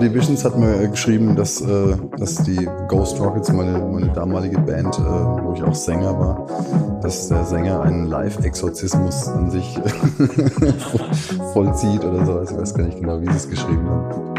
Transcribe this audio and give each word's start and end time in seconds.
Die 0.00 0.14
Visions 0.14 0.44
hat 0.44 0.56
mir 0.56 0.86
geschrieben, 0.86 1.34
dass, 1.34 1.60
äh, 1.60 1.96
dass 2.18 2.36
die 2.44 2.68
Ghost 2.86 3.18
Rockets, 3.18 3.52
meine, 3.52 3.78
meine 3.80 4.12
damalige 4.12 4.58
Band, 4.60 4.96
äh, 4.96 5.02
wo 5.02 5.54
ich 5.56 5.62
auch 5.64 5.74
Sänger 5.74 6.16
war, 6.16 7.00
dass 7.02 7.26
der 7.26 7.44
Sänger 7.44 7.82
einen 7.82 8.06
Live-Exorzismus 8.06 9.26
an 9.26 9.50
sich 9.50 9.64
vollzieht 11.52 12.04
oder 12.04 12.24
so. 12.24 12.42
Ich 12.42 12.56
weiß 12.56 12.74
gar 12.74 12.84
nicht 12.84 13.00
genau, 13.00 13.20
wie 13.20 13.26
sie 13.26 13.36
es 13.36 13.50
geschrieben 13.50 13.88
haben. 13.88 14.34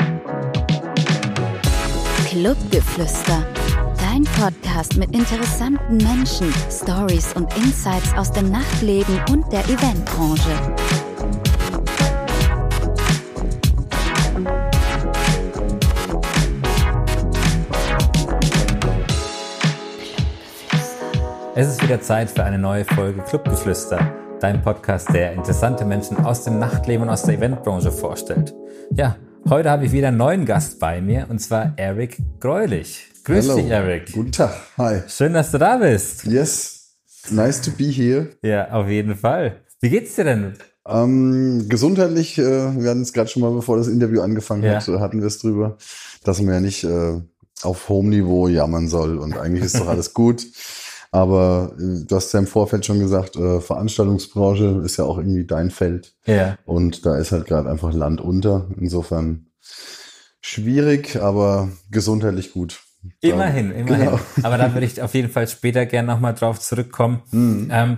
Clubgeflüster. 2.26 3.44
Dein 3.98 4.24
Podcast 4.40 4.96
mit 4.96 5.14
interessanten 5.14 5.98
Menschen, 5.98 6.54
Stories 6.72 7.34
und 7.34 7.54
Insights 7.58 8.14
aus 8.16 8.32
dem 8.32 8.50
Nachtleben 8.50 9.20
und 9.30 9.52
der 9.52 9.66
Eventbranche. 9.66 10.99
Es 21.62 21.68
ist 21.68 21.84
wieder 21.84 22.00
Zeit 22.00 22.30
für 22.32 22.42
eine 22.46 22.58
neue 22.58 22.86
Folge 22.86 23.22
Clubgeflüster, 23.22 24.14
dein 24.40 24.62
Podcast, 24.62 25.14
der 25.14 25.34
interessante 25.34 25.84
Menschen 25.84 26.16
aus 26.16 26.46
dem 26.46 26.58
Nachtleben 26.58 27.04
und 27.04 27.10
aus 27.10 27.24
der 27.24 27.36
Eventbranche 27.36 27.92
vorstellt. 27.92 28.56
Ja, 28.92 29.18
heute 29.50 29.70
habe 29.70 29.84
ich 29.86 29.92
wieder 29.92 30.08
einen 30.08 30.16
neuen 30.16 30.46
Gast 30.46 30.80
bei 30.80 31.02
mir 31.02 31.26
und 31.28 31.40
zwar 31.40 31.74
Eric 31.76 32.18
Greulich. 32.40 33.08
Grüß 33.26 33.44
Hello. 33.50 33.58
dich, 33.58 33.70
Eric. 33.72 34.14
Guten 34.14 34.32
Tag. 34.32 34.54
Hi. 34.78 35.02
Schön, 35.10 35.34
dass 35.34 35.52
du 35.52 35.58
da 35.58 35.76
bist. 35.76 36.24
Yes. 36.24 36.96
Nice 37.30 37.60
to 37.60 37.72
be 37.72 37.88
here. 37.92 38.30
Ja, 38.42 38.72
auf 38.72 38.88
jeden 38.88 39.18
Fall. 39.18 39.58
Wie 39.82 39.90
geht's 39.90 40.16
dir 40.16 40.24
denn? 40.24 40.54
Ähm, 40.88 41.66
gesundheitlich, 41.68 42.38
äh, 42.38 42.42
wir 42.82 42.90
hatten 42.90 43.02
es 43.02 43.12
gerade 43.12 43.28
schon 43.30 43.42
mal, 43.42 43.52
bevor 43.52 43.76
das 43.76 43.90
Interview 43.90 44.22
angefangen 44.22 44.64
Ja. 44.64 44.76
hat, 44.76 44.88
äh, 44.88 45.00
hatten 45.00 45.20
wir 45.20 45.28
es 45.28 45.40
drüber, 45.40 45.76
dass 46.24 46.42
man 46.42 46.54
ja 46.54 46.60
nicht 46.62 46.86
äh, 46.86 47.20
auf 47.64 47.90
hohem 47.90 48.08
Niveau 48.12 48.48
jammern 48.48 48.88
soll 48.88 49.18
und 49.18 49.38
eigentlich 49.38 49.66
ist 49.66 49.78
doch 49.78 49.88
alles 49.90 50.14
gut. 50.14 50.48
Aber 51.12 51.74
äh, 51.80 52.06
du 52.06 52.16
hast 52.16 52.32
ja 52.34 52.40
im 52.40 52.48
Vorfeld 52.48 52.86
schon 52.86 53.00
gesagt, 53.00 53.36
äh, 53.36 53.62
Veranstaltungsbranche 53.62 54.82
ist 54.86 54.98
ja 54.98 55.06
auch 55.06 55.18
irgendwie 55.18 55.46
dein 55.46 55.72
Feld 55.72 56.14
Ja. 56.26 56.58
und 56.66 57.06
da 57.06 57.18
ist 57.18 57.32
halt 57.32 57.46
gerade 57.46 57.70
einfach 57.70 57.94
Land 57.94 58.22
unter. 58.22 58.68
Insofern 58.80 59.48
schwierig, 60.42 61.22
aber 61.22 61.70
gesundheitlich 61.92 62.52
gut. 62.54 62.80
Immerhin, 63.22 63.72
immerhin. 63.72 64.06
Genau. 64.06 64.20
Aber 64.44 64.58
da 64.58 64.74
würde 64.74 64.86
ich 64.86 65.02
auf 65.02 65.14
jeden 65.14 65.30
Fall 65.30 65.48
später 65.48 65.86
gerne 65.86 66.08
nochmal 66.12 66.34
drauf 66.34 66.60
zurückkommen. 66.60 67.22
Mhm. 67.32 67.70
Ähm, 67.72 67.98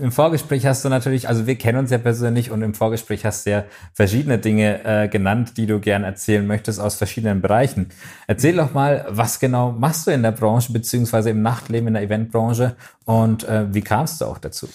Im 0.00 0.10
Vorgespräch 0.10 0.64
hast 0.64 0.84
du 0.84 0.88
natürlich, 0.88 1.28
also 1.28 1.46
wir 1.46 1.56
kennen 1.56 1.78
uns 1.78 1.90
ja 1.90 1.98
persönlich 1.98 2.50
und 2.50 2.62
im 2.62 2.72
Vorgespräch 2.72 3.26
hast 3.26 3.44
du 3.44 3.50
ja 3.50 3.64
verschiedene 3.92 4.38
Dinge 4.38 4.84
äh, 4.84 5.08
genannt, 5.08 5.58
die 5.58 5.66
du 5.66 5.80
gern 5.80 6.02
erzählen 6.02 6.46
möchtest 6.46 6.80
aus 6.80 6.94
verschiedenen 6.94 7.42
Bereichen. 7.42 7.90
Erzähl 8.26 8.56
doch 8.56 8.72
mal, 8.72 9.04
was 9.10 9.38
genau 9.38 9.72
machst 9.72 10.06
du 10.06 10.10
in 10.10 10.22
der 10.22 10.32
Branche 10.32 10.72
beziehungsweise 10.72 11.30
im 11.30 11.42
Nachtleben 11.42 11.88
in 11.88 11.94
der 11.94 12.02
Eventbranche 12.04 12.74
und 13.04 13.44
äh, 13.44 13.66
wie 13.74 13.82
kamst 13.82 14.22
du 14.22 14.24
auch 14.24 14.38
dazu? 14.38 14.66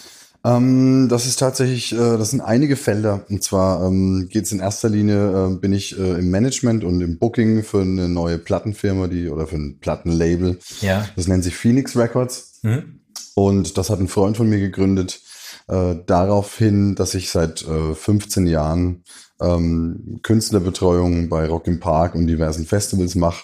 Ähm, 0.45 1.07
das 1.09 1.25
ist 1.25 1.37
tatsächlich, 1.37 1.93
äh, 1.93 1.97
das 1.97 2.29
sind 2.29 2.41
einige 2.41 2.75
Felder. 2.75 3.25
Und 3.29 3.43
zwar 3.43 3.85
ähm, 3.87 4.27
geht 4.29 4.45
es 4.45 4.51
in 4.51 4.59
erster 4.59 4.87
Linie, 4.87 5.47
äh, 5.47 5.55
bin 5.55 5.73
ich 5.73 5.97
äh, 5.97 6.19
im 6.19 6.29
Management 6.29 6.83
und 6.83 7.01
im 7.01 7.17
Booking 7.17 7.63
für 7.63 7.81
eine 7.81 8.07
neue 8.07 8.37
Plattenfirma, 8.37 9.07
die 9.07 9.29
oder 9.29 9.47
für 9.47 9.55
ein 9.55 9.79
Plattenlabel. 9.79 10.59
Ja. 10.81 11.07
Das 11.15 11.27
nennt 11.27 11.43
sich 11.43 11.55
Phoenix 11.55 11.97
Records. 11.97 12.59
Mhm. 12.61 12.99
Und 13.37 13.77
das 13.77 13.91
hat 13.91 13.99
ein 13.99 14.07
Freund 14.07 14.35
von 14.35 14.49
mir 14.49 14.57
gegründet, 14.59 15.21
äh, 15.67 15.93
daraufhin, 16.07 16.95
dass 16.95 17.13
ich 17.13 17.29
seit 17.29 17.61
äh, 17.67 17.93
15 17.93 18.47
Jahren 18.47 19.03
ähm, 19.39 20.19
Künstlerbetreuung 20.23 21.29
bei 21.29 21.45
Rock 21.47 21.67
im 21.67 21.79
Park 21.79 22.15
und 22.15 22.25
diversen 22.25 22.65
Festivals 22.65 23.13
mache. 23.13 23.43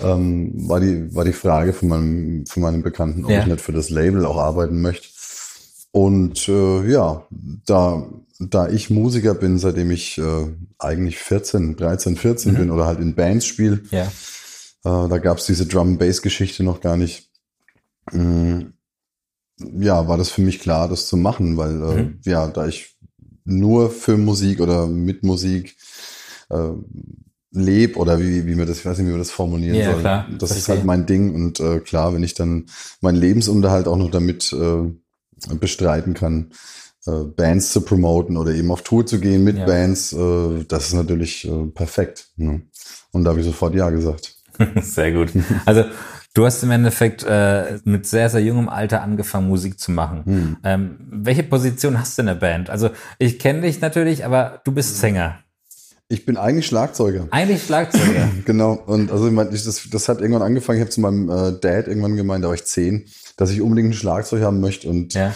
Ähm, 0.00 0.68
war 0.68 0.80
die 0.80 1.14
war 1.14 1.24
die 1.24 1.32
Frage 1.32 1.72
von 1.72 1.88
meinem 1.88 2.46
von 2.46 2.62
meinem 2.64 2.82
Bekannten, 2.82 3.24
ob 3.24 3.30
Ja. 3.30 3.38
ich 3.42 3.46
nicht 3.46 3.60
für 3.60 3.70
das 3.70 3.90
Label 3.90 4.26
auch 4.26 4.38
arbeiten 4.38 4.80
möchte. 4.82 5.06
Und 5.92 6.48
äh, 6.48 6.90
ja, 6.90 7.24
da, 7.64 8.08
da 8.40 8.68
ich 8.68 8.90
Musiker 8.90 9.34
bin, 9.34 9.58
seitdem 9.60 9.92
ich 9.92 10.18
äh, 10.18 10.46
eigentlich 10.80 11.18
14, 11.18 11.76
13, 11.76 12.16
14 12.16 12.54
bin 12.54 12.70
oder 12.72 12.86
halt 12.86 12.98
in 12.98 13.14
Bands 13.14 13.46
spiele, 13.46 13.82
Ja. 13.92 14.02
äh, 14.06 15.08
da 15.08 15.18
gab's 15.18 15.46
diese 15.46 15.66
Drum-Bass-Geschichte 15.66 16.64
noch 16.64 16.80
gar 16.80 16.96
nicht. 16.96 17.28
Mm, 18.12 18.72
ja, 19.80 20.06
war 20.08 20.16
das 20.16 20.30
für 20.30 20.42
mich 20.42 20.60
klar, 20.60 20.88
das 20.88 21.06
zu 21.08 21.16
machen, 21.16 21.56
weil 21.56 21.82
äh, 21.82 21.94
Mhm. 22.02 22.18
ja, 22.24 22.46
da 22.48 22.66
ich 22.66 22.96
nur 23.44 23.90
für 23.90 24.16
Musik 24.16 24.60
oder 24.60 24.86
mit 24.86 25.22
Musik 25.22 25.76
äh, 26.50 26.70
leb 27.50 27.96
oder 27.96 28.20
wie, 28.20 28.46
wie 28.46 28.54
man 28.54 28.66
das, 28.66 28.78
ich 28.80 28.86
weiß 28.86 28.98
nicht, 28.98 29.06
wie 29.06 29.10
man 29.12 29.20
das 29.20 29.30
formulieren 29.30 29.78
Ja, 29.78 29.92
soll. 29.92 30.00
klar, 30.00 30.26
das 30.38 30.50
ist 30.50 30.56
verstehe. 30.56 30.76
halt 30.76 30.84
mein 30.84 31.06
Ding 31.06 31.34
und 31.34 31.60
äh, 31.60 31.80
klar, 31.80 32.12
wenn 32.14 32.22
ich 32.22 32.34
dann 32.34 32.66
meinen 33.00 33.16
Lebensunterhalt 33.16 33.88
auch 33.88 33.96
noch 33.96 34.10
damit 34.10 34.52
äh, 34.52 35.54
bestreiten 35.54 36.14
kann, 36.14 36.50
äh, 37.06 37.24
Bands 37.24 37.72
zu 37.72 37.80
promoten 37.80 38.36
oder 38.36 38.52
eben 38.52 38.70
auf 38.70 38.82
Tour 38.82 39.06
zu 39.06 39.18
gehen 39.18 39.44
mit 39.44 39.56
Ja. 39.56 39.64
Bands, 39.66 40.12
äh, 40.12 40.64
das 40.68 40.88
ist 40.88 40.94
natürlich 40.94 41.46
äh, 41.48 41.66
perfekt. 41.74 42.28
Ne? 42.36 42.62
Und 43.12 43.24
da 43.24 43.30
habe 43.30 43.40
ich 43.40 43.46
sofort 43.46 43.74
Ja 43.74 43.88
gesagt. 43.90 44.36
Sehr 44.82 45.12
gut. 45.12 45.32
Also 45.64 45.84
du 46.34 46.46
hast 46.46 46.62
im 46.62 46.70
Endeffekt 46.70 47.24
äh, 47.24 47.78
mit 47.84 48.06
sehr, 48.06 48.30
sehr 48.30 48.40
jungem 48.40 48.68
Alter 48.68 49.02
angefangen, 49.02 49.48
Musik 49.48 49.78
zu 49.80 49.90
machen. 49.90 50.24
Hm. 50.24 50.56
Ähm, 50.64 50.96
welche 51.10 51.42
Position 51.42 51.98
hast 51.98 52.16
du 52.18 52.22
in 52.22 52.26
der 52.26 52.34
Band? 52.34 52.70
Also 52.70 52.90
ich 53.18 53.38
kenne 53.38 53.62
dich 53.62 53.80
natürlich, 53.80 54.24
aber 54.24 54.60
du 54.64 54.72
bist 54.72 54.98
Sänger. 54.98 55.38
Ich 56.10 56.24
bin 56.24 56.38
eigentlich 56.38 56.66
Schlagzeuger. 56.66 57.28
Eigentlich 57.30 57.64
Schlagzeuger. 57.64 58.30
Genau. 58.46 58.72
Und 58.72 59.12
also 59.12 59.26
ich 59.26 59.32
meine, 59.32 59.50
das, 59.50 59.88
das 59.90 60.08
hat 60.08 60.20
irgendwann 60.20 60.42
angefangen. 60.42 60.78
Ich 60.78 60.82
habe 60.82 60.90
zu 60.90 61.02
meinem 61.02 61.28
äh, 61.28 61.52
Dad 61.60 61.86
irgendwann 61.86 62.16
gemeint, 62.16 62.44
da 62.44 62.48
war 62.48 62.54
ich 62.54 62.64
zehn, 62.64 63.04
dass 63.36 63.50
ich 63.50 63.60
unbedingt 63.60 63.90
ein 63.90 63.94
Schlagzeug 63.94 64.42
haben 64.42 64.60
möchte. 64.60 64.88
Und 64.88 65.12
ja. 65.12 65.34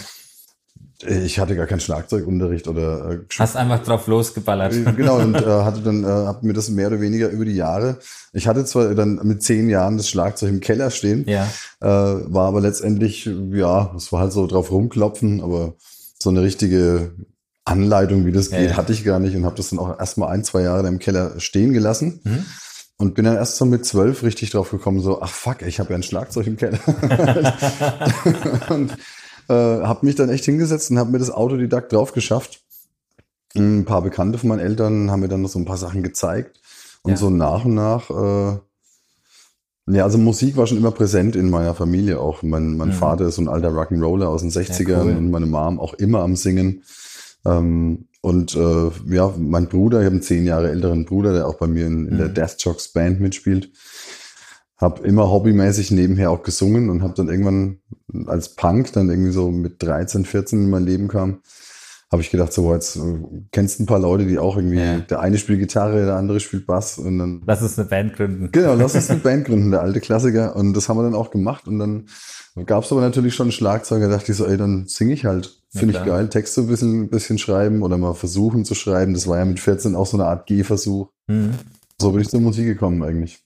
Ich 1.05 1.39
hatte 1.39 1.55
gar 1.55 1.65
keinen 1.67 1.79
Schlagzeugunterricht 1.79 2.67
oder 2.67 3.11
äh, 3.11 3.19
Hast 3.37 3.55
einfach 3.57 3.83
drauf 3.83 4.07
losgeballert. 4.07 4.73
genau 4.95 5.17
und 5.19 5.35
äh, 5.35 5.39
hatte 5.63 5.81
dann 5.81 6.03
äh, 6.03 6.07
hab 6.07 6.43
mir 6.43 6.53
das 6.53 6.69
mehr 6.69 6.87
oder 6.87 7.01
weniger 7.01 7.29
über 7.29 7.45
die 7.45 7.55
Jahre. 7.55 7.97
Ich 8.33 8.47
hatte 8.47 8.65
zwar 8.65 8.95
dann 8.95 9.19
mit 9.23 9.43
zehn 9.43 9.69
Jahren 9.69 9.97
das 9.97 10.09
Schlagzeug 10.09 10.49
im 10.49 10.59
Keller 10.59 10.89
stehen, 10.91 11.25
Ja. 11.27 11.43
äh, 11.81 11.85
war 11.87 12.47
aber 12.47 12.61
letztendlich 12.61 13.29
ja, 13.51 13.93
es 13.95 14.11
war 14.11 14.21
halt 14.21 14.31
so 14.33 14.47
drauf 14.47 14.71
rumklopfen, 14.71 15.41
aber 15.41 15.73
so 16.19 16.29
eine 16.29 16.41
richtige 16.41 17.11
Anleitung, 17.65 18.25
wie 18.25 18.31
das 18.31 18.49
Ja, 18.51 18.59
geht, 18.59 18.69
ja. 18.71 18.77
hatte 18.77 18.91
ich 18.93 19.03
gar 19.03 19.19
nicht 19.19 19.35
und 19.35 19.45
habe 19.45 19.55
das 19.55 19.69
dann 19.69 19.79
auch 19.79 19.99
erstmal 19.99 20.29
ein 20.29 20.43
zwei 20.43 20.61
Jahre 20.63 20.83
da 20.83 20.89
im 20.89 20.99
Keller 20.99 21.39
stehen 21.39 21.73
gelassen. 21.73 22.19
Mhm. 22.23 22.45
Und 22.97 23.15
bin 23.15 23.25
dann 23.25 23.35
erst 23.35 23.57
so 23.57 23.65
mit 23.65 23.85
zwölf 23.85 24.21
richtig 24.23 24.51
drauf 24.51 24.69
gekommen, 24.69 24.99
so, 25.01 25.21
ach 25.21 25.29
fuck, 25.31 25.63
ich 25.63 25.79
habe 25.79 25.89
ja 25.89 25.95
ein 25.95 26.03
Schlagzeug 26.03 26.45
im 26.47 26.57
Keller. 26.57 26.79
und 28.69 28.95
äh, 29.49 29.53
habe 29.53 30.05
mich 30.05 30.15
dann 30.15 30.29
echt 30.29 30.45
hingesetzt 30.45 30.91
und 30.91 30.99
habe 30.99 31.11
mir 31.11 31.19
das 31.19 31.31
Autodidakt 31.31 31.91
drauf 31.93 32.13
geschafft. 32.13 32.61
Ein 33.55 33.85
paar 33.85 34.01
Bekannte 34.01 34.37
von 34.39 34.49
meinen 34.49 34.59
Eltern 34.61 35.11
haben 35.11 35.19
mir 35.19 35.27
dann 35.27 35.41
noch 35.43 35.49
so 35.49 35.59
ein 35.59 35.65
paar 35.65 35.77
Sachen 35.77 36.01
gezeigt. 36.03 36.59
Und 37.03 37.11
Ja. 37.11 37.17
so 37.17 37.29
nach 37.29 37.65
und 37.65 37.75
nach, 37.75 38.09
äh, 38.09 38.57
ja, 39.87 40.03
also 40.05 40.17
Musik 40.17 40.55
war 40.55 40.65
schon 40.65 40.77
immer 40.77 40.91
präsent 40.91 41.35
in 41.35 41.49
meiner 41.49 41.75
Familie 41.75 42.19
auch. 42.19 42.41
Mein, 42.41 42.77
mein 42.77 42.87
Mhm. 42.89 42.93
Vater 42.93 43.27
ist 43.27 43.35
so 43.35 43.41
ein 43.41 43.49
alter 43.49 43.69
Rock'n'Roller 43.71 44.27
aus 44.27 44.41
den 44.41 44.49
60ern 44.51 45.03
cool. 45.03 45.15
und 45.17 45.29
meine 45.31 45.45
Mom 45.45 45.79
auch 45.79 45.93
immer 45.95 46.19
am 46.21 46.35
Singen. 46.37 46.83
Ähm, 47.45 48.07
und 48.21 48.55
äh, 48.55 48.89
ja, 49.13 49.33
mein 49.37 49.67
Bruder, 49.67 49.99
ich 49.99 50.05
habe 50.05 50.13
einen 50.15 50.21
zehn 50.21 50.45
Jahre 50.45 50.69
älteren 50.69 51.03
Bruder, 51.03 51.33
der 51.33 51.45
auch 51.47 51.55
bei 51.55 51.67
mir 51.67 51.85
in, 51.87 52.07
in 52.07 52.17
der 52.17 52.29
Mhm. 52.29 52.33
Death 52.35 52.55
Jocks 52.59 52.87
Band 52.87 53.19
mitspielt. 53.19 53.69
Hab 54.83 55.03
immer 55.05 55.29
hobbymäßig 55.29 55.91
nebenher 55.91 56.29
auch 56.31 56.43
gesungen 56.43 56.89
und 56.89 57.01
habe 57.03 57.13
dann 57.15 57.29
irgendwann 57.29 57.79
als 58.27 58.55
Punk 58.55 58.91
dann 58.93 59.09
irgendwie 59.09 59.31
so 59.31 59.49
mit 59.51 59.81
13, 59.81 60.25
14 60.25 60.63
in 60.65 60.69
mein 60.69 60.83
Leben 60.85 61.07
kam, 61.07 61.39
habe 62.11 62.21
ich 62.21 62.29
gedacht, 62.29 62.53
so 62.53 62.71
jetzt 62.73 62.95
äh, 62.97 62.99
kennst 63.51 63.79
du 63.79 63.83
ein 63.83 63.85
paar 63.87 63.99
Leute, 63.99 64.25
die 64.27 64.37
auch 64.37 64.55
irgendwie, 64.57 64.77
Ja. 64.79 64.99
der 64.99 65.19
eine 65.21 65.37
spielt 65.37 65.59
Gitarre, 65.59 66.05
der 66.05 66.15
andere 66.17 66.39
spielt 66.39 66.67
Bass 66.67 66.97
und 66.99 67.17
dann 67.17 67.41
Lass 67.47 67.61
uns 67.63 67.79
eine 67.79 67.87
Band 67.87 68.15
gründen. 68.15 68.49
Genau, 68.51 68.75
lass 68.75 68.93
uns 68.93 69.09
eine 69.09 69.19
Band 69.19 69.45
gründen, 69.45 69.71
der 69.71 69.81
alte 69.81 69.99
Klassiker. 69.99 70.55
Und 70.55 70.73
das 70.73 70.89
haben 70.89 70.97
wir 70.97 71.03
dann 71.03 71.15
auch 71.15 71.31
gemacht. 71.31 71.67
Und 71.67 71.79
dann 71.79 72.07
gab 72.67 72.83
es 72.83 72.91
aber 72.91 73.01
natürlich 73.01 73.33
schon 73.33 73.45
einen 73.45 73.51
Schlagzeuger, 73.53 74.09
da 74.09 74.17
dachte 74.17 74.31
ich 74.31 74.37
so, 74.37 74.45
ey, 74.45 74.57
dann 74.57 74.85
singe 74.87 75.13
ich 75.13 75.25
halt. 75.25 75.45
Ja, 75.71 75.79
Finde 75.79 75.95
ich 75.95 76.03
klar. 76.03 76.17
geil. 76.17 76.29
Texte 76.29 76.61
ein 76.61 76.67
bisschen, 76.67 77.09
bisschen 77.09 77.39
schreiben 77.39 77.81
oder 77.81 77.97
mal 77.97 78.13
versuchen 78.13 78.63
zu 78.63 78.75
schreiben. 78.75 79.13
Das 79.15 79.27
war 79.27 79.39
ja 79.39 79.45
mit 79.45 79.59
14 79.59 79.95
auch 79.95 80.05
so 80.05 80.17
eine 80.17 80.27
Art 80.27 80.45
Gehversuch. 80.45 81.09
Mhm. 81.27 81.53
So 81.99 82.11
bin 82.11 82.21
ich 82.21 82.29
zur 82.29 82.41
Musik 82.41 82.65
gekommen 82.65 83.01
eigentlich. 83.01 83.39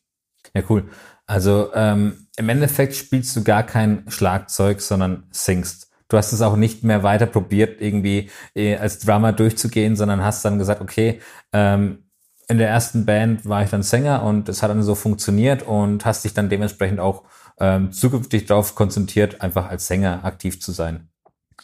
Ja, 0.54 0.64
cool. 0.70 0.84
Also 1.28 1.72
ähm, 1.74 2.28
im 2.38 2.50
Endeffekt 2.50 2.96
spielst 2.96 3.36
du 3.36 3.44
gar 3.44 3.64
kein 3.64 4.06
Schlagzeug, 4.08 4.82
sondern 4.82 5.28
singst. 5.32 5.92
Du 6.08 6.18
hast 6.18 6.32
es 6.32 6.42
auch 6.42 6.56
nicht 6.56 6.84
mehr 6.84 7.04
weiter 7.04 7.26
probiert, 7.26 7.82
irgendwie 7.82 8.30
äh, 8.56 8.78
als 8.78 9.00
Drummer 9.00 9.34
durchzugehen, 9.34 9.98
sondern 9.98 10.24
hast 10.24 10.46
dann 10.46 10.58
gesagt, 10.58 10.82
okay, 10.82 11.20
ähm, 11.52 12.06
in 12.48 12.58
der 12.58 12.70
ersten 12.70 13.06
Band 13.06 13.46
war 13.46 13.64
ich 13.64 13.70
dann 13.70 13.84
Sänger 13.84 14.24
und 14.24 14.48
es 14.48 14.64
hat 14.64 14.70
dann 14.70 14.82
so 14.84 14.96
funktioniert 14.96 15.64
und 15.64 16.06
hast 16.06 16.24
dich 16.24 16.34
dann 16.34 16.48
dementsprechend 16.48 17.02
auch 17.02 17.24
ähm, 17.60 17.92
zukünftig 17.92 18.46
darauf 18.46 18.74
konzentriert, 18.74 19.42
einfach 19.42 19.70
als 19.70 19.88
Sänger 19.88 20.24
aktiv 20.24 20.62
zu 20.62 20.72
sein. 20.72 21.10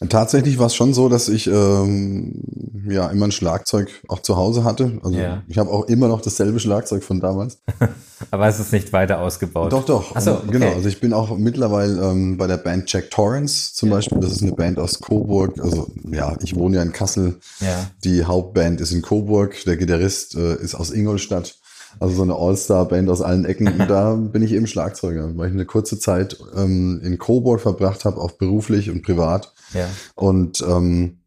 Tatsächlich 0.10 0.58
war 0.60 0.68
es 0.68 0.76
schon 0.76 0.94
so, 0.94 1.08
dass 1.08 1.30
ich 1.30 1.48
ähm, 1.48 2.34
ja 2.90 3.08
immer 3.10 3.28
ein 3.28 3.32
Schlagzeug 3.32 3.90
auch 4.08 4.20
zu 4.22 4.36
Hause 4.36 4.64
hatte. 4.64 5.00
Also 5.04 5.18
Ja. 5.18 5.44
ich 5.48 5.58
habe 5.58 5.70
auch 5.70 5.86
immer 5.86 6.08
noch 6.08 6.22
dasselbe 6.22 6.60
Schlagzeug 6.60 7.04
von 7.04 7.20
damals. 7.20 7.60
Aber 8.32 8.48
es 8.48 8.60
ist 8.60 8.74
nicht 8.74 8.92
weiter 8.92 9.20
ausgebaut. 9.20 9.72
Doch, 9.72 9.86
doch. 9.86 10.12
Ach 10.16 10.22
so, 10.22 10.32
Also, 10.36 10.48
Genau. 10.52 10.66
okay. 10.68 10.76
Also 10.76 10.90
ich 10.90 11.00
bin 11.00 11.14
auch 11.14 11.38
mittlerweile 11.38 12.02
ähm, 12.10 12.38
bei 12.38 12.48
der 12.48 12.58
Band 12.58 12.92
Jack 12.92 13.12
Torrance 13.12 13.74
zum 13.76 13.90
Beispiel. 13.92 14.20
Das 14.20 14.32
ist 14.32 14.42
eine 14.42 14.54
Band 14.54 14.80
aus 14.80 15.00
Coburg. 15.00 15.60
Also 15.60 15.88
ja, 16.12 16.36
ich 16.42 16.56
wohne 16.56 16.78
ja 16.78 16.84
in 16.84 16.92
Kassel. 16.92 17.40
Ja. 17.60 17.90
Die 18.04 18.24
Hauptband 18.26 18.82
ist 18.82 18.92
in 18.92 19.02
Coburg. 19.04 19.56
Der 19.66 19.78
Gitarrist 19.78 20.36
äh, 20.36 20.56
ist 20.56 20.76
aus 20.76 20.92
Ingolstadt. 20.92 21.56
Also 22.00 22.16
so 22.16 22.24
eine 22.24 22.36
All-Star-Band 22.36 23.10
aus 23.10 23.22
allen 23.22 23.46
Ecken. 23.46 23.68
Und 23.68 23.90
da 23.90 24.14
bin 24.34 24.42
ich 24.44 24.54
eben 24.54 24.68
Schlagzeuger, 24.68 25.32
weil 25.38 25.48
ich 25.48 25.54
eine 25.54 25.66
kurze 25.66 26.00
Zeit 26.00 26.38
ähm, 26.56 27.02
in 27.04 27.18
Coburg 27.18 27.62
verbracht 27.62 28.06
habe, 28.06 28.20
auch 28.20 28.32
beruflich 28.32 28.90
und 28.90 29.02
privat. 29.04 29.54
Ja. 29.74 29.88
Und 30.16 30.64
ähm, 30.68 31.20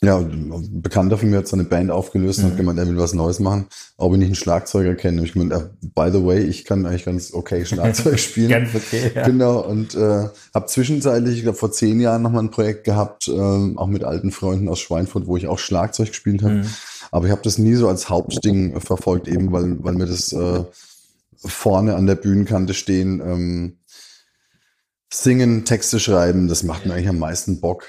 ja, 0.00 0.16
ein 0.18 0.80
Bekannter 0.80 1.18
von 1.18 1.28
mir 1.28 1.38
hat 1.38 1.48
so 1.48 1.56
eine 1.56 1.64
Band 1.64 1.90
aufgelöst 1.90 2.38
Mhm. 2.38 2.44
und 2.44 2.50
hat 2.52 2.56
gemeint, 2.58 2.78
er 2.78 2.86
will 2.86 2.98
was 2.98 3.14
Neues 3.14 3.40
machen, 3.40 3.66
ob 3.96 4.12
ich 4.12 4.18
nicht 4.20 4.26
einen 4.28 4.34
Schlagzeuger 4.36 4.94
kenne. 4.94 5.20
Und 5.20 5.26
ich 5.26 5.32
gemeint, 5.32 5.52
äh, 5.52 5.66
by 5.92 6.10
the 6.12 6.24
way, 6.24 6.38
ich 6.44 6.64
kann 6.64 6.86
eigentlich 6.86 7.04
ganz 7.04 7.34
okay 7.34 7.64
Schlagzeug 7.64 8.16
spielen. 8.20 8.50
Ganz 8.50 8.74
okay, 8.76 9.10
ja. 9.12 9.26
Genau, 9.26 9.58
und 9.58 9.96
äh, 9.96 10.28
habe 10.54 10.66
zwischenzeitlich, 10.66 11.38
ich 11.38 11.42
glaube 11.42 11.58
vor 11.58 11.72
zehn 11.72 11.98
Jahren 11.98 12.22
nochmal 12.22 12.44
ein 12.44 12.52
Projekt 12.52 12.84
gehabt, 12.84 13.26
ähm, 13.26 13.76
auch 13.76 13.88
mit 13.88 14.04
alten 14.04 14.30
Freunden 14.30 14.68
aus 14.68 14.78
Schweinfurt, 14.78 15.26
wo 15.26 15.36
ich 15.36 15.48
auch 15.48 15.58
Schlagzeug 15.58 16.08
gespielt 16.08 16.44
habe. 16.44 16.54
Mhm. 16.54 16.66
Aber 17.10 17.26
ich 17.26 17.32
habe 17.32 17.42
das 17.42 17.58
nie 17.58 17.74
so 17.74 17.88
als 17.88 18.08
Hauptding 18.08 18.80
verfolgt, 18.80 19.28
eben 19.28 19.52
weil, 19.52 19.82
weil 19.82 19.94
mir 19.94 20.06
das 20.06 20.32
äh, 20.32 20.64
vorne 21.36 21.94
an 21.96 22.06
der 22.06 22.16
Bühnenkante 22.16 22.74
stehen, 22.74 23.20
ähm, 23.20 23.78
singen, 25.12 25.64
Texte 25.64 26.00
schreiben, 26.00 26.48
das 26.48 26.62
macht 26.62 26.84
mir 26.86 26.94
eigentlich 26.94 27.08
am 27.08 27.18
meisten 27.18 27.60
Bock. 27.60 27.86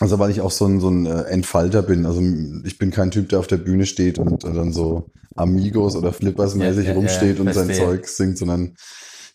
Also 0.00 0.18
weil 0.18 0.30
ich 0.30 0.40
auch 0.40 0.50
so 0.50 0.66
ein, 0.66 0.80
so 0.80 0.88
ein 0.88 1.06
äh, 1.06 1.22
Entfalter 1.22 1.82
bin. 1.82 2.04
Also 2.06 2.20
ich 2.64 2.78
bin 2.78 2.90
kein 2.90 3.12
Typ, 3.12 3.28
der 3.28 3.38
auf 3.38 3.46
der 3.46 3.58
Bühne 3.58 3.86
steht 3.86 4.18
und 4.18 4.44
äh, 4.44 4.52
dann 4.52 4.72
so 4.72 5.08
Amigos 5.36 5.94
oder 5.94 6.12
Flippers 6.12 6.54
mäßig 6.56 6.86
Ja, 6.86 6.92
ja, 6.92 6.98
rumsteht 6.98 7.36
ja, 7.38 7.44
und 7.44 7.54
sein. 7.54 7.72
Zeug 7.72 8.08
singt, 8.08 8.38
sondern 8.38 8.74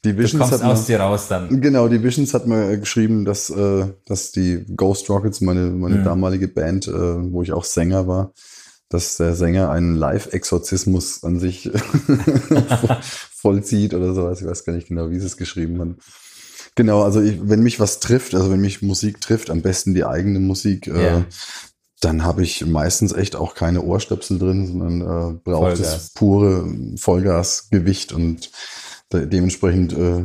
die 0.05 0.13
Du 0.13 0.19
Visions 0.19 0.49
kommst 0.49 0.63
hat 0.63 0.71
aus 0.71 0.85
dir 0.85 0.99
raus 0.99 1.27
dann. 1.27 1.61
Genau, 1.61 1.87
die 1.87 2.01
Visions 2.03 2.33
hat 2.33 2.47
mir 2.47 2.77
geschrieben, 2.77 3.25
dass, 3.25 3.49
äh, 3.49 3.85
dass 4.05 4.31
die 4.31 4.65
Ghost 4.75 5.09
Rockets, 5.09 5.41
meine, 5.41 5.71
meine 5.71 5.97
Mhm. 5.97 6.03
damalige 6.05 6.47
Band, 6.47 6.87
äh, 6.87 6.91
wo 6.91 7.41
ich 7.41 7.51
auch 7.51 7.63
Sänger 7.65 8.07
war, 8.07 8.33
dass 8.89 9.17
der 9.17 9.35
Sänger 9.35 9.69
einen 9.69 9.95
Live-Exorzismus 9.95 11.23
an 11.23 11.39
sich 11.39 11.69
vollzieht 13.01 13.93
oder 13.93 14.13
sowas. 14.13 14.41
Ich 14.41 14.47
weiß 14.47 14.65
gar 14.65 14.73
nicht 14.73 14.87
genau, 14.87 15.09
wie 15.09 15.19
sie 15.19 15.25
es 15.25 15.37
geschrieben 15.37 15.79
haben. 15.79 15.97
Genau, 16.75 17.03
also 17.03 17.21
ich, 17.21 17.39
wenn 17.43 17.61
mich 17.61 17.79
was 17.79 17.99
trifft, 17.99 18.35
also 18.35 18.51
wenn 18.51 18.61
mich 18.61 18.81
Musik 18.81 19.21
trifft, 19.21 19.49
am 19.49 19.61
besten 19.61 19.93
die 19.93 20.05
eigene 20.05 20.39
Musik, 20.39 20.87
äh, 20.87 21.03
Ja. 21.05 21.25
dann 22.01 22.23
habe 22.23 22.43
ich 22.43 22.65
meistens 22.65 23.11
echt 23.11 23.35
auch 23.35 23.55
keine 23.55 23.81
Ohrstöpsel 23.83 24.39
drin, 24.39 24.67
sondern 24.67 25.01
äh, 25.01 25.33
braucht 25.43 25.77
Vollgas. 25.77 25.95
es 25.97 26.09
pure 26.11 26.67
Vollgasgewicht 26.97 28.13
und 28.13 28.49
dementsprechend 29.11 29.93
äh, 29.93 30.23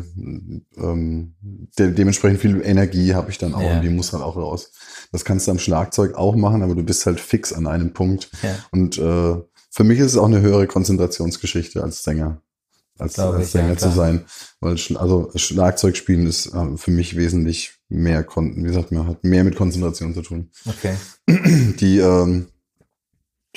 ähm, 0.76 1.34
de 1.78 1.90
dementsprechend 1.92 2.40
viel 2.40 2.60
Energie 2.62 3.14
habe 3.14 3.30
ich 3.30 3.38
dann 3.38 3.54
auch 3.54 3.62
Ja. 3.62 3.76
und 3.76 3.82
die 3.82 3.88
muss 3.88 4.12
halt 4.12 4.22
auch 4.22 4.36
raus. 4.36 4.72
Das 5.10 5.24
kannst 5.24 5.46
du 5.46 5.52
am 5.52 5.58
Schlagzeug 5.58 6.14
auch 6.16 6.36
machen, 6.36 6.62
aber 6.62 6.74
du 6.74 6.82
bist 6.82 7.06
halt 7.06 7.20
fix 7.20 7.52
an 7.52 7.66
einem 7.66 7.92
Punkt. 7.92 8.30
Ja. 8.42 8.56
Und 8.72 8.98
äh, 8.98 9.36
für 9.70 9.84
mich 9.84 9.98
ist 9.98 10.12
es 10.12 10.16
auch 10.16 10.26
eine 10.26 10.40
höhere 10.40 10.66
Konzentrationsgeschichte 10.66 11.82
als 11.82 12.02
Sänger, 12.02 12.42
als, 12.98 13.18
als 13.18 13.48
ich, 13.48 13.54
ja, 13.54 13.60
Sänger 13.62 13.76
zu 13.78 13.90
sein. 13.90 14.24
Weil 14.60 14.76
also 14.96 15.30
Schlagzeug 15.34 15.96
spielen 15.96 16.26
ist 16.26 16.52
äh, 16.54 16.76
für 16.76 16.90
mich 16.90 17.16
wesentlich 17.16 17.72
mehr, 17.88 18.22
Kon 18.22 18.64
wie 18.64 18.72
sagt 18.72 18.92
man, 18.92 19.08
hat 19.08 19.24
mehr 19.24 19.44
mit 19.44 19.56
Konzentration 19.56 20.14
zu 20.14 20.22
tun. 20.22 20.50
Okay. 20.66 20.94
Die, 21.80 21.98
ähm, 21.98 22.48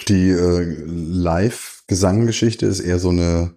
die 0.07 0.29
äh, 0.29 0.75
Live-Gesanggeschichte 0.85 2.65
ist 2.65 2.79
eher 2.79 2.99
so 2.99 3.09
eine, 3.09 3.56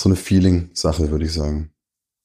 so 0.00 0.08
eine 0.08 0.16
Feeling-Sache, 0.16 1.10
würde 1.10 1.24
ich 1.24 1.32
sagen. 1.32 1.70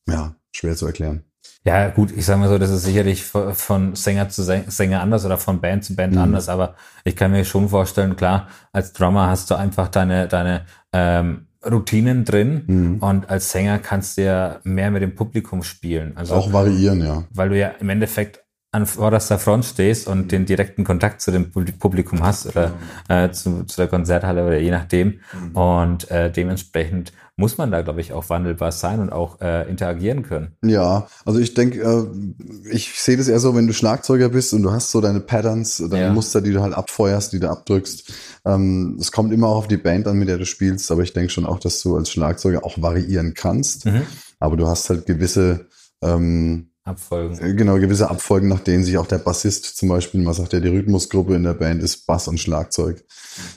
Ja, 0.08 0.36
schwer 0.56 0.76
zu 0.76 0.86
erklären. 0.88 1.24
Ja, 1.64 1.90
gut, 1.90 2.12
ich 2.16 2.26
sage 2.26 2.40
mal 2.40 2.50
so, 2.50 2.58
das 2.60 2.70
ist 2.70 2.84
sicherlich 2.84 3.24
von 3.24 3.96
Sänger 3.96 4.30
zu 4.30 4.44
Säng- 4.44 4.70
Sänger 4.70 5.02
anders 5.02 5.26
oder 5.26 5.38
von 5.38 5.62
Band 5.62 5.84
zu 5.84 5.96
Band 5.96 6.14
Mhm. 6.14 6.22
anders, 6.22 6.48
aber 6.50 6.76
ich 7.04 7.16
kann 7.16 7.32
mir 7.32 7.44
schon 7.44 7.70
vorstellen, 7.70 8.16
klar, 8.16 8.48
als 8.72 8.94
Drummer 8.94 9.28
hast 9.30 9.50
du 9.50 9.56
einfach 9.56 9.88
deine, 9.88 10.28
deine 10.28 10.66
ähm, 10.94 11.48
Routinen 11.66 12.24
drin 12.24 12.64
Mhm. 12.68 12.98
und 13.00 13.30
als 13.30 13.52
Sänger 13.52 13.80
kannst 13.80 14.18
du 14.18 14.24
ja 14.26 14.60
mehr 14.64 14.92
mit 14.92 15.02
dem 15.02 15.16
Publikum 15.16 15.64
spielen. 15.64 16.16
Also 16.16 16.36
Auch 16.36 16.54
variieren, 16.54 17.04
ja. 17.04 17.24
weil 17.32 17.50
du 17.50 17.58
ja 17.58 17.70
im 17.80 17.90
Endeffekt 17.90 18.44
an 18.72 18.86
vorderster 18.86 19.40
Front 19.40 19.66
stehst 19.66 20.08
und 20.08 20.32
den 20.32 20.46
direkten 20.46 20.84
Kontakt 20.84 21.22
zu 21.22 21.32
dem 21.32 21.50
Pub- 21.52 21.80
Publikum 21.80 22.22
hast 22.24 22.46
oder 22.46 22.74
äh, 23.08 23.32
zu, 23.32 23.64
zu 23.64 23.78
der 23.78 23.88
Konzerthalle 23.88 24.46
oder 24.46 24.58
je 24.60 24.70
nachdem. 24.70 25.20
Und 25.54 26.12
äh, 26.12 26.30
dementsprechend 26.30 27.14
muss 27.38 27.58
man 27.58 27.70
da, 27.70 27.82
glaube 27.82 28.00
ich, 28.00 28.14
auch 28.14 28.30
wandelbar 28.30 28.72
sein 28.72 29.02
und 29.02 29.12
auch 29.12 29.42
äh, 29.42 29.70
interagieren 29.70 30.24
können. 30.24 30.56
Ja, 30.64 31.08
also 31.26 31.40
ich 31.40 31.54
denke, 31.54 31.82
äh, 31.82 32.70
ich 32.72 32.94
sehe 33.00 33.18
das 33.18 33.28
eher 33.28 33.40
so, 33.40 33.56
wenn 33.56 33.68
du 33.68 33.74
Schlagzeuger 33.74 34.30
bist 34.30 34.54
und 34.54 34.64
du 34.64 34.72
hast 34.72 34.92
so 34.92 35.02
deine 35.02 35.20
Patterns, 35.20 35.78
deine 35.90 36.06
Ja. 36.06 36.14
Muster, 36.14 36.40
die 36.42 36.54
du 36.54 36.62
halt 36.62 36.74
abfeuerst, 36.74 37.34
die 37.34 37.40
du 37.40 37.50
abdrückst. 37.50 38.14
Ähm, 38.46 38.98
es 39.02 39.12
kommt 39.12 39.34
immer 39.34 39.48
auch 39.48 39.58
auf 39.58 39.68
die 39.68 39.76
Band 39.78 40.08
an, 40.08 40.18
mit 40.18 40.30
der 40.30 40.38
du 40.38 40.46
spielst, 40.46 40.90
aber 40.92 41.04
ich 41.04 41.12
denke 41.12 41.30
schon 41.30 41.46
auch, 41.46 41.60
dass 41.60 41.82
du 41.82 41.98
als 41.98 42.10
Schlagzeuger 42.10 42.64
auch 42.64 42.82
variieren 42.82 43.34
kannst. 43.34 43.86
Mhm. 43.86 44.04
Aber 44.40 44.56
du 44.56 44.68
hast 44.68 44.90
halt 44.90 45.06
gewisse, 45.06 45.68
ähm, 46.02 46.70
Abfolgen. 46.86 47.38
äh, 47.40 47.54
genau, 47.56 47.80
gewisse 47.80 48.10
Abfolgen, 48.10 48.48
nach 48.48 48.60
denen 48.60 48.84
sich 48.86 48.98
auch 48.98 49.08
der 49.08 49.18
Bassist 49.18 49.76
zum 49.76 49.90
Beispiel, 49.90 50.22
man 50.22 50.36
sagt 50.36 50.54
ja, 50.54 50.60
die 50.62 50.70
Rhythmusgruppe 50.70 51.36
in 51.36 51.44
der 51.44 51.56
Band 51.56 51.82
ist 51.84 52.06
Bass 52.06 52.28
und 52.28 52.40
Schlagzeug 52.40 53.04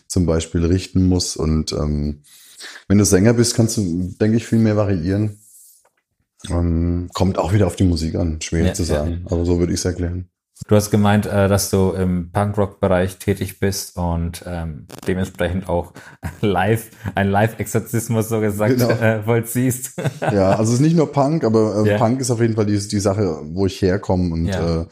zum 0.08 0.26
Beispiel 0.26 0.64
richten 0.64 1.06
muss. 1.06 1.36
Und 1.36 1.72
ähm, 1.72 2.22
wenn 2.88 2.98
du 2.98 3.04
Sänger 3.04 3.32
bist, 3.34 3.54
kannst 3.54 3.76
du, 3.76 4.14
denke 4.20 4.36
ich, 4.36 4.46
viel 4.46 4.58
mehr 4.58 4.76
variieren. 4.76 5.38
Ähm, 6.48 7.08
kommt 7.14 7.38
auch 7.38 7.52
wieder 7.52 7.66
auf 7.66 7.76
die 7.76 7.84
Musik 7.84 8.14
an, 8.14 8.40
schwer 8.40 8.66
Ja, 8.66 8.74
zu 8.74 8.82
ja. 8.84 8.88
sagen. 9.00 9.22
Aber 9.26 9.44
so 9.44 9.58
würde 9.58 9.72
ich 9.72 9.80
es 9.80 9.84
erklären. 9.84 10.28
Du 10.66 10.74
hast 10.74 10.90
gemeint, 10.90 11.24
äh, 11.26 11.48
dass 11.48 11.70
du 11.70 11.92
im 11.92 12.32
Punkrock-Bereich 12.32 13.18
tätig 13.18 13.60
bist 13.60 13.96
und 13.96 14.42
ähm, 14.46 14.86
dementsprechend 15.06 15.68
auch 15.68 15.92
live, 16.40 16.90
ein 17.14 17.30
Live-Exorzismus 17.30 18.28
so 18.28 18.40
gesagt 18.40 18.76
Genau. 18.78 18.90
äh, 18.90 19.22
vollziehst. 19.22 19.92
Ja, 20.20 20.50
also 20.50 20.72
es 20.72 20.78
ist 20.78 20.80
nicht 20.84 20.96
nur 20.96 21.12
Punk, 21.12 21.44
aber 21.44 21.84
äh, 21.84 21.90
Ja. 21.90 21.98
Punk 21.98 22.20
ist 22.20 22.30
auf 22.30 22.40
jeden 22.40 22.54
Fall 22.54 22.66
die, 22.66 22.78
die 22.78 23.00
Sache, 23.00 23.40
wo 23.52 23.66
ich 23.66 23.80
herkomme. 23.82 24.32
Und 24.34 24.46
Ja. 24.46 24.86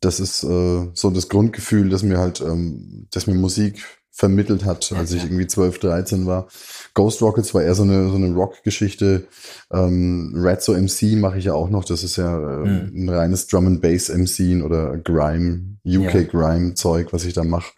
das 0.00 0.18
ist 0.20 0.40
so 0.40 0.90
das 0.94 1.28
Grundgefühl, 1.28 1.88
dass 1.88 2.02
mir 2.02 2.18
halt, 2.18 2.40
ähm, 2.40 3.06
dass 3.12 3.26
mir 3.28 3.34
Musik 3.34 3.84
vermittelt 4.12 4.64
hat, 4.64 4.90
Ja, 4.90 4.98
als 4.98 5.12
ich 5.12 5.22
ja. 5.22 5.28
irgendwie 5.28 5.46
12, 5.46 5.78
13 5.78 6.26
war. 6.26 6.48
Ghost 6.94 7.22
Rockets 7.22 7.54
war 7.54 7.62
eher 7.62 7.74
so 7.74 7.84
eine, 7.84 8.08
so 8.10 8.16
eine 8.16 8.34
Rock-Geschichte. 8.34 9.26
Ähm, 9.72 10.32
Razzo 10.36 10.72
MC 10.74 11.16
mache 11.16 11.38
ich 11.38 11.44
ja 11.46 11.54
auch 11.54 11.70
noch. 11.70 11.84
Das 11.84 12.02
ist 12.02 12.16
ja 12.16 12.36
äh, 12.36 12.66
Mhm. 12.66 13.04
ein 13.04 13.08
reines 13.08 13.46
Drum 13.46 13.66
and 13.66 13.80
Bass 13.80 14.08
MC 14.08 14.62
oder 14.64 14.96
Grime, 14.98 15.76
UK 15.86 16.14
Ja. 16.14 16.22
Grime 16.24 16.74
Zeug, 16.74 17.12
was 17.12 17.24
ich 17.24 17.32
da 17.34 17.44
mache. 17.44 17.72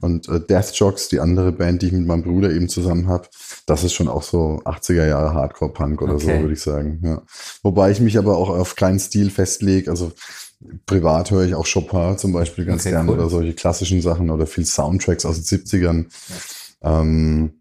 Und 0.00 0.28
äh, 0.28 0.40
Death 0.40 0.72
Jocks, 0.74 1.08
die 1.08 1.20
andere 1.20 1.52
Band, 1.52 1.80
die 1.82 1.86
ich 1.86 1.92
mit 1.92 2.06
meinem 2.06 2.22
Bruder 2.22 2.50
eben 2.50 2.68
zusammen 2.68 3.08
habe, 3.08 3.28
das 3.66 3.82
ist 3.84 3.94
schon 3.94 4.08
auch 4.08 4.22
so 4.22 4.60
80er 4.64 5.06
Jahre 5.06 5.32
Hardcore-Punk 5.34 6.02
oder 6.02 6.18
so, 6.18 6.26
Okay. 6.28 6.40
würde 6.40 6.52
ich 6.54 6.60
sagen. 6.60 7.00
Ja. 7.02 7.22
Wobei 7.62 7.90
ich 7.90 8.00
mich 8.00 8.18
aber 8.18 8.36
auch 8.36 8.50
auf 8.50 8.76
keinen 8.76 8.98
Stil 8.98 9.30
festlege. 9.30 9.90
Also 9.90 10.12
privat 10.86 11.30
höre 11.30 11.44
ich 11.44 11.54
auch 11.54 11.66
Chopin 11.70 12.16
zum 12.18 12.32
Beispiel 12.32 12.64
ganz 12.64 12.82
Okay, 12.82 12.90
gerne 12.90 13.10
cool. 13.10 13.18
oder 13.18 13.28
solche 13.28 13.52
klassischen 13.54 14.00
Sachen 14.02 14.30
oder 14.30 14.46
viel 14.46 14.64
Soundtracks 14.64 15.24
aus 15.26 15.42
den 15.42 15.60
70ern. 15.60 16.06
Ähm, 16.82 17.52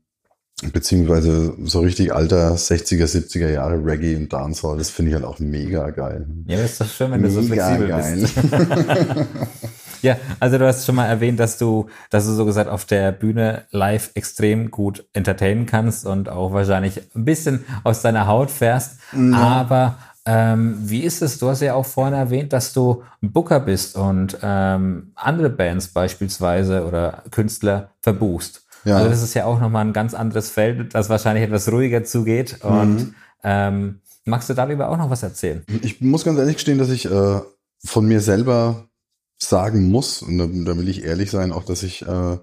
beziehungsweise 0.72 1.54
so 1.66 1.82
richtig 1.82 2.14
alter 2.14 2.54
60er, 2.56 3.06
70er 3.06 3.50
Jahre 3.50 3.84
Reggae 3.84 4.16
und 4.16 4.32
Dancehall. 4.32 4.78
Das 4.78 4.90
finde 4.90 5.10
ich 5.10 5.16
halt 5.16 5.26
auch 5.26 5.40
mega 5.40 5.90
geil. 5.90 6.26
Ja, 6.48 6.58
das 6.58 6.72
ist 6.74 6.82
doch 6.82 6.88
schön, 6.90 7.12
wenn 7.12 7.22
du 7.22 7.30
so 7.30 7.42
Mega 7.42 7.68
flexibel 7.68 7.88
geil. 7.90 8.20
bist. 8.22 8.34
Ja, 10.02 10.18
also 10.40 10.60
du 10.60 10.68
hast 10.68 10.86
schon 10.86 10.94
mal 10.94 11.08
erwähnt, 11.08 11.40
dass 11.40 11.58
du, 11.58 11.88
dass 12.12 12.28
du 12.28 12.34
so 12.34 12.46
gesagt 12.46 12.70
auf 12.70 12.86
der 12.86 13.12
Bühne 13.12 13.64
live 13.72 14.12
extrem 14.14 14.70
gut 14.70 15.04
entertainen 15.14 15.66
kannst 15.66 16.06
und 16.06 16.30
auch 16.30 16.54
wahrscheinlich 16.54 17.02
ein 17.16 17.26
bisschen 17.26 17.64
aus 17.84 18.04
deiner 18.04 18.28
Haut 18.28 18.52
fährst. 18.52 19.00
Aber 19.34 19.98
ähm, 20.26 20.78
wie 20.80 21.02
ist 21.04 21.22
es? 21.22 21.38
Du 21.38 21.48
hast 21.50 21.62
ja 21.62 21.74
auch 21.76 21.86
vorhin 21.86 22.14
erwähnt, 22.14 22.52
dass 22.54 22.74
du 22.74 23.04
ein 23.22 23.32
Booker 23.32 23.60
bist 23.60 23.96
und 23.96 24.38
ähm, 24.42 25.12
andere 25.16 25.50
Bands 25.50 25.90
beispielsweise 25.90 26.86
oder 26.86 27.24
Künstler 27.32 27.90
verbuchst. 28.02 28.64
Ja. 28.86 28.98
Also 28.98 29.10
das 29.10 29.22
ist 29.24 29.34
ja 29.34 29.46
auch 29.46 29.60
nochmal 29.60 29.86
ein 29.86 29.94
ganz 29.94 30.14
anderes 30.14 30.50
Feld, 30.50 30.94
das 30.94 31.10
wahrscheinlich 31.10 31.44
etwas 31.44 31.72
ruhiger 31.72 32.04
zugeht. 32.04 32.64
Und 32.64 32.96
Mhm. 32.96 33.16
ähm, 33.44 34.00
magst 34.26 34.50
du 34.50 34.54
darüber 34.54 34.90
auch 34.90 34.98
noch 34.98 35.10
was 35.10 35.24
erzählen? 35.24 35.64
Ich 35.82 36.02
muss 36.02 36.24
ganz 36.24 36.38
ehrlich 36.40 36.56
gestehen, 36.56 36.78
dass 36.78 36.90
ich 36.90 37.06
äh, 37.10 37.40
von 37.84 38.06
mir 38.06 38.22
selber 38.22 38.88
sagen 39.42 39.90
muss, 39.90 40.22
und 40.22 40.38
da, 40.38 40.46
da 40.46 40.78
will 40.78 40.88
ich 40.88 41.04
ehrlich 41.04 41.30
sein, 41.30 41.52
auch 41.52 41.64
dass 41.66 41.84
ich, 41.84 42.02
äh, 42.08 42.38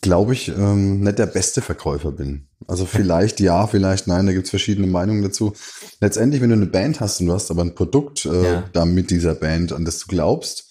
glaube 0.00 0.32
ich, 0.32 0.48
ähm, 0.48 1.00
nicht 1.00 1.18
der 1.18 1.26
beste 1.26 1.60
Verkäufer 1.62 2.12
bin. 2.12 2.46
Also 2.66 2.86
vielleicht 2.86 3.40
ja, 3.40 3.66
vielleicht 3.66 4.06
nein, 4.06 4.26
da 4.26 4.32
gibt's 4.32 4.50
verschiedene 4.50 4.86
Meinungen 4.86 5.22
dazu. 5.22 5.54
Letztendlich, 6.00 6.40
wenn 6.42 6.50
du 6.50 6.56
eine 6.56 6.66
Band 6.66 7.00
hast 7.00 7.20
und 7.20 7.26
du 7.26 7.32
hast 7.32 7.50
aber 7.50 7.62
ein 7.62 7.74
Produkt 7.74 8.26
äh, 8.26 8.44
Ja. 8.52 8.64
da 8.72 8.84
mit 8.84 9.10
dieser 9.10 9.34
Band, 9.34 9.72
an 9.72 9.84
das 9.84 9.98
du 10.00 10.06
glaubst, 10.08 10.64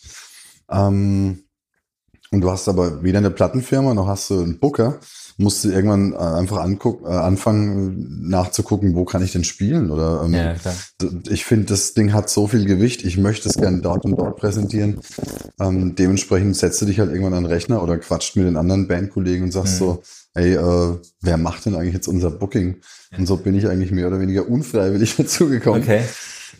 Ähm, 0.69 1.43
und 2.31 2.41
du 2.41 2.51
hast 2.51 2.67
aber 2.67 3.03
weder 3.03 3.19
eine 3.19 3.31
Plattenfirma 3.31 3.93
noch 3.93 4.07
hast 4.07 4.29
du 4.29 4.41
einen 4.43 4.59
Booker. 4.59 4.99
Musst 5.39 5.63
du 5.63 5.69
irgendwann 5.69 6.13
äh, 6.13 6.17
einfach 6.17 6.57
anguck, 6.57 7.03
äh, 7.03 7.09
anfangen 7.09 8.27
nachzugucken, 8.27 8.95
wo 8.95 9.05
kann 9.05 9.23
ich 9.23 9.33
denn 9.33 9.43
spielen? 9.43 9.91
Oder 9.91 10.23
ähm, 10.25 10.33
Ja, 10.33 10.55
ich 11.29 11.45
finde, 11.45 11.67
das 11.67 11.93
Ding 11.93 12.11
hat 12.11 12.29
so 12.29 12.47
viel 12.47 12.65
Gewicht, 12.65 13.03
ich 13.05 13.17
möchte 13.17 13.47
es 13.47 13.55
gerne 13.55 13.81
dort 13.81 14.03
und 14.05 14.17
dort 14.17 14.37
präsentieren. 14.37 14.99
Ähm, 15.59 15.93
dementsprechend 15.95 16.55
setzt 16.57 16.81
du 16.81 16.85
dich 16.85 16.99
halt 16.99 17.11
irgendwann 17.11 17.35
an 17.35 17.43
den 17.43 17.51
Rechner 17.51 17.83
oder 17.83 17.97
quatscht 17.99 18.35
mit 18.35 18.47
den 18.47 18.57
anderen 18.57 18.87
Bandkollegen 18.87 19.43
und 19.43 19.51
sagst 19.51 19.75
Mhm. 19.75 19.77
so, 19.85 20.01
ey, 20.33 20.53
äh, 20.55 20.95
wer 21.21 21.37
macht 21.37 21.65
denn 21.67 21.75
eigentlich 21.75 21.93
jetzt 21.93 22.07
unser 22.07 22.31
Booking? 22.31 22.77
Und 23.17 23.25
so 23.27 23.37
bin 23.37 23.55
ich 23.55 23.67
eigentlich 23.67 23.91
mehr 23.91 24.07
oder 24.07 24.19
weniger 24.19 24.49
unfreiwillig 24.49 25.15
dazugekommen. 25.17 25.83
Okay. 25.83 26.01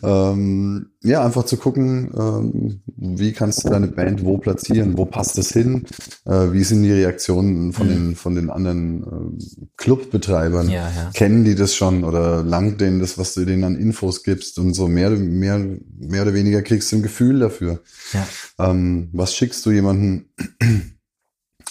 Ähm, 0.02 0.90
ja, 1.02 1.24
einfach 1.24 1.44
zu 1.44 1.56
gucken, 1.56 2.10
ähm, 2.18 2.80
wie 2.96 3.32
kannst 3.32 3.64
du 3.64 3.68
deine 3.68 3.88
Band 3.88 4.24
wo 4.24 4.38
platzieren, 4.38 4.96
wo 4.96 5.04
passt 5.04 5.38
es 5.38 5.52
hin, 5.52 5.84
äh, 6.24 6.52
wie 6.52 6.64
sind 6.64 6.82
die 6.82 6.92
Reaktionen 6.92 7.72
von 7.72 7.88
den 7.88 8.16
von 8.16 8.34
den 8.34 8.50
anderen 8.50 9.02
ähm, 9.02 9.38
Clubbetreibern, 9.76 10.66
Mhm. 10.66 10.72
Ja, 10.72 10.90
ja. 10.90 11.10
kennen 11.14 11.44
die 11.44 11.54
das 11.54 11.74
schon 11.74 12.04
oder 12.04 12.42
langt 12.42 12.80
denen 12.80 13.00
das, 13.00 13.18
was 13.18 13.34
du 13.34 13.44
denen 13.44 13.64
an 13.64 13.76
Infos 13.76 14.22
gibst 14.22 14.58
und 14.58 14.74
so 14.74 14.88
mehr 14.88 15.10
mehr 15.10 15.58
mehr 15.98 16.22
oder 16.22 16.34
weniger 16.34 16.62
kriegst 16.62 16.90
du 16.92 16.96
ein 16.96 17.02
Gefühl 17.02 17.38
dafür. 17.40 17.80
Ja. 18.12 18.26
Ähm, 18.70 19.08
was 19.12 19.34
schickst 19.34 19.64
du 19.66 19.70
jemanden? 19.70 20.26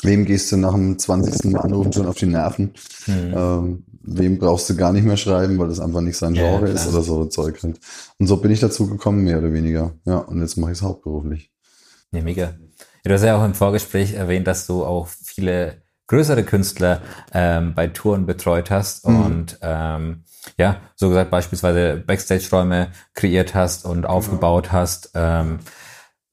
Wem 0.03 0.25
gehst 0.25 0.51
du 0.51 0.57
nach 0.57 0.73
dem 0.73 0.99
20. 0.99 1.51
Mal 1.51 1.61
anrufen 1.61 1.91
schon 1.91 2.05
auf 2.05 2.17
die 2.17 2.27
Nerven? 2.27 2.71
Hm. 3.05 3.33
Ähm, 3.35 3.83
wem 4.07 4.39
brauchst 4.39 4.69
du 4.69 4.75
gar 4.75 4.91
nicht 4.93 5.03
mehr 5.05 5.17
schreiben, 5.17 5.57
weil 5.59 5.67
das 5.69 5.79
einfach 5.79 6.01
nicht 6.01 6.17
sein 6.17 6.33
Ja, 6.35 6.43
Genre 6.43 6.71
klar. 6.71 6.75
ist 6.75 6.87
oder 6.87 7.01
so 7.03 7.25
Zeug 7.25 7.61
halt. 7.61 7.79
Und 8.17 8.27
so 8.27 8.37
bin 8.37 8.51
ich 8.51 8.59
dazu 8.59 8.87
gekommen, 8.89 9.23
mehr 9.23 9.37
oder 9.39 9.51
weniger. 9.53 9.91
Ja, 10.05 10.17
und 10.19 10.41
jetzt 10.41 10.57
mache 10.57 10.71
ich 10.71 10.77
es 10.77 10.83
hauptberuflich. 10.83 11.51
Ja, 12.11 12.21
mega. 12.21 12.43
Ja, 12.43 12.53
du 13.03 13.13
hast 13.13 13.23
ja 13.23 13.37
auch 13.37 13.45
im 13.45 13.53
Vorgespräch 13.53 14.13
erwähnt, 14.13 14.47
dass 14.47 14.65
du 14.65 14.83
auch 14.85 15.07
viele 15.07 15.81
größere 16.07 16.43
Künstler 16.43 17.01
ähm, 17.33 17.73
bei 17.75 17.87
Touren 17.87 18.25
betreut 18.25 18.71
hast 18.71 19.05
Mhm. 19.07 19.25
und 19.25 19.59
ähm, 19.61 20.23
ja, 20.57 20.77
so 20.95 21.09
gesagt 21.09 21.29
beispielsweise 21.29 22.01
Backstage-Räume 22.07 22.87
kreiert 23.13 23.53
hast 23.53 23.83
und 23.85 24.05
aufgebaut 24.05 24.71
hast. 24.71 25.11
Ähm, 25.13 25.59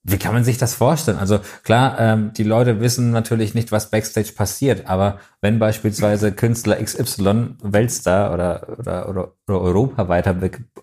wie 0.04 0.18
kann 0.18 0.34
man 0.34 0.44
sich 0.44 0.58
das 0.58 0.74
vorstellen? 0.74 1.18
Also 1.18 1.40
klar, 1.62 1.98
ähm, 1.98 2.32
die 2.36 2.42
Leute 2.44 2.80
wissen 2.80 3.10
natürlich 3.10 3.54
nicht, 3.54 3.72
was 3.72 3.90
Backstage 3.90 4.32
passiert, 4.36 4.86
aber 4.86 5.18
wenn 5.40 5.58
beispielsweise 5.58 6.32
Künstler 6.32 6.76
XY, 6.76 7.56
Weltstar 7.62 8.32
oder, 8.32 8.68
oder, 8.78 9.08
oder, 9.08 9.32
oder 9.48 9.60
europaweit, 9.60 10.28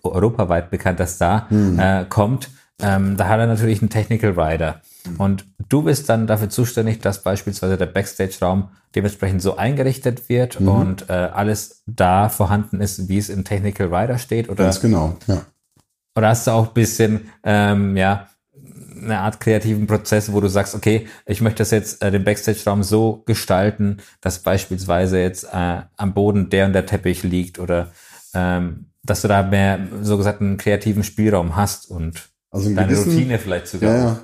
europaweit 0.02 0.70
bekannter 0.70 1.06
Star 1.06 1.46
äh, 1.50 2.04
kommt, 2.08 2.50
ähm, 2.80 3.16
da 3.16 3.28
hat 3.28 3.38
er 3.38 3.46
natürlich 3.46 3.80
einen 3.80 3.90
Technical 3.90 4.38
Rider. 4.38 4.80
Und 5.18 5.46
du 5.68 5.82
bist 5.82 6.08
dann 6.08 6.26
dafür 6.26 6.48
zuständig, 6.48 7.00
dass 7.00 7.22
beispielsweise 7.22 7.76
der 7.76 7.86
Backstage-Raum 7.86 8.70
dementsprechend 8.94 9.40
so 9.40 9.56
eingerichtet 9.56 10.28
wird 10.28 10.56
und 10.56 11.08
äh, 11.08 11.12
alles 11.12 11.82
da 11.86 12.28
vorhanden 12.28 12.80
ist, 12.80 13.08
wie 13.08 13.18
es 13.18 13.28
im 13.28 13.44
Technical 13.44 13.94
Rider 13.94 14.18
steht? 14.18 14.48
Oder, 14.48 14.64
Ganz 14.64 14.80
genau, 14.80 15.16
ja. 15.26 15.42
oder 16.16 16.28
hast 16.28 16.46
du 16.46 16.50
auch 16.50 16.68
ein 16.68 16.74
bisschen, 16.74 17.30
ähm, 17.44 17.96
ja, 17.96 18.28
eine 19.02 19.18
Art 19.18 19.40
kreativen 19.40 19.86
Prozess, 19.86 20.32
wo 20.32 20.40
du 20.40 20.48
sagst, 20.48 20.74
okay, 20.74 21.06
ich 21.26 21.40
möchte 21.40 21.58
das 21.58 21.70
jetzt 21.70 22.02
äh, 22.02 22.10
den 22.10 22.24
Backstage-Raum 22.24 22.82
so 22.82 23.22
gestalten, 23.26 23.98
dass 24.20 24.38
beispielsweise 24.40 25.18
jetzt 25.20 25.44
äh, 25.52 25.82
am 25.96 26.14
Boden 26.14 26.50
der 26.50 26.66
und 26.66 26.72
der 26.72 26.86
Teppich 26.86 27.22
liegt 27.22 27.58
oder 27.58 27.90
ähm, 28.34 28.86
dass 29.02 29.22
du 29.22 29.28
da 29.28 29.42
mehr 29.42 29.80
so 30.02 30.16
gesagt 30.16 30.40
einen 30.40 30.56
kreativen 30.58 31.02
Spielraum 31.04 31.56
hast 31.56 31.90
und 31.90 32.30
Also 32.50 32.66
einen 32.66 32.76
deine 32.76 32.92
gewissen, 32.92 33.12
Routine 33.12 33.38
vielleicht 33.38 33.66
sogar. 33.66 33.94
Ja, 33.94 34.04
ja. 34.04 34.20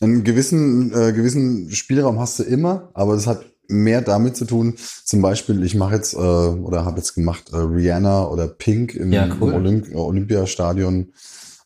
Einen 0.00 0.24
gewissen, 0.24 0.92
äh, 0.94 1.12
gewissen 1.12 1.70
Spielraum 1.72 2.18
hast 2.20 2.38
du 2.38 2.44
immer, 2.44 2.90
aber 2.94 3.14
das 3.14 3.26
hat 3.26 3.44
mehr 3.68 4.02
damit 4.02 4.36
zu 4.36 4.44
tun. 4.44 4.74
Zum 5.04 5.22
Beispiel, 5.22 5.62
ich 5.64 5.74
mache 5.74 5.94
jetzt 5.94 6.14
äh, 6.14 6.16
oder 6.16 6.84
habe 6.84 6.98
jetzt 6.98 7.14
gemacht 7.14 7.50
äh, 7.52 7.56
Rihanna 7.56 8.26
oder 8.26 8.48
Pink 8.48 8.94
im, 8.94 9.12
Ja, 9.12 9.28
cool. 9.40 9.52
im 9.52 9.56
Olymp 9.56 9.94
Olympiastadion 9.94 11.12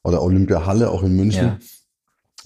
oder 0.02 0.22
Olympiahalle 0.22 0.90
auch 0.90 1.02
in 1.02 1.16
München. 1.16 1.44
Ja. 1.46 1.58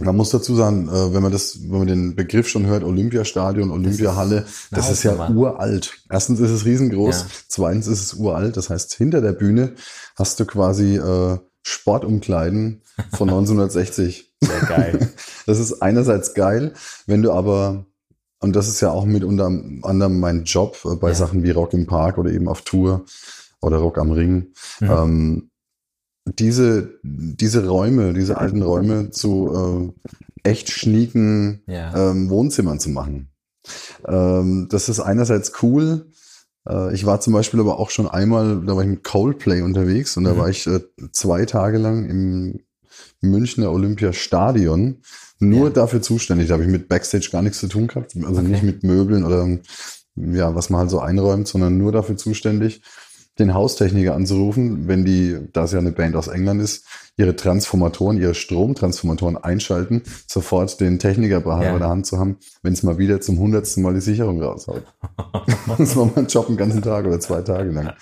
Man 0.01 0.17
muss 0.17 0.31
dazu 0.31 0.55
sagen, 0.55 0.89
äh, 0.89 1.13
wenn 1.13 1.23
man 1.23 1.33
das, 1.33 1.61
wenn 1.63 1.79
man 1.79 1.87
den 1.89 2.15
Begriff 2.15 2.49
schon 2.49 2.67
hört, 2.67 2.85
Olympiastadion, 2.85 3.71
Olympiahalle, 3.71 4.47
das, 4.71 4.85
eine 4.87 4.93
ist 4.95 5.03
ja 5.03 5.29
uralt. 5.31 5.93
Erstens 6.09 6.39
ist 6.41 6.51
es 6.51 6.65
riesengroß, 6.65 7.21
Ja. 7.23 7.27
zweitens 7.49 7.87
ist 7.89 8.01
es 8.03 8.15
uralt. 8.15 8.57
Das 8.57 8.71
heißt, 8.71 8.95
hinter 8.95 9.21
der 9.21 9.33
Bühne 9.33 9.73
hast 10.17 10.39
du 10.39 10.45
quasi 10.45 10.97
äh, 10.97 11.39
Sportumkleiden 11.63 12.83
von 13.17 13.29
1960. 13.31 14.33
Sehr 14.41 14.61
geil. 14.61 15.09
Das 15.47 15.59
ist 15.59 15.81
einerseits 15.81 16.35
geil, 16.35 16.75
wenn 17.07 17.23
du 17.23 17.33
aber, 17.33 17.87
und 18.41 18.55
das 18.55 18.69
ist 18.69 18.83
ja 18.83 18.91
auch 18.91 19.07
mit 19.07 19.25
unter 19.25 19.47
anderem 19.47 20.21
mein 20.21 20.45
Job 20.45 20.77
äh, 20.85 20.95
bei 20.97 21.09
Ja. 21.09 21.15
Sachen 21.15 21.43
wie 21.43 21.51
Rock 21.51 21.73
im 21.73 21.87
Park 21.87 22.19
oder 22.19 22.31
eben 22.31 22.49
auf 22.49 22.61
Tour 22.63 23.07
oder 23.63 23.79
Rock 23.79 23.97
am 23.97 24.11
Ring, 24.13 24.53
Mhm. 24.81 24.91
ähm, 24.91 25.48
diese, 26.39 26.99
diese 27.03 27.67
Räume, 27.69 28.13
diese 28.15 28.39
alten 28.39 28.63
Räume 28.63 29.11
zu 29.11 29.93
äh, 30.45 30.49
echt 30.49 30.71
schnieken 30.71 31.63
Ja. 31.67 32.11
ähm, 32.11 32.31
Wohnzimmern 32.31 32.79
zu 32.81 32.91
machen. 32.91 33.29
Ähm, 34.07 34.69
das 34.71 34.89
ist 34.89 35.01
einerseits 35.01 35.53
cool. 35.63 36.07
Äh, 36.69 36.95
ich 36.95 37.05
war 37.07 37.21
zum 37.21 37.33
Beispiel 37.33 37.61
aber 37.61 37.79
auch 37.79 37.91
schon 37.91 38.09
einmal, 38.09 38.63
da 38.65 38.77
war 38.77 38.83
ich 38.83 38.89
mit 38.89 39.05
Coldplay 39.05 39.63
unterwegs 39.63 40.17
und 40.17 40.25
da 40.25 40.35
Mhm. 40.35 40.39
war 40.39 40.49
ich 40.49 40.67
äh, 40.67 40.81
zwei 41.13 41.45
Tage 41.45 41.79
lang 41.79 42.09
im 42.09 42.61
Münchner 43.21 43.71
Olympiastadion 43.73 44.99
nur 45.41 45.67
Ja. 45.69 45.73
dafür 45.73 46.03
zuständig. 46.03 46.49
Da 46.49 46.55
habe 46.55 46.65
ich 46.65 46.71
mit 46.71 46.89
Backstage 46.89 47.29
gar 47.31 47.43
nichts 47.43 47.59
zu 47.61 47.69
tun 47.69 47.87
gehabt. 47.89 48.15
Also 48.17 48.41
Okay. 48.41 48.43
nicht 48.49 48.63
mit 48.63 48.83
Möbeln 48.85 49.25
oder 49.25 49.59
ja, 50.17 50.55
was 50.55 50.69
man 50.71 50.81
halt 50.81 50.91
so 50.91 50.99
einräumt, 51.01 51.47
sondern 51.47 51.79
nur 51.79 51.93
dafür 51.93 52.17
zuständig, 52.17 52.83
den 53.39 53.55
Haustechniker 53.55 54.15
anzurufen, 54.15 54.89
wenn 54.89 55.05
die, 55.05 55.39
da 55.53 55.65
es 55.65 55.73
ja 55.73 55.79
eine 55.79 55.93
Band 55.93 56.17
aus 56.17 56.29
England 56.29 56.61
ist, 56.61 56.85
ihre 57.17 57.37
Transformatoren, 57.37 58.19
ihre 58.19 58.35
Stromtransformatoren 58.35 59.37
einschalten, 59.37 60.03
sofort 60.27 60.81
den 60.81 60.99
Techniker 60.99 61.41
bei 61.41 61.65
Ja. 61.65 61.79
der 61.79 61.89
Hand 61.89 62.07
zu 62.07 62.19
haben, 62.19 62.39
wenn 62.63 62.73
es 62.73 62.83
mal 62.83 62.99
wieder 62.99 63.21
zum 63.21 63.39
hundertsten 63.39 63.83
Mal 63.83 63.95
die 63.95 64.01
Sicherung 64.01 64.43
raushaut. 64.43 64.85
das 65.79 65.97
war 65.97 66.11
mein 66.15 66.27
Job 66.27 66.49
einen 66.49 66.57
ganzen 66.57 66.83
Tag 66.83 67.07
oder 67.07 67.21
zwei 67.21 67.43
Tage 67.43 67.71
lang. 67.71 67.93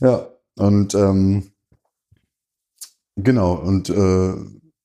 Ja, 0.00 0.28
und 0.56 0.94
ähm, 0.94 1.50
genau, 3.16 3.54
und 3.54 3.90
äh, 3.90 4.34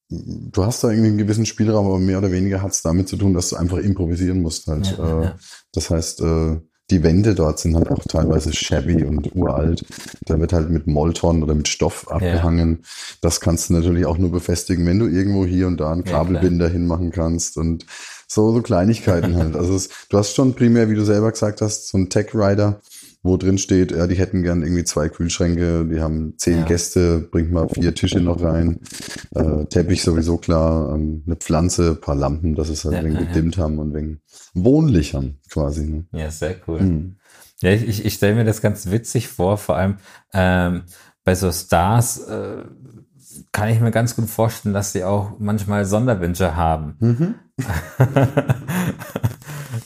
du 0.10 0.64
hast 0.66 0.84
da 0.84 0.90
irgendwie 0.90 1.10
einen 1.10 1.18
gewissen 1.18 1.46
Spielraum, 1.46 1.88
aber 1.88 2.00
mehr 2.00 2.20
oder 2.20 2.32
weniger 2.32 2.62
hat 2.62 2.72
es 2.72 2.82
damit 2.82 3.08
zu 3.08 3.18
tun, 3.18 3.34
dass 3.34 3.50
du 3.50 3.56
einfach 3.56 3.78
improvisieren 3.78 4.42
musst 4.42 4.68
halt. 4.68 4.96
Ja, 4.98 5.22
äh, 5.22 5.24
ja. 5.26 5.36
Das 5.74 5.90
heißt, 5.90 6.22
äh, 6.22 6.60
die 6.92 7.04
Wände 7.04 7.34
dort 7.34 7.60
sind 7.60 7.76
halt 7.76 7.90
auch 7.90 8.04
teilweise 8.04 8.54
shabby 8.54 9.04
und 9.04 9.36
uralt. 9.36 9.84
Da 10.26 10.40
wird 10.40 10.54
halt 10.54 10.70
mit 10.70 10.86
Molton 10.86 11.42
oder 11.42 11.56
mit 11.56 11.68
Stoff 11.68 12.08
abgehangen. 12.12 12.84
Das 13.22 13.42
kannst 13.42 13.70
du 13.70 13.74
natürlich 13.74 14.06
auch 14.06 14.20
nur 14.20 14.32
befestigen, 14.32 14.86
wenn 14.86 15.00
du 15.00 15.08
irgendwo 15.08 15.46
hier 15.46 15.66
und 15.68 15.78
da 15.78 15.92
einen 15.92 16.06
Ja. 16.06 16.12
Kabelbinder 16.12 16.70
hinmachen 16.70 17.12
kannst 17.12 17.58
und 17.58 17.86
so, 18.28 18.52
so 18.52 18.62
Kleinigkeiten 18.62 19.36
halt. 19.36 19.56
Also 19.56 19.76
es, 19.76 19.90
du 20.10 20.18
hast 20.18 20.36
schon 20.36 20.54
primär, 20.54 20.90
wie 20.90 20.96
du 20.96 21.04
selber 21.04 21.32
gesagt 21.32 21.62
hast, 21.62 21.88
so 21.88 21.98
einen 21.98 22.10
Tech-Rider, 22.10 22.82
wo 23.26 23.38
drin 23.38 23.58
steht, 23.58 23.92
ja, 23.92 24.06
die 24.06 24.16
hätten 24.16 24.44
gern 24.44 24.62
irgendwie 24.62 24.84
zwei 24.84 25.10
Kühlschränke, 25.10 25.86
die 25.86 26.00
haben 26.00 26.36
zehn 26.38 26.60
Ja. 26.60 26.66
Gäste, 26.66 27.20
bringt 27.32 27.52
mal 27.52 27.68
vier 27.68 27.96
Tische 27.96 28.22
noch 28.22 28.42
rein, 28.44 28.80
äh, 29.34 29.66
Teppich 29.66 30.04
sowieso 30.04 30.38
klar, 30.38 30.94
ähm, 30.94 31.24
eine 31.26 31.36
Pflanze, 31.36 31.96
paar 31.96 32.16
Lampen, 32.16 32.54
dass 32.56 32.70
es 32.70 32.86
halt 32.86 32.96
Ja, 32.98 33.04
wenig 33.04 33.20
ja, 33.20 33.26
ja. 33.26 33.28
gedimmt 33.34 33.58
haben 33.58 33.80
und 33.80 33.96
wegen 33.96 34.22
wohnlich 34.54 35.16
haben 35.16 35.40
quasi. 35.50 35.88
Ne? 35.88 36.06
Ja, 36.12 36.30
sehr 36.30 36.56
cool. 36.68 36.82
Mhm. 36.82 37.16
Ja, 37.62 37.72
ich, 37.72 37.88
ich, 37.88 38.06
ich 38.06 38.14
stelle 38.14 38.36
mir 38.36 38.44
das 38.46 38.62
ganz 38.62 38.92
witzig 38.92 39.28
vor, 39.28 39.58
vor 39.58 39.76
allem 39.76 39.98
ähm, 40.34 40.84
bei 41.24 41.34
so 41.34 41.52
Stars 41.52 42.20
äh, 42.28 42.64
kann 43.52 43.70
ich 43.70 43.80
mir 43.80 43.92
ganz 43.92 44.16
gut 44.16 44.30
vorstellen, 44.30 44.74
dass 44.74 44.92
sie 44.94 45.04
auch 45.04 45.32
manchmal 45.40 45.86
Sonderwünsche 45.86 46.56
haben. 46.56 46.96
Mhm. 47.00 47.36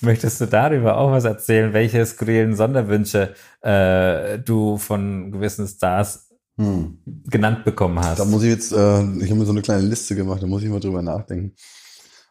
Möchtest 0.02 0.42
du 0.42 0.46
darüber 0.46 0.98
auch 0.98 1.12
was 1.12 1.26
erzählen, 1.26 1.74
welche 1.74 2.06
skurrilen 2.06 2.56
Sonderwünsche 2.56 3.34
äh, 3.62 4.40
du 4.40 4.78
von 4.78 5.32
gewissen 5.32 5.68
Stars 5.68 6.30
Hm. 6.58 6.98
genannt 7.30 7.64
bekommen 7.64 8.00
hast? 8.00 8.20
Da 8.20 8.26
muss 8.26 8.44
ich 8.44 8.50
jetzt, 8.50 8.74
äh, 8.74 8.76
ich 8.76 9.30
habe 9.30 9.36
mir 9.36 9.46
so 9.46 9.52
eine 9.52 9.62
kleine 9.62 9.84
Liste 9.84 10.14
gemacht, 10.16 10.44
da 10.44 10.48
muss 10.48 10.62
ich 10.62 10.70
mal 10.70 10.82
drüber 10.82 11.02
nachdenken. 11.02 11.56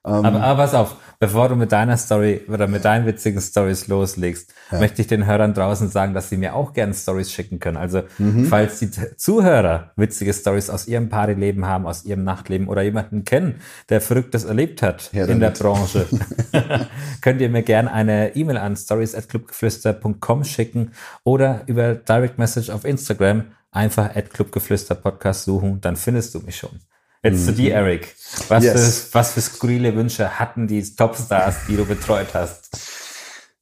Ähm, 0.09 0.25
Aber, 0.25 0.43
aber 0.43 0.63
pass 0.63 0.75
auf, 0.75 0.97
bevor 1.21 1.49
du 1.49 1.57
mit 1.57 1.73
deiner 1.73 1.97
Story 1.97 2.41
oder 2.49 2.67
mit 2.67 2.85
deinen 2.85 3.07
witzigen 3.07 3.41
Stories 3.41 3.89
loslegst, 3.89 4.53
Ja. 4.71 4.79
möchte 4.81 5.03
ich 5.03 5.09
den 5.09 5.27
Hörern 5.27 5.55
draußen 5.55 5.89
sagen, 5.89 6.15
dass 6.15 6.29
sie 6.29 6.37
mir 6.37 6.55
auch 6.55 6.73
gerne 6.73 6.95
Stories 6.95 7.31
schicken 7.33 7.59
können. 7.59 7.77
Also, 7.77 8.03
Mhm. 8.19 8.47
falls 8.47 8.79
die 8.79 8.91
Zuhörer 9.17 9.93
witzige 9.97 10.33
Stories 10.33 10.71
aus 10.71 10.87
ihrem 10.89 11.09
Partyleben 11.09 11.67
haben, 11.67 11.87
aus 11.87 12.05
ihrem 12.05 12.25
Nachtleben 12.25 12.69
oder 12.69 12.83
jemanden 12.83 13.25
kennen, 13.25 13.61
der 13.89 14.01
Verrücktes 14.01 14.45
erlebt 14.45 14.83
hat 14.83 15.11
Her 15.13 15.29
in 15.29 15.41
der. 15.41 15.51
Branche, 15.51 16.07
könnt 17.21 17.41
ihr 17.41 17.49
mir 17.49 17.63
gerne 17.63 17.93
eine 17.93 18.37
E-Mail 18.37 18.57
an 18.59 18.77
stories@clubgeflüster.com 18.77 20.45
schicken 20.45 20.93
oder 21.25 21.63
über 21.67 21.95
Direct 21.95 22.39
Message 22.39 22.71
auf 22.71 22.85
Instagram 22.85 23.45
einfach 23.71 24.15
at 24.17 24.31
Clubgeflüster 24.33 24.95
Podcast 24.95 25.45
suchen, 25.45 25.81
dann 25.81 25.97
findest 25.97 26.35
du 26.35 26.41
mich 26.41 26.57
schon. 26.57 26.81
Jetzt 27.23 27.47
zu 27.47 27.53
dir, 27.53 27.75
Eric. 27.75 28.15
Was, 28.49 28.65
Yes. 28.65 28.99
für, 29.11 29.15
was 29.15 29.33
für 29.33 29.41
skurrile 29.41 29.95
Wünsche 29.97 30.39
hatten 30.39 30.69
die 30.69 30.83
Topstars, 30.83 31.57
die 31.69 31.77
du 31.77 31.85
betreut 31.85 32.29
hast? 32.35 32.69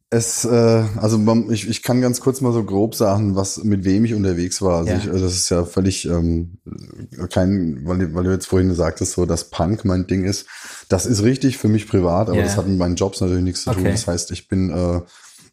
Es, 0.08 0.44
äh, 0.44 0.84
also 0.96 1.18
ich, 1.50 1.68
ich 1.68 1.82
kann 1.82 2.00
ganz 2.00 2.20
kurz 2.20 2.40
mal 2.40 2.52
so 2.52 2.62
grob 2.62 2.94
sagen, 2.94 3.34
was 3.34 3.64
mit 3.64 3.84
wem 3.84 4.04
ich 4.04 4.14
unterwegs 4.14 4.62
war. 4.62 4.78
Also 4.78 4.90
Ja. 4.92 4.98
ich, 4.98 5.06
äh, 5.06 5.10
das 5.20 5.34
ist 5.34 5.48
ja 5.50 5.64
völlig 5.64 6.04
ähm, 6.06 6.58
kein, 7.32 7.80
weil, 7.84 7.98
du- 7.98 8.14
weil 8.14 8.24
du 8.24 8.30
jetzt 8.30 8.46
vorhin 8.46 8.68
gesagt 8.68 9.00
hast, 9.00 9.12
so 9.12 9.26
dass 9.26 9.50
Punk 9.50 9.84
mein 9.84 10.06
Ding 10.06 10.24
ist. 10.24 10.46
Das 10.88 11.06
ist 11.06 11.22
richtig 11.24 11.58
für 11.58 11.68
mich 11.68 11.88
privat, 11.88 12.28
aber 12.28 12.38
Ja. 12.38 12.44
das 12.44 12.56
hat 12.56 12.68
mit 12.68 12.78
meinen 12.78 12.94
Jobs 12.94 13.20
natürlich 13.20 13.42
nichts 13.42 13.64
zu 13.64 13.70
tun. 13.72 13.80
Okay. 13.82 13.90
Das 13.92 14.06
heißt, 14.06 14.30
ich 14.30 14.46
bin 14.48 14.70
äh, 14.70 15.00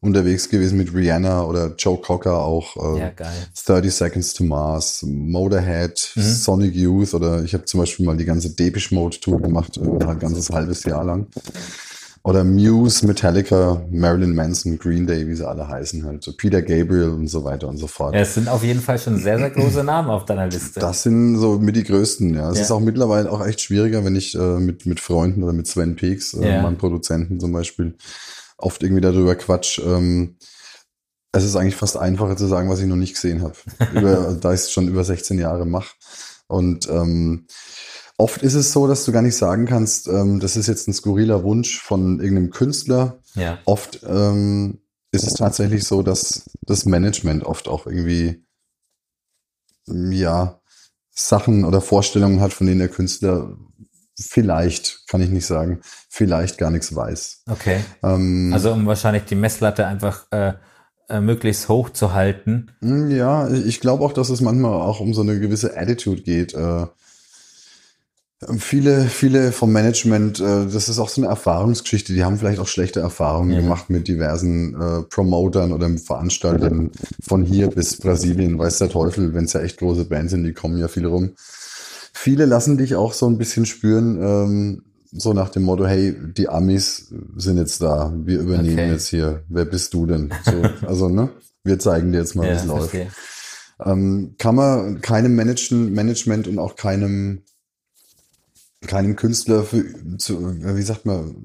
unterwegs 0.04 0.50
gewesen 0.50 0.78
mit 0.78 0.94
Rihanna 0.94 1.44
oder 1.46 1.74
Joe 1.78 1.98
Cocker 1.98 2.40
auch. 2.42 2.76
Äh, 2.98 3.00
Ja, 3.00 3.10
geil. 3.10 3.48
30 3.66 3.94
Seconds 3.94 4.34
to 4.34 4.44
Mars, 4.44 5.04
Motorhead, 5.08 6.12
Mhm. 6.16 6.22
Sonic 6.22 6.76
Youth 6.76 7.14
oder 7.14 7.44
ich 7.44 7.54
habe 7.54 7.66
zum 7.66 7.80
Beispiel 7.80 8.06
mal 8.06 8.18
die 8.18 8.26
ganze 8.26 8.50
Depeche 8.52 8.94
Mode 8.94 9.20
Tour 9.20 9.42
gemacht, 9.42 9.78
äh, 9.78 10.04
ein 10.06 10.20
ganzes 10.20 10.50
halbes 10.50 10.84
Jahr 10.86 11.04
lang. 11.04 11.28
Oder 12.26 12.46
Muse, 12.46 13.06
Metallica, 13.06 13.82
Marilyn 13.92 14.34
Manson, 14.34 14.80
Green 14.80 15.06
Day, 15.06 15.28
wie 15.28 15.36
sie 15.36 15.46
alle 15.46 15.68
heißen 15.68 16.06
halt, 16.06 16.24
so 16.24 16.32
Peter 16.32 16.62
Gabriel 16.62 17.10
und 17.10 17.28
so 17.28 17.44
weiter 17.44 17.68
und 17.68 17.78
so 17.78 17.88
fort. 17.88 18.14
Ja, 18.16 18.22
es 18.22 18.34
sind 18.36 18.48
auf 18.48 18.64
jeden 18.64 18.80
Fall 18.80 18.98
schon 18.98 19.18
sehr, 19.18 19.38
sehr 19.38 19.50
große 19.50 19.84
Namen 19.84 20.10
auf 20.10 20.24
deiner 20.24 20.48
Liste. 20.48 20.80
Das 20.80 21.04
sind 21.04 21.38
so 21.38 21.60
mit 21.60 21.76
die 21.76 21.84
größten, 21.84 22.34
ja. 22.34 22.50
Es 22.50 22.60
Ja. 22.60 22.64
ist 22.64 22.72
auch 22.72 22.80
mittlerweile 22.80 23.30
auch 23.30 23.46
echt 23.46 23.60
schwieriger, 23.60 24.06
wenn 24.06 24.16
ich 24.16 24.36
äh, 24.36 24.60
mit, 24.60 24.86
mit 24.86 25.02
Freunden 25.02 25.44
oder 25.44 25.52
mit 25.52 25.68
Sven 25.68 25.98
Peaks, 25.98 26.34
äh, 26.34 26.48
Ja. 26.48 26.62
meinem 26.62 26.78
Produzenten 26.78 27.42
zum 27.42 27.52
Beispiel, 27.52 27.94
oft 28.64 28.84
irgendwie 28.84 29.02
darüber 29.02 29.36
quatsch. 29.36 29.80
Ähm, 29.80 30.38
es 31.32 31.44
ist 31.44 31.56
eigentlich 31.56 31.76
fast 31.76 31.98
einfacher 31.98 32.38
zu 32.38 32.48
sagen, 32.48 32.70
was 32.70 32.80
ich 32.80 32.86
noch 32.86 32.96
nicht 32.96 33.16
gesehen 33.16 33.42
habe. 33.42 33.56
über, 33.94 34.38
da 34.40 34.54
ich 34.54 34.62
es 34.62 34.72
schon 34.72 34.88
über 34.88 35.04
16 35.04 35.40
Jahre 35.40 35.66
mache. 35.66 35.96
Und 36.48 36.88
ähm, 36.90 37.48
oft 38.18 38.44
ist 38.44 38.54
es 38.54 38.72
so, 38.72 38.88
dass 38.88 39.06
du 39.06 39.12
gar 39.12 39.22
nicht 39.22 39.36
sagen 39.36 39.66
kannst, 39.66 40.08
ähm, 40.08 40.40
das 40.40 40.56
ist 40.56 40.68
jetzt 40.68 40.88
ein 40.88 40.94
skurriler 40.94 41.44
Wunsch 41.44 41.82
von 41.82 42.20
irgendeinem 42.20 42.52
Künstler. 42.52 43.20
ja. 43.36 43.60
Oft 43.66 44.02
ähm, 44.08 44.80
ist 45.12 45.28
es 45.28 45.34
tatsächlich 45.36 45.84
so, 45.84 46.02
dass 46.02 46.50
das 46.62 46.86
Management 46.86 47.44
oft 47.44 47.68
auch 47.68 47.86
irgendwie 47.86 48.46
ja 49.88 50.60
Sachen 51.12 51.66
oder 51.66 51.82
Vorstellungen 51.82 52.42
hat, 52.42 52.54
von 52.54 52.66
denen 52.66 52.80
der 52.80 52.90
Künstler 52.90 53.56
vielleicht, 54.20 55.08
kann 55.08 55.22
ich 55.22 55.30
nicht 55.30 55.46
sagen, 55.46 55.80
vielleicht 56.10 56.58
gar 56.58 56.72
nichts 56.72 56.96
weiß. 56.96 57.44
Okay. 57.50 57.80
Ähm, 58.04 58.52
Also 58.54 58.72
um 58.72 58.86
wahrscheinlich 58.86 59.26
die 59.26 59.36
Messlatte 59.36 59.86
einfach 59.88 60.26
äh, 60.32 60.54
äh, 61.10 61.20
möglichst 61.20 61.68
hoch 61.70 61.90
zu 61.90 62.14
halten. 62.14 62.72
Mm, 62.82 63.10
Ja, 63.12 63.50
ich 63.50 63.80
glaube 63.80 64.04
auch, 64.04 64.14
dass 64.14 64.30
es 64.30 64.42
manchmal 64.42 64.74
auch 64.74 65.00
um 65.00 65.14
so 65.14 65.22
eine 65.22 65.40
gewisse 65.40 65.76
Attitude 65.78 66.22
geht. 66.22 66.54
Äh, 66.54 66.86
viele, 68.58 69.06
viele 69.06 69.52
vom 69.52 69.72
Management, 69.72 70.40
äh, 70.40 70.66
das 70.66 70.90
ist 70.90 71.00
auch 71.00 71.10
so 71.10 71.22
eine 71.22 71.30
Erfahrungsgeschichte. 71.30 72.14
Die 72.14 72.24
haben 72.24 72.38
vielleicht 72.38 72.60
auch 72.60 72.68
schlechte 72.68 73.00
Erfahrungen 73.00 73.52
Ja. 73.52 73.62
gemacht 73.62 73.90
mit 73.90 74.08
diversen 74.08 74.76
äh, 74.80 75.04
Promotern 75.04 75.72
oder 75.72 75.90
Veranstaltern 75.98 76.92
von 77.22 77.44
hier 77.44 77.68
bis 77.70 77.98
Brasilien. 77.98 78.58
Weiß 78.60 78.80
der 78.80 78.90
Teufel, 78.90 79.34
wenn 79.34 79.46
es 79.46 79.54
ja 79.54 79.62
echt 79.62 79.78
große 79.80 80.06
Bands 80.06 80.32
sind, 80.32 80.44
die 80.44 80.54
kommen 80.54 80.78
ja 80.78 80.88
viel 80.88 81.06
rum. 81.06 81.32
Viele 82.24 82.46
lassen 82.46 82.78
dich 82.78 82.96
auch 82.96 83.12
so 83.12 83.28
ein 83.28 83.38
bisschen 83.38 83.66
spüren, 83.66 84.18
ähm, 84.22 84.84
so 85.12 85.34
nach 85.34 85.50
dem 85.50 85.64
Motto, 85.64 85.86
hey, 85.86 86.16
die 86.38 86.48
Amis 86.48 87.14
sind 87.36 87.58
jetzt 87.58 87.82
da, 87.82 88.14
wir 88.16 88.40
übernehmen 88.40 88.80
Okay. 88.80 88.92
jetzt 88.92 89.10
hier. 89.10 89.44
Wer 89.50 89.66
bist 89.66 89.94
du 89.94 90.06
denn? 90.06 90.32
So, 90.46 90.88
also, 90.88 91.10
ne? 91.10 91.32
Wir 91.66 91.80
zeigen 91.80 92.14
dir 92.14 92.20
jetzt 92.20 92.34
mal, 92.36 92.48
wie 92.50 92.56
es 92.56 92.64
läuft. 92.64 92.96
Ähm, 93.84 94.36
kann 94.38 94.56
man 94.56 95.02
keinem 95.02 95.36
Managen, 95.36 95.92
Management 95.92 96.48
und 96.48 96.60
auch 96.60 96.78
keinem 96.78 97.42
keinem 98.88 99.16
Künstler 99.16 99.64
für, 99.64 99.84
zu, 100.18 100.56
wie 100.76 100.82
sagt 100.82 101.06
man, 101.06 101.36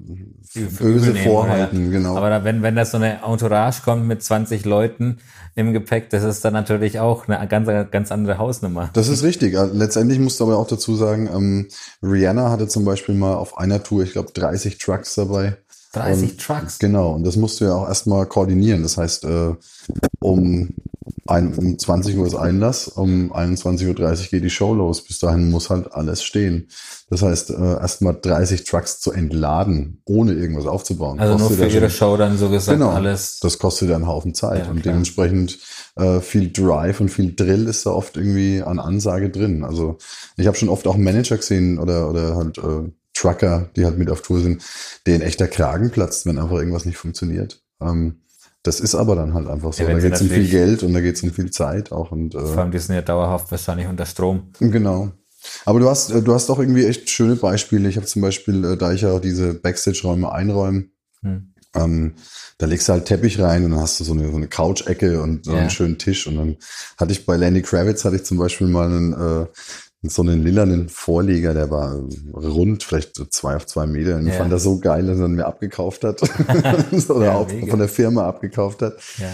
böse 0.53 1.11
nehmen, 1.11 1.23
vorhalten, 1.23 1.91
genau. 1.91 2.17
Aber 2.17 2.29
da, 2.29 2.43
wenn, 2.43 2.61
wenn 2.61 2.75
da 2.75 2.85
so 2.85 2.97
eine 2.97 3.21
Entourage 3.23 3.81
kommt 3.83 4.05
mit 4.07 4.23
20 4.23 4.65
Leuten 4.65 5.17
im 5.55 5.73
Gepäck, 5.73 6.09
das 6.09 6.23
ist 6.23 6.43
dann 6.43 6.53
natürlich 6.53 6.99
auch 6.99 7.27
eine 7.27 7.47
ganz, 7.47 7.67
ganz 7.91 8.11
andere 8.11 8.37
Hausnummer. 8.37 8.89
Das 8.93 9.07
ist 9.09 9.23
richtig. 9.23 9.53
Ja, 9.53 9.65
Letztendlich 9.65 10.19
musst 10.19 10.39
du 10.39 10.45
aber 10.45 10.57
auch 10.57 10.67
dazu 10.67 10.95
sagen, 10.95 11.29
ähm, 11.33 11.67
Rihanna 12.01 12.49
hatte 12.49 12.67
zum 12.67 12.85
Beispiel 12.85 13.15
mal 13.15 13.35
auf 13.35 13.57
einer 13.57 13.83
Tour, 13.83 14.03
ich 14.03 14.13
glaube, 14.13 14.31
30 14.33 14.77
Trucks 14.77 15.15
dabei. 15.15 15.57
30 15.93 16.31
Und- 16.31 16.41
Trucks. 16.41 16.79
Genau, 16.79 17.13
und 17.13 17.23
das 17.25 17.35
musst 17.35 17.59
du 17.61 17.65
ja 17.65 17.73
auch 17.73 17.87
erstmal 17.87 18.25
koordinieren. 18.25 18.83
Das 18.83 18.97
heißt, 18.97 19.25
äh, 19.25 19.55
um, 20.19 20.69
ein, 21.27 21.53
um 21.53 21.77
20 21.79 22.17
Uhr 22.17 22.27
ist 22.27 22.35
Einlass, 22.35 22.87
um 22.87 23.31
21.30 23.33 23.87
Uhr 23.87 24.15
geht 24.31 24.43
die 24.43 24.49
Show 24.49 24.73
los. 24.73 25.03
Bis 25.03 25.19
dahin 25.19 25.49
muss 25.49 25.69
halt 25.69 25.91
alles 25.93 26.23
stehen. 26.23 26.67
Das 27.09 27.21
heißt, 27.21 27.51
äh, 27.51 27.53
erstmal 27.79 28.17
30 28.21 28.63
Trucks 28.65 28.99
zu 28.99 29.11
entladen, 29.11 30.01
ohne 30.05 30.33
irgendwas 30.33 30.65
aufzubauen. 30.65 31.19
Also 31.19 31.37
nur 31.37 31.49
für 31.51 31.63
ja 31.63 31.69
schon- 31.69 31.79
ihre 31.81 31.89
Show 31.89 32.17
dann 32.17 32.37
so 32.37 32.49
gesagt 32.49 32.77
Genau. 32.79 32.91
alles. 32.91 33.39
Das 33.39 33.57
kostet 33.59 33.89
ja 33.89 33.95
einen 33.95 34.07
Haufen 34.07 34.33
Zeit. 34.33 34.65
Ja, 34.65 34.71
und 34.71 34.81
klar. 34.81 34.93
dementsprechend 34.93 35.57
äh, 35.95 36.19
viel 36.19 36.51
Drive 36.51 36.99
und 36.99 37.09
viel 37.09 37.35
Drill 37.35 37.67
ist 37.67 37.85
da 37.85 37.91
oft 37.91 38.17
irgendwie 38.17 38.61
an 38.61 38.79
Ansage 38.79 39.29
drin. 39.29 39.63
Also 39.63 39.97
ich 40.37 40.47
habe 40.47 40.57
schon 40.57 40.69
oft 40.69 40.85
auch 40.87 40.97
Manager 40.97 41.37
gesehen 41.37 41.79
oder, 41.79 42.09
oder 42.09 42.35
halt 42.35 42.57
äh, 42.57 42.91
Trucker, 43.13 43.69
die 43.75 43.85
halt 43.85 43.97
mit 43.97 44.09
auf 44.09 44.21
Tour 44.21 44.39
sind, 44.39 44.61
denen 45.07 45.21
echter 45.21 45.47
Kragen 45.47 45.91
platzt, 45.91 46.25
wenn 46.25 46.37
einfach 46.37 46.57
irgendwas 46.57 46.85
nicht 46.85 46.97
funktioniert. 46.97 47.61
Ähm, 47.81 48.21
das 48.63 48.79
ist 48.79 48.95
aber 48.95 49.15
dann 49.15 49.33
halt 49.33 49.47
einfach 49.47 49.71
so. 49.73 49.83
Ja, 49.83 49.89
da 49.93 49.99
geht 49.99 50.13
es 50.13 50.21
um 50.21 50.29
viel 50.29 50.47
Geld 50.49 50.83
und 50.83 50.93
da 50.93 51.01
geht 51.01 51.15
es 51.15 51.23
um 51.23 51.31
viel 51.31 51.49
Zeit 51.51 51.91
auch. 51.91 52.11
Und 52.11 52.33
Vor 52.33 52.55
äh, 52.55 52.57
allem, 52.59 52.71
die 52.71 52.79
sind 52.79 52.95
ja 52.95 53.01
dauerhaft 53.01 53.49
wahrscheinlich 53.51 53.87
unter 53.87 54.05
Strom. 54.05 54.51
Genau. 54.59 55.11
Aber 55.65 55.79
du 55.79 55.89
hast, 55.89 56.11
äh, 56.11 56.21
du 56.21 56.33
hast 56.33 56.49
auch 56.49 56.59
irgendwie 56.59 56.85
echt 56.85 57.09
schöne 57.09 57.35
Beispiele. 57.37 57.87
Ich 57.87 57.95
habe 57.95 58.05
zum 58.05 58.21
Beispiel, 58.21 58.63
äh, 58.65 58.77
da 58.77 58.91
ich 58.91 59.01
ja 59.01 59.11
auch 59.13 59.21
diese 59.21 59.53
Backstage-Räume 59.53 60.31
einräume, 60.31 60.85
Hm. 61.21 61.53
ähm, 61.75 62.13
da 62.57 62.65
legst 62.65 62.87
du 62.89 62.93
halt 62.93 63.05
Teppich 63.05 63.39
rein 63.39 63.63
und 63.65 63.71
dann 63.71 63.79
hast 63.79 63.99
du 63.99 64.03
so 64.03 64.13
eine, 64.13 64.29
so 64.29 64.35
eine 64.35 64.47
Couch-Ecke 64.47 65.21
und 65.21 65.45
so 65.45 65.51
Ja. 65.53 65.59
einen 65.59 65.69
schönen 65.69 65.97
Tisch. 65.97 66.27
Und 66.27 66.35
dann 66.37 66.57
hatte 66.97 67.11
ich 67.13 67.25
bei 67.25 67.37
Lenny 67.37 67.61
Kravitz 67.61 68.03
hatte 68.05 68.17
ich 68.17 68.23
zum 68.23 68.37
Beispiel 68.37 68.67
mal 68.67 68.87
einen, 68.87 69.13
äh, 69.13 69.45
so 70.01 70.21
einen 70.21 70.43
lilanen 70.43 70.87
Vorleger, 70.89 71.53
der 71.53 71.69
war 71.69 71.99
rund, 72.33 72.83
vielleicht 72.83 73.15
so 73.15 73.25
zwei 73.25 73.55
auf 73.57 73.65
zwei 73.65 73.85
Meter. 73.85 74.15
Und 74.15 74.27
ich 74.27 74.33
Ja. 74.33 74.39
fand 74.39 74.51
das 74.53 74.63
so 74.63 74.79
geil, 74.79 75.05
dass 75.05 75.19
er 75.19 75.25
ihn 75.25 75.35
mir 75.35 75.45
abgekauft 75.45 76.03
hat. 76.05 76.21
Oder 77.09 77.25
Ja, 77.25 77.35
auch 77.35 77.47
mega. 77.47 77.67
von 77.67 77.79
der 77.79 77.89
Firma 77.89 78.25
abgekauft 78.27 78.81
hat. 78.81 78.93
Ja. 79.17 79.27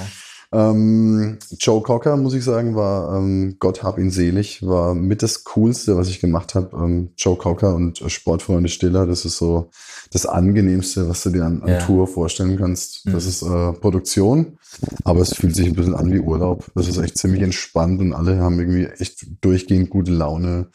Ähm, 0.52 1.38
Joe 1.60 1.82
Cocker, 1.82 2.16
muss 2.18 2.34
ich 2.34 2.44
sagen, 2.44 2.76
war, 2.76 3.18
ähm, 3.18 3.58
Gott 3.60 3.84
hab 3.84 3.98
ihn 3.98 4.10
selig, 4.12 4.66
war 4.66 4.94
mit 4.96 5.22
das 5.22 5.44
Coolste, 5.44 5.98
was 5.98 6.08
ich 6.08 6.20
gemacht 6.22 6.56
habe. 6.56 6.76
Ähm, 6.78 7.10
Joe 7.18 7.36
Cocker 7.36 7.76
und 7.76 8.02
äh, 8.02 8.10
Sportfreunde 8.10 8.70
Stiller, 8.70 9.06
das 9.06 9.26
ist 9.26 9.38
so 9.38 9.70
das 10.12 10.26
Angenehmste, 10.26 11.10
was 11.10 11.24
du 11.24 11.32
dir 11.32 11.44
an, 11.46 11.62
an. 11.64 11.80
Tour 11.80 12.08
vorstellen 12.08 12.58
kannst. 12.58 13.06
Mhm. 13.06 13.12
Das 13.14 13.26
ist 13.26 13.42
äh, 13.42 13.74
Produktion, 13.74 14.58
aber 15.04 15.22
es 15.22 15.34
fühlt 15.34 15.56
sich 15.56 15.68
ein 15.68 15.76
bisschen 15.76 15.96
an 15.96 16.12
wie 16.12 16.20
Urlaub. 16.20 16.66
Das 16.76 16.88
ist 16.88 16.98
echt 16.98 17.18
ziemlich 17.18 17.42
entspannt 17.42 18.02
und 18.02 18.14
alle 18.14 18.40
haben 18.40 18.60
irgendwie 18.60 18.86
echt 18.86 19.26
durchgehend 19.42 19.90
gute 19.90 20.12
Laune. 20.12 20.70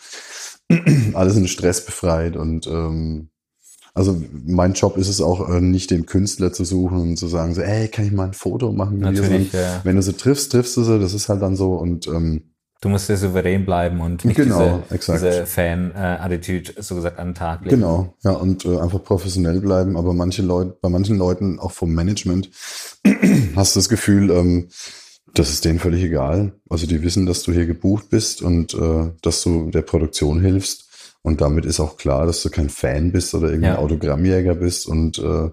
alle 1.14 1.30
sind 1.30 1.48
stressbefreit 1.48 2.36
und 2.36 2.66
ähm, 2.66 3.30
also 3.92 4.20
mein 4.46 4.74
Job 4.74 4.96
ist 4.96 5.08
es 5.08 5.20
auch, 5.20 5.48
äh, 5.48 5.60
nicht 5.60 5.90
den 5.90 6.06
Künstler 6.06 6.52
zu 6.52 6.64
suchen 6.64 6.98
und 6.98 7.16
zu 7.16 7.26
sagen, 7.26 7.54
so, 7.54 7.60
ey, 7.60 7.88
kann 7.88 8.06
ich 8.06 8.12
mal 8.12 8.28
ein 8.28 8.34
Foto 8.34 8.72
machen? 8.72 8.98
mit 8.98 9.16
dir?" 9.16 9.22
Natürlich, 9.22 9.52
ja. 9.52 9.80
Wenn 9.82 9.96
du 9.96 10.02
sie 10.02 10.12
triffst, 10.12 10.52
triffst 10.52 10.76
du 10.76 10.84
sie, 10.84 11.00
das 11.00 11.12
ist 11.12 11.28
halt 11.28 11.42
dann 11.42 11.56
so 11.56 11.74
und 11.74 12.06
ähm, 12.06 12.50
Du 12.82 12.88
musst 12.88 13.10
ja 13.10 13.16
souverän 13.16 13.66
bleiben 13.66 14.00
und 14.00 14.24
nicht 14.24 14.36
Genau, 14.36 14.82
diese, 14.90 15.12
diese 15.12 15.46
Fan-Attitude 15.46 16.82
so 16.82 16.94
gesagt 16.94 17.18
an 17.18 17.28
den 17.28 17.34
Tag 17.34 17.60
legen. 17.64 17.76
genau, 17.76 18.14
ja, 18.24 18.30
und 18.32 18.64
äh, 18.64 18.78
einfach 18.78 19.04
professionell 19.04 19.60
bleiben. 19.60 19.96
Aber 19.98 20.14
manche 20.14 20.40
Leute, 20.42 20.78
bei 20.80 20.88
manchen 20.88 21.18
Leuten, 21.18 21.58
auch 21.58 21.72
vom 21.72 21.92
Management, 21.92 22.48
hast 23.56 23.76
du 23.76 23.80
das 23.80 23.88
Gefühl, 23.90 24.30
ähm, 24.30 24.68
das 25.34 25.50
ist 25.50 25.64
denen 25.66 25.78
völlig 25.78 26.02
egal. 26.02 26.52
Also 26.70 26.86
die 26.86 27.02
wissen, 27.02 27.26
dass 27.26 27.42
du 27.42 27.52
hier 27.52 27.66
gebucht 27.66 28.08
bist 28.10 28.40
und 28.42 28.72
äh, 28.74 29.10
dass 29.22 29.42
du 29.42 29.70
der 29.70 29.82
Produktion 29.82 30.40
hilfst. 30.40 30.86
Und 31.22 31.42
damit 31.42 31.66
ist 31.66 31.80
auch 31.80 31.98
klar, 31.98 32.24
dass 32.24 32.42
du 32.42 32.48
kein 32.48 32.70
Fan 32.70 33.12
bist 33.12 33.34
oder 33.34 33.48
irgendein 33.48 33.74
Ja. 33.74 33.78
Autogrammjäger 33.78 34.54
bist. 34.54 34.86
Und 34.86 35.18
äh, 35.18 35.50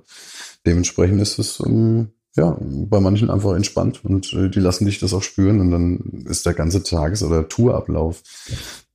dementsprechend 0.66 1.22
ist 1.22 1.38
es 1.40 1.60
ähm, 1.60 2.14
ja 2.38 2.58
bei 2.62 3.00
manchen 3.00 3.30
einfach 3.30 3.56
entspannt 3.56 4.06
und 4.06 4.32
äh, 4.34 4.50
die 4.50 4.60
lassen 4.60 4.86
dich 4.86 5.00
das 5.00 5.14
auch 5.14 5.24
spüren 5.24 5.60
und 5.60 5.72
dann 5.72 6.24
ist 6.28 6.46
der 6.46 6.54
ganze 6.54 6.84
Tages- 6.84 7.24
oder 7.24 7.48
Tourablauf. 7.48 8.22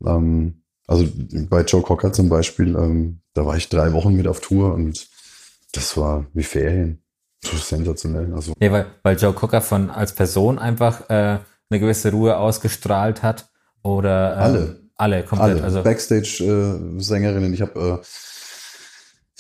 Ähm, 0.05 0.63
also 0.87 1.07
bei 1.49 1.63
Joe 1.63 1.83
Cocker 1.83 2.13
zum 2.13 2.29
Beispiel, 2.29 2.75
ähm, 2.77 3.21
da 3.35 3.47
war 3.47 3.57
ich 3.57 3.69
drei 3.69 3.93
Wochen 3.93 4.15
mit 4.15 4.27
auf 4.27 4.41
Tour 4.41 4.75
und 4.75 5.09
das 5.73 5.97
war 5.97 6.27
wie 6.35 6.43
Ferien. 6.43 7.03
Ist 7.43 7.69
sensationell. 7.69 8.33
Also 8.35 8.53
Ja, 8.61 8.71
weil, 8.71 8.87
weil 9.03 9.17
Joe 9.17 9.33
Cocker 9.33 9.61
von 9.61 9.91
als 9.91 10.13
Person 10.13 10.59
einfach 10.59 11.11
äh, 11.11 11.39
eine 11.71 11.81
gewisse 11.81 12.13
Ruhe 12.13 12.37
ausgestrahlt 12.37 13.23
hat. 13.23 13.49
Oder 13.83 14.35
ähm, 14.35 14.43
Alle. 14.43 14.83
Alle, 14.97 15.25
komplett. 15.25 15.51
alle 15.57 15.65
Also 15.65 15.83
Backstage-Sängerinnen. 15.83 17.53
ich 17.53 17.63
habe 17.63 18.01
äh, 18.01 18.07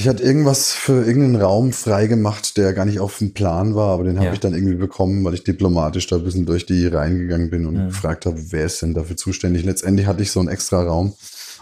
ich 0.03 0.09
hatte 0.09 0.23
irgendwas 0.25 0.73
für 0.73 1.05
irgendeinen 1.07 1.37
Raum 1.37 1.73
freigemacht, 1.73 2.57
der 2.57 2.73
gar 2.73 2.85
nicht 2.87 2.99
auf 2.99 3.19
dem 3.19 3.33
Plan 3.35 3.75
war, 3.77 3.91
aber 3.95 4.03
den 4.05 4.17
habe 4.17 4.27
Ja. 4.27 4.33
ich 4.33 4.41
dann 4.41 4.53
irgendwie 4.53 4.75
bekommen, 4.75 5.25
weil 5.25 5.35
ich 5.35 5.45
diplomatisch 5.45 6.09
da 6.09 6.17
ein 6.17 6.25
bisschen 6.25 6.45
durch 6.45 6.67
die 6.67 6.88
reingegangen 6.88 7.51
bin 7.51 7.67
und 7.67 7.75
Mhm. 7.75 7.87
gefragt 7.88 8.27
habe, 8.27 8.37
wer 8.51 8.65
ist 8.67 8.83
denn 8.83 8.95
dafür 8.95 9.17
zuständig. 9.17 9.65
Letztendlich 9.65 10.07
hatte 10.09 10.23
ich 10.23 10.33
so 10.33 10.41
einen 10.41 10.49
extra 10.49 10.83
Raum 10.83 11.12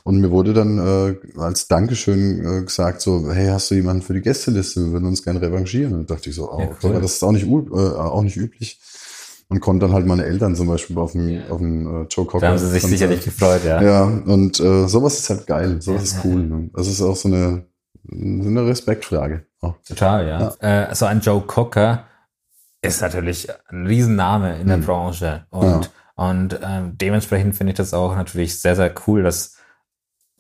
Und 0.03 0.19
mir 0.23 0.31
wurde 0.31 0.55
dann 0.55 0.79
äh, 0.79 1.15
als 1.39 1.69
Dankeschön 1.69 2.41
äh, 2.41 2.65
gesagt, 2.65 3.03
so, 3.03 3.31
hey, 3.31 3.49
hast 3.49 3.71
du 3.71 3.75
jemanden 3.75 4.01
für 4.01 4.15
die 4.15 4.23
Gästeliste? 4.23 4.81
Wir 4.87 4.93
würden 4.93 5.05
uns 5.07 5.23
gerne 5.23 5.43
revanchieren. 5.43 5.93
Und 5.93 6.11
dachte 6.11 6.31
ich 6.31 6.37
so, 6.37 6.51
oh, 6.51 6.59
Ja, 6.59 6.71
cool. 6.83 6.99
das 7.03 7.13
ist 7.17 7.23
auch 7.23 7.33
nicht, 7.33 7.47
äh, 7.47 7.51
auch 7.51 8.23
nicht 8.23 8.39
üblich. 8.39 8.81
Und 9.51 9.61
konnte 9.61 9.85
dann 9.85 9.95
halt 9.95 10.07
meine 10.07 10.25
Eltern 10.25 10.57
zum 10.57 10.69
Beispiel 10.69 10.97
auf 10.97 11.13
dem, 11.13 11.43
auf 11.51 11.59
dem 11.59 11.87
äh, 11.87 12.07
Joe 12.09 12.25
Cocker. 12.25 12.41
Da 12.41 12.49
haben 12.53 12.59
sie 12.59 12.69
sich 12.71 12.83
sicherlich 12.83 13.23
gefreut, 13.23 13.61
ja. 13.67 13.83
Ja, 13.83 14.05
und 14.05 14.59
äh, 14.59 14.89
sowas 14.89 15.19
ist 15.19 15.29
halt 15.29 15.47
geil, 15.47 15.83
sowas 15.83 16.03
ist 16.05 16.15
Ja, 16.15 16.21
cool. 16.25 16.47
Ne? 16.47 16.71
Das 16.75 16.87
ist 16.89 17.03
auch 17.03 17.17
so 17.17 17.29
eine, 17.29 17.65
eine 18.11 18.67
Respektfrage. 18.67 19.47
Oh. 19.63 19.75
Total, 19.87 20.27
ja. 20.27 20.89
Äh, 20.91 20.95
so 20.95 21.07
ein 21.07 21.21
Joe 21.21 21.41
Cocker 21.43 22.05
ist 22.83 23.03
natürlich 23.03 23.49
ein 23.69 23.87
Riesenname 23.87 24.59
in 24.59 24.69
der 24.69 24.79
Mhm. 24.79 24.85
Branche. 24.85 25.47
Und, 25.51 25.91
und 26.17 26.59
ähm, 26.63 26.97
dementsprechend 26.97 27.55
finde 27.57 27.73
ich 27.73 27.77
das 27.77 27.93
auch 27.95 28.15
natürlich 28.17 28.61
sehr, 28.61 28.77
sehr 28.77 28.93
cool, 29.07 29.23
dass 29.23 29.57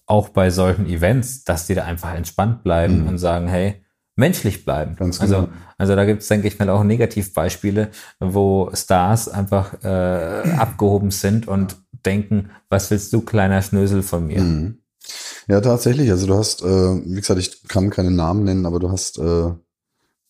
auch 0.06 0.30
bei 0.30 0.50
solchen 0.50 0.86
Events, 0.86 1.44
dass 1.44 1.66
die 1.66 1.74
da 1.74 1.84
einfach 1.84 2.14
entspannt 2.14 2.62
bleiben 2.62 3.02
Mhm. 3.02 3.08
und 3.08 3.18
sagen, 3.18 3.46
hey, 3.48 3.84
menschlich 4.16 4.64
bleiben. 4.64 4.96
Ganz 4.96 5.20
also, 5.20 5.36
genau. 5.42 5.48
also 5.78 5.94
da 5.96 6.04
gibt 6.04 6.22
es, 6.22 6.28
denke 6.28 6.48
ich 6.48 6.58
mal, 6.58 6.68
auch 6.70 6.82
Negativbeispiele, 6.82 7.90
wo 8.18 8.70
Stars 8.74 9.28
einfach 9.28 9.74
äh, 9.84 10.52
abgehoben 10.56 11.10
sind 11.10 11.46
und 11.46 11.76
denken, 12.04 12.50
was 12.68 12.90
willst 12.90 13.12
du, 13.12 13.20
kleiner 13.20 13.62
Schnösel 13.62 14.02
von 14.02 14.26
mir? 14.26 14.40
Mhm. 14.40 14.78
Ja, 15.50 15.60
tatsächlich. 15.60 16.08
Also 16.12 16.28
du 16.28 16.36
hast, 16.36 16.62
äh, 16.62 16.66
wie 17.04 17.20
gesagt, 17.20 17.40
ich 17.40 17.66
kann 17.66 17.90
keine 17.90 18.12
Namen 18.12 18.44
nennen, 18.44 18.66
aber 18.66 18.78
du 18.78 18.92
hast 18.92 19.18
äh, 19.18 19.50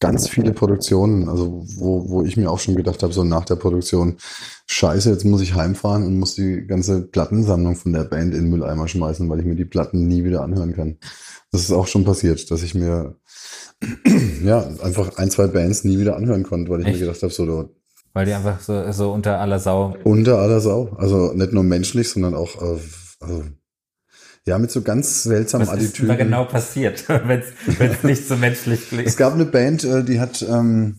ganz 0.01 0.29
viele 0.29 0.53
Produktionen, 0.55 1.29
also 1.29 1.63
wo, 1.77 2.09
wo 2.09 2.23
ich 2.23 2.39
mir 2.39 2.51
auch 2.51 2.59
schon 2.59 2.75
gedacht 2.75 3.03
habe, 3.03 3.13
so 3.13 3.23
nach 3.23 3.45
der 3.45 3.57
Produktion, 3.57 4.17
scheiße, 4.67 5.11
jetzt 5.11 5.27
muss 5.27 5.43
ich 5.43 5.55
heimfahren 5.55 6.07
und 6.07 6.19
muss 6.19 6.37
die 6.37 6.67
ganze 6.67 7.03
Plattensammlung 7.03 7.77
von 7.77 7.93
der 7.93 8.05
Band 8.05 8.33
in 8.33 8.45
den 8.45 8.51
Mülleimer 8.51 8.89
schmeißen, 8.89 9.29
weil 9.29 9.41
ich 9.41 9.45
mir 9.45 9.57
die 9.57 9.67
Platten 9.67 10.09
nie 10.09 10.25
wieder 10.25 10.41
anhören 10.41 10.75
kann. 10.75 10.97
Das 11.53 11.61
ist 11.61 11.73
auch 11.73 11.87
schon 11.87 12.05
passiert, 12.05 12.51
dass 12.51 12.63
ich 12.63 12.75
mir 12.75 13.17
ja 14.43 14.67
einfach 14.83 15.19
ein, 15.19 15.31
zwei 15.31 15.49
Bands 15.49 15.85
nie 15.85 15.99
wieder 15.99 16.17
anhören 16.17 16.45
konnte, 16.45 16.71
weil 16.71 16.81
ich 16.81 16.87
Echt? 16.87 17.01
mir 17.01 17.07
gedacht 17.07 17.23
habe, 17.23 17.33
so 17.33 17.45
du, 17.45 17.69
Weil 18.15 18.25
die 18.25 18.33
einfach 18.33 18.59
so, 18.61 18.91
so 18.91 19.13
unter 19.13 19.39
aller 19.39 19.59
Sau 19.59 19.95
unter 20.05 20.39
aller 20.39 20.63
Sau. 20.63 20.97
Also 20.97 21.35
nicht 21.35 21.53
nur 21.53 21.63
menschlich, 21.63 22.09
sondern 22.09 22.35
auch 22.35 22.63
äh, 22.63 22.79
also, 23.21 23.45
ja, 24.47 24.59
mit 24.59 24.71
so 24.71 24.83
ganz 24.83 25.23
seltsamen 25.23 25.67
Was 25.67 25.75
ist 25.75 25.81
denn 25.81 25.89
Attitüden. 25.89 26.09
da 26.09 26.17
genau 26.17 26.45
passiert, 26.45 27.09
wenn 27.09 27.91
es 27.91 28.03
nicht 28.03 28.27
so 28.27 28.37
menschlich 28.37 28.89
klingt? 28.89 29.07
Es 29.07 29.17
gab 29.17 29.35
eine 29.35 29.45
Band, 29.45 29.85
äh, 29.85 30.03
die 30.03 30.21
hat, 30.21 30.43
ähm, 30.43 30.97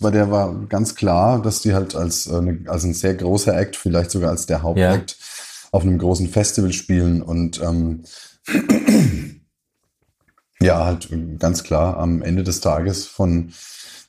bei 0.00 0.10
der 0.10 0.30
war 0.30 0.54
ganz 0.68 0.94
klar, 0.94 1.42
dass 1.42 1.60
die 1.60 1.74
halt 1.74 1.94
als, 1.94 2.26
äh, 2.26 2.36
eine, 2.36 2.60
als 2.66 2.84
ein 2.84 2.94
sehr 2.94 3.14
großer 3.14 3.56
Act, 3.56 3.76
vielleicht 3.76 4.10
sogar 4.10 4.30
als 4.30 4.46
der 4.46 4.62
Hauptakt, 4.62 5.16
auf 5.70 5.82
einem 5.82 5.98
großen 5.98 6.28
Festival 6.28 6.72
spielen 6.72 7.20
und 7.20 7.60
ähm, 7.60 8.04
ja, 10.60 10.86
halt 10.86 11.08
ganz 11.38 11.62
klar 11.62 11.98
am 11.98 12.22
Ende 12.22 12.42
des 12.42 12.60
Tages 12.60 13.06
von 13.06 13.52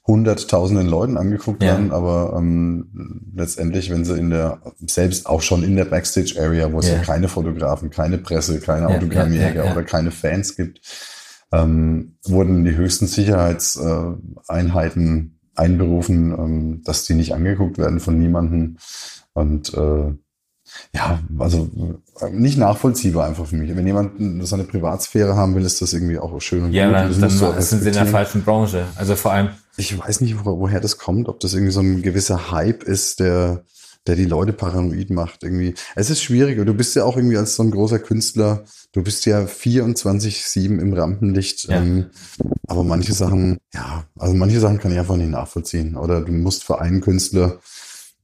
hunderttausenden 0.09 0.87
Leuten 0.87 1.17
angeguckt 1.17 1.61
Ja. 1.63 1.69
werden, 1.69 1.91
aber 1.91 2.35
ähm, 2.37 3.31
letztendlich, 3.35 3.89
wenn 3.91 4.03
sie 4.03 4.17
in 4.19 4.31
der, 4.31 4.59
selbst 4.85 5.25
auch 5.27 5.41
schon 5.41 5.63
in 5.63 5.75
der 5.75 5.85
Backstage-Area, 5.85 6.73
wo 6.73 6.79
es 6.79 6.89
Ja. 6.89 6.95
ja 6.95 7.01
keine 7.03 7.27
Fotografen, 7.29 7.89
keine 7.89 8.17
Presse, 8.17 8.59
keine 8.59 8.89
Ja, 8.89 8.95
Autogrammjäger 8.97 9.71
oder 9.71 9.83
keine 9.83 10.11
Fans 10.11 10.55
gibt, 10.57 10.81
ähm, 11.53 12.15
wurden 12.25 12.65
die 12.65 12.75
höchsten 12.75 13.07
Sicherheitseinheiten 13.07 15.39
einberufen, 15.55 16.31
ähm, 16.37 16.81
dass 16.83 17.05
die 17.05 17.13
nicht 17.13 17.33
angeguckt 17.33 17.77
werden 17.77 17.99
von 17.99 18.17
niemandem. 18.19 18.77
Und 19.33 19.73
äh, 19.73 20.13
ja, 20.93 21.19
also 21.37 21.69
äh, 22.21 22.29
nicht 22.31 22.57
nachvollziehbar 22.57 23.27
einfach 23.27 23.45
für 23.45 23.55
mich. 23.55 23.75
Wenn 23.75 23.85
jemand 23.87 24.47
seine 24.47 24.63
Privatsphäre 24.63 25.35
haben 25.35 25.55
will, 25.55 25.65
ist 25.65 25.81
das 25.81 25.93
irgendwie 25.93 26.17
auch 26.19 26.39
schön 26.41 26.63
und 26.65 26.73
Ja, 26.73 26.87
gut. 26.87 26.95
dann, 26.95 27.21
Das 27.21 27.39
dann 27.39 27.61
sind 27.61 27.81
sie 27.81 27.87
in 27.89 27.93
der 27.93 28.05
falschen 28.05 28.43
Branche. 28.43 28.85
Also 28.95 29.15
vor 29.15 29.31
allem, 29.31 29.49
Ich 29.77 29.97
weiß 29.97 30.21
nicht, 30.21 30.43
wo, 30.45 30.59
woher 30.59 30.79
das 30.79 30.97
kommt, 30.97 31.29
ob 31.29 31.39
das 31.39 31.53
irgendwie 31.53 31.71
so 31.71 31.79
ein 31.81 32.01
gewisser 32.01 32.51
Hype 32.51 32.83
ist, 32.83 33.19
der, 33.19 33.63
der 34.07 34.15
die 34.15 34.25
Leute 34.25 34.53
paranoid 34.53 35.09
macht. 35.09 35.43
Irgendwie. 35.43 35.75
Es 35.95 36.09
ist 36.09 36.23
schwierig. 36.23 36.63
Du 36.65 36.73
bist 36.73 36.95
ja 36.95 37.03
auch 37.03 37.15
irgendwie 37.17 37.37
als 37.37 37.55
so 37.55 37.63
ein 37.63 37.71
großer 37.71 37.99
Künstler, 37.99 38.63
du 38.91 39.03
bist 39.03 39.25
ja 39.25 39.41
24-7 39.45 40.79
im 40.79 40.93
Rampenlicht. 40.93 41.65
Ja. 41.69 41.77
Ähm, 41.77 42.07
aber 42.67 42.83
manche 42.83 43.13
Sachen, 43.13 43.57
ja, 43.73 44.03
also 44.17 44.33
manche 44.35 44.59
Sachen 44.59 44.79
kann 44.79 44.91
ich 44.91 44.99
einfach 44.99 45.15
nicht 45.17 45.29
nachvollziehen. 45.31 45.95
Oder 45.95 46.21
du 46.21 46.31
musst 46.31 46.63
für 46.63 46.79
einen 46.81 47.01
Künstler 47.01 47.59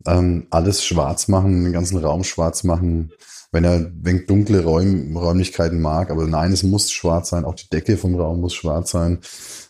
ähm, 0.07 0.47
alles 0.49 0.85
schwarz 0.85 1.27
machen, 1.27 1.63
den 1.63 1.73
ganzen 1.73 1.97
Raum 1.97 2.23
schwarz 2.23 2.63
machen. 2.63 3.11
Wenn 3.51 3.63
er 3.63 3.91
wenig 4.01 4.25
dunkle 4.25 4.63
Räum, 4.63 5.15
Räumlichkeiten 5.15 5.81
mag, 5.81 6.11
aber 6.11 6.27
nein, 6.27 6.51
es 6.51 6.63
muss 6.63 6.91
schwarz 6.91 7.29
sein, 7.29 7.45
auch 7.45 7.55
die 7.55 7.69
Decke 7.69 7.95
vom 7.95 8.15
Raum 8.15 8.41
muss 8.41 8.53
schwarz 8.53 8.91
sein. 8.91 9.19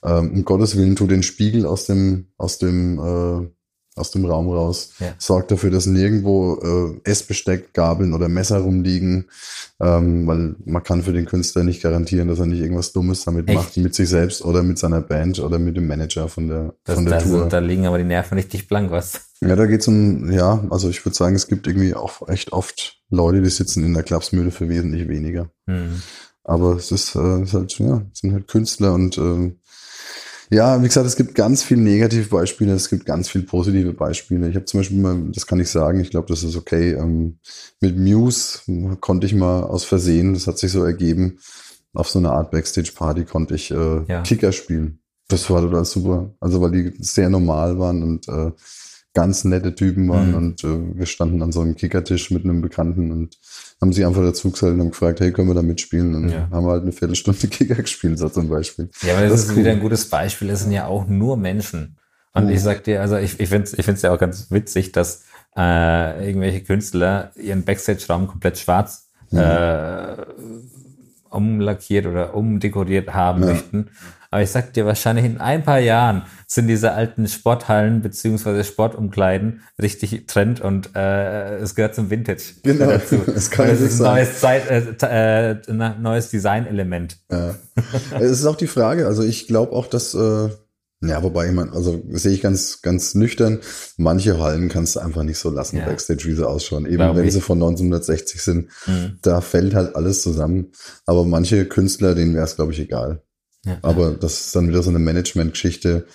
Ähm, 0.04 0.32
um 0.34 0.46
Gottes 0.46 0.76
Willen, 0.76 0.96
tu 0.96 1.06
den 1.06 1.24
Spiegel 1.24 1.66
aus 1.66 1.86
dem, 1.86 2.30
aus 2.38 2.58
dem, 2.58 3.00
äh, 3.00 3.48
aus 3.96 4.12
dem 4.12 4.26
Raum 4.26 4.50
raus. 4.50 4.92
Ja. 5.00 5.14
Sorgt 5.18 5.52
dafür, 5.52 5.72
dass 5.72 5.86
nirgendwo 5.86 7.00
äh, 7.04 7.10
Essbesteck, 7.10 7.74
Gabeln 7.74 8.14
oder 8.14 8.28
Messer 8.28 8.60
rumliegen, 8.60 9.26
ähm, 9.80 10.28
weil 10.28 10.56
man 10.66 10.84
kann 10.84 11.02
für 11.02 11.14
den 11.14 11.26
Künstler 11.26 11.64
nicht 11.64 11.82
garantieren, 11.82 12.28
dass 12.28 12.40
er 12.40 12.46
nicht 12.46 12.60
irgendwas 12.60 12.92
Dummes 12.92 13.24
damit 13.24 13.48
Echt? 13.48 13.58
macht, 13.58 13.78
mit 13.78 13.96
sich 13.96 14.10
selbst 14.10 14.44
oder 14.44 14.64
mit 14.64 14.78
seiner 14.78 15.02
Band 15.02 15.40
oder 15.40 15.60
mit 15.60 15.78
dem 15.78 15.88
Manager 15.88 16.28
von 16.28 16.50
der, 16.50 16.74
das, 16.84 16.96
von 16.96 17.06
der 17.06 17.20
da, 17.20 17.26
Tour. 17.26 17.46
da 17.48 17.60
liegen 17.60 17.88
aber 17.88 17.98
die 17.98 18.04
Nerven 18.04 18.38
richtig 18.38 18.68
blank, 18.68 18.92
was. 18.92 19.22
Ja, 19.42 19.56
da 19.56 19.66
geht's 19.66 19.88
um, 19.88 20.32
ja, 20.32 20.64
also 20.70 20.90
ich 20.90 21.06
würde 21.06 21.16
sagen, 21.16 21.36
es 21.36 21.48
gibt 21.48 21.66
irgendwie 21.68 21.94
auch 21.94 22.28
echt 22.28 22.52
oft 22.52 23.02
Leute, 23.10 23.42
die 23.42 23.50
sitzen 23.50 23.84
in 23.86 23.94
der 23.94 24.04
Klapsmühle 24.04 24.52
für 24.52 24.68
wesentlich 24.68 25.08
weniger. 25.08 25.50
Hm. 25.68 26.02
Aber 26.44 26.76
es 26.76 26.92
ist, 26.92 27.16
äh, 27.16 27.42
ist 27.42 27.54
halt, 27.54 27.78
ja, 27.80 28.04
es 28.14 28.20
sind 28.20 28.34
halt 28.34 28.48
Künstler 28.48 28.94
und 28.94 29.18
ähm, 29.18 29.58
ja, 30.50 30.82
wie 30.82 30.88
gesagt, 30.88 31.08
es 31.08 31.16
gibt 31.16 31.36
ganz 31.36 31.64
viele 31.64 31.82
negative 31.82 32.30
Beispiele, 32.30 32.74
es 32.74 32.90
gibt 32.90 33.06
ganz 33.06 33.30
viele 33.30 33.46
positive 33.46 33.94
Beispiele. 33.94 34.50
Ich 34.50 34.56
habe 34.56 34.66
zum 34.66 34.80
Beispiel 34.80 34.98
mal, 35.00 35.18
das 35.34 35.48
kann 35.48 35.60
ich 35.60 35.70
sagen, 35.70 36.00
ich 36.00 36.12
glaube, 36.12 36.28
das 36.28 36.44
ist 36.44 36.56
okay. 36.56 36.94
Ähm, 36.94 37.40
mit 37.82 37.98
Muse 37.98 38.60
konnte 39.00 39.26
ich 39.26 39.34
mal 39.34 39.64
aus 39.64 39.84
Versehen, 39.84 40.34
das 40.34 40.48
hat 40.48 40.58
sich 40.58 40.72
so 40.72 40.84
ergeben, 40.84 41.40
auf 41.94 42.10
so 42.10 42.20
einer 42.20 42.34
Art 42.34 42.52
Backstage-Party 42.52 43.26
konnte 43.26 43.56
ich 43.56 43.72
äh, 43.72 44.02
Ja. 44.08 44.22
Kicker 44.22 44.52
spielen. 44.52 45.00
Das 45.28 45.50
war 45.50 45.62
total 45.62 45.86
super. 45.86 46.36
Also 46.40 46.62
weil 46.62 46.72
die 46.72 46.94
sehr 47.00 47.30
normal 47.30 47.80
waren 47.80 48.04
und 48.04 48.28
äh, 48.28 48.52
ganz 49.16 49.44
nette 49.46 49.74
Typen 49.74 50.08
waren 50.10 50.30
Mhm. 50.30 50.36
und 50.36 50.64
äh, 50.64 50.98
wir 50.98 51.06
standen 51.08 51.42
an 51.42 51.52
so 51.52 51.62
einem 51.62 51.76
Kickertisch 51.76 52.30
mit 52.30 52.44
einem 52.44 52.62
Bekannten 52.62 53.12
und 53.12 53.38
haben 53.82 53.92
sie 53.94 54.06
einfach 54.06 54.22
dazu 54.22 54.52
gesagt 54.52 54.80
und 54.80 54.92
gefragt, 54.92 55.20
hey, 55.22 55.32
können 55.32 55.48
wir 55.48 55.56
da 55.56 55.64
mitspielen? 55.64 56.14
Und 56.14 56.30
Ja. 56.30 56.48
haben 56.52 56.66
wir 56.68 56.72
halt 56.74 56.84
eine 56.84 56.92
Viertelstunde 56.92 57.48
Kicker 57.48 57.76
gespielt, 57.76 58.20
so 58.20 58.30
zum 58.30 58.48
Beispiel. 58.50 58.90
Ja, 59.02 59.14
aber 59.14 59.22
das, 59.24 59.32
Das 59.32 59.40
ist 59.40 59.46
ist 59.48 59.52
cool. 59.54 59.58
wieder 59.64 59.72
ein 59.72 59.80
gutes 59.80 60.08
Beispiel. 60.10 60.50
Es 60.52 60.62
sind 60.62 60.72
ja 60.74 60.86
auch 60.86 61.08
nur 61.08 61.38
Menschen. 61.38 61.96
Und 62.34 62.44
Mhm. 62.46 62.50
ich 62.52 62.62
sag 62.62 62.84
dir, 62.84 63.02
also 63.02 63.18
ich, 63.18 63.40
ich 63.40 63.50
finde 63.50 63.64
es 63.64 63.74
ich 63.74 63.86
find's 63.86 64.02
ja 64.04 64.14
auch 64.14 64.20
ganz 64.20 64.52
witzig, 64.52 64.92
dass 64.92 65.24
äh, 65.58 66.28
irgendwelche 66.28 66.62
Künstler 66.64 67.32
ihren 67.38 67.64
Backstage-Raum 67.64 68.28
komplett 68.28 68.60
schwarz 68.60 69.08
Mhm. 69.32 69.40
äh, 69.40 70.16
umlackiert 71.36 72.06
oder 72.06 72.34
umdekoriert 72.36 73.14
haben 73.14 73.44
Ja. 73.44 73.50
möchten. 73.52 73.90
Aber 74.32 74.42
ich 74.44 74.50
sag 74.50 74.74
dir, 74.74 74.86
wahrscheinlich 74.86 75.24
in 75.24 75.40
ein 75.40 75.64
paar 75.64 75.80
Jahren 75.80 76.24
sind 76.48 76.68
diese 76.68 76.92
alten 76.92 77.26
Sporthallen 77.28 78.02
beziehungsweise 78.02 78.64
Sportumkleiden 78.66 79.62
richtig 79.82 80.28
Trend 80.28 80.60
und 80.60 80.94
äh, 80.96 81.56
es 81.58 81.74
gehört 81.76 81.96
zum 81.96 82.10
Vintage 82.10 82.42
Genau, 82.64 82.88
dazu. 82.88 83.18
das 83.26 83.50
kann 83.50 83.70
es 83.70 83.80
ist 83.80 84.02
ein 84.02 84.14
neues, 84.16 84.40
Zeit, 84.42 84.70
äh, 84.70 85.52
äh, 85.52 86.00
neues 86.02 86.30
Designelement. 86.32 87.18
Ja. 87.32 87.56
es 88.20 88.32
ist 88.32 88.46
auch 88.46 88.58
die 88.58 88.68
Frage, 88.68 89.06
also 89.08 89.24
ich 89.24 89.48
glaube 89.48 89.72
auch, 89.74 89.88
dass, 89.88 90.14
äh, 90.14 90.50
ja, 91.02 91.22
wobei 91.24 91.48
ich 91.48 91.54
meine, 91.54 91.72
also 91.74 92.02
sehe 92.12 92.32
ich 92.34 92.42
ganz, 92.42 92.82
ganz 92.82 93.16
nüchtern, 93.16 93.60
manche 93.98 94.40
Hallen 94.40 94.70
kannst 94.70 94.96
du 94.96 95.00
einfach 95.02 95.24
nicht 95.24 95.38
so 95.38 95.50
lassen, 95.50 95.78
Ja. 95.78 95.86
Backstage, 95.86 96.26
wie 96.26 96.34
sie 96.36 96.48
ausschauen. 96.48 96.86
Eben 96.86 96.96
Glaub 96.98 97.16
wenn 97.16 97.26
ich. 97.26 97.34
sie 97.34 97.42
von 97.42 97.58
1960 97.60 98.42
sind, 98.42 98.70
Mhm. 98.88 99.18
da 99.22 99.42
fällt 99.42 99.74
halt 99.76 99.96
alles 99.96 100.22
zusammen. 100.22 100.72
Aber 101.06 101.26
manche 101.26 101.66
Künstler, 101.66 102.16
denen 102.16 102.34
wäre 102.34 102.46
es, 102.46 102.56
glaube 102.56 102.72
ich, 102.72 102.80
egal. 102.80 103.22
Ja. 103.66 103.78
Aber 103.82 104.12
das 104.12 104.46
ist 104.48 104.56
dann 104.56 104.68
wieder 104.68 104.82
so 104.84 104.90
eine 104.90 105.00
Management-Geschichte. 105.00 106.06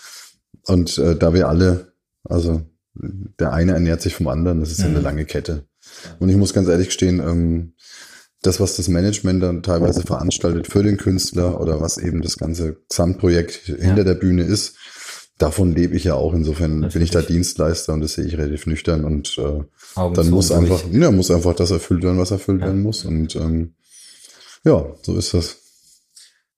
Und 0.67 0.99
äh, 0.99 1.17
da 1.17 1.35
wir 1.35 1.49
alle, 1.49 1.93
also 2.25 2.63
der 2.95 3.53
eine 3.53 3.73
ernährt 3.73 4.03
sich 4.03 4.15
vom 4.15 4.29
anderen, 4.29 4.61
das 4.61 4.71
ist 4.73 4.81
ja 4.81 4.89
Mhm. 4.89 4.95
eine 4.97 5.05
lange 5.05 5.25
Kette. 5.25 5.65
Und 6.19 6.29
ich 6.29 6.37
muss 6.37 6.53
ganz 6.55 6.69
ehrlich 6.69 6.89
gestehen, 6.89 7.21
ähm, 7.21 7.75
das, 8.43 8.59
was 8.61 8.77
das 8.77 8.89
Management 8.89 9.43
dann 9.43 9.63
teilweise 9.63 10.03
veranstaltet 10.03 10.67
für 10.67 10.83
den 10.83 10.97
Künstler 10.97 11.61
oder 11.61 11.81
was 11.81 11.99
eben 11.99 12.23
das 12.23 12.37
ganze 12.39 12.77
Gesamtprojekt 12.89 13.55
hinter 13.67 14.05
der 14.05 14.15
Bühne 14.15 14.45
ist, 14.45 14.77
davon 15.37 15.75
lebe 15.75 15.95
ich 15.95 16.05
ja 16.05 16.15
auch. 16.15 16.33
Insofern 16.33 16.89
bin 16.89 17.03
ich 17.03 17.11
da. 17.11 17.21
Dienstleister 17.23 17.93
und 17.93 18.01
das 18.01 18.15
sehe 18.15 18.25
ich 18.25 18.39
relativ 18.39 18.67
nüchtern 18.67 19.05
und 19.05 19.37
äh, 19.39 19.63
Augen 19.99 20.15
dann 20.15 20.31
muss 20.31 20.49
durch. 20.49 20.61
einfach, 20.61 20.83
ja, 20.91 21.11
muss 21.11 21.31
einfach 21.31 21.55
das 21.55 21.71
erfüllt 21.71 22.03
werden, 22.03 22.19
was 22.19 22.31
erfüllt 22.31 22.61
Ja. 22.61 22.67
werden 22.69 22.83
muss. 22.83 23.05
Und 23.05 23.37
ähm, 23.37 23.75
ja, 24.65 24.87
so 25.03 25.17
ist 25.17 25.35
das. 25.35 25.57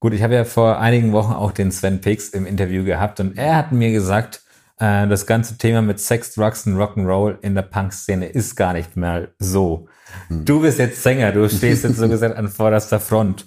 Gut, 0.01 0.15
ich 0.15 0.23
habe 0.23 0.35
ja 0.35 0.45
vor 0.45 0.79
einigen 0.79 1.13
Wochen 1.13 1.33
auch 1.33 1.53
den 1.53 1.71
Sven 1.71 2.01
Pix 2.01 2.29
im 2.31 2.45
Interview 2.47 2.85
gehabt 2.85 3.21
und 3.21 3.37
er 3.39 3.57
hat 3.57 3.73
mir 3.73 3.93
gesagt, 3.93 4.43
äh, 4.79 5.07
das 5.07 5.27
ganze 5.27 5.59
Thema 5.59 5.83
mit 5.83 6.01
Sex, 6.01 6.35
Drugs 6.35 6.67
und 6.67 6.77
Rock'n'Roll 6.77 7.39
in 7.43 7.55
der 7.55 7.63
Punk-Szene 7.63 8.27
ist 8.27 8.57
gar 8.57 8.73
nicht 8.73 8.97
mehr 8.97 9.29
so. 9.39 9.89
Hm. 10.29 10.45
Du 10.45 10.61
bist 10.61 10.79
jetzt 10.79 11.03
Sänger, 11.03 11.33
du 11.33 11.49
stehst 11.49 11.85
jetzt 11.85 11.97
so 11.97 12.09
gesagt 12.09 12.37
an 12.37 12.49
vorderster 12.49 13.01
Front. 13.01 13.47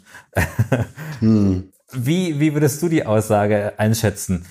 hm. 1.20 1.72
Wie, 1.92 2.40
wie 2.40 2.54
würdest 2.54 2.82
du 2.82 2.90
die 2.90 3.06
Aussage 3.06 3.74
einschätzen? 3.78 4.46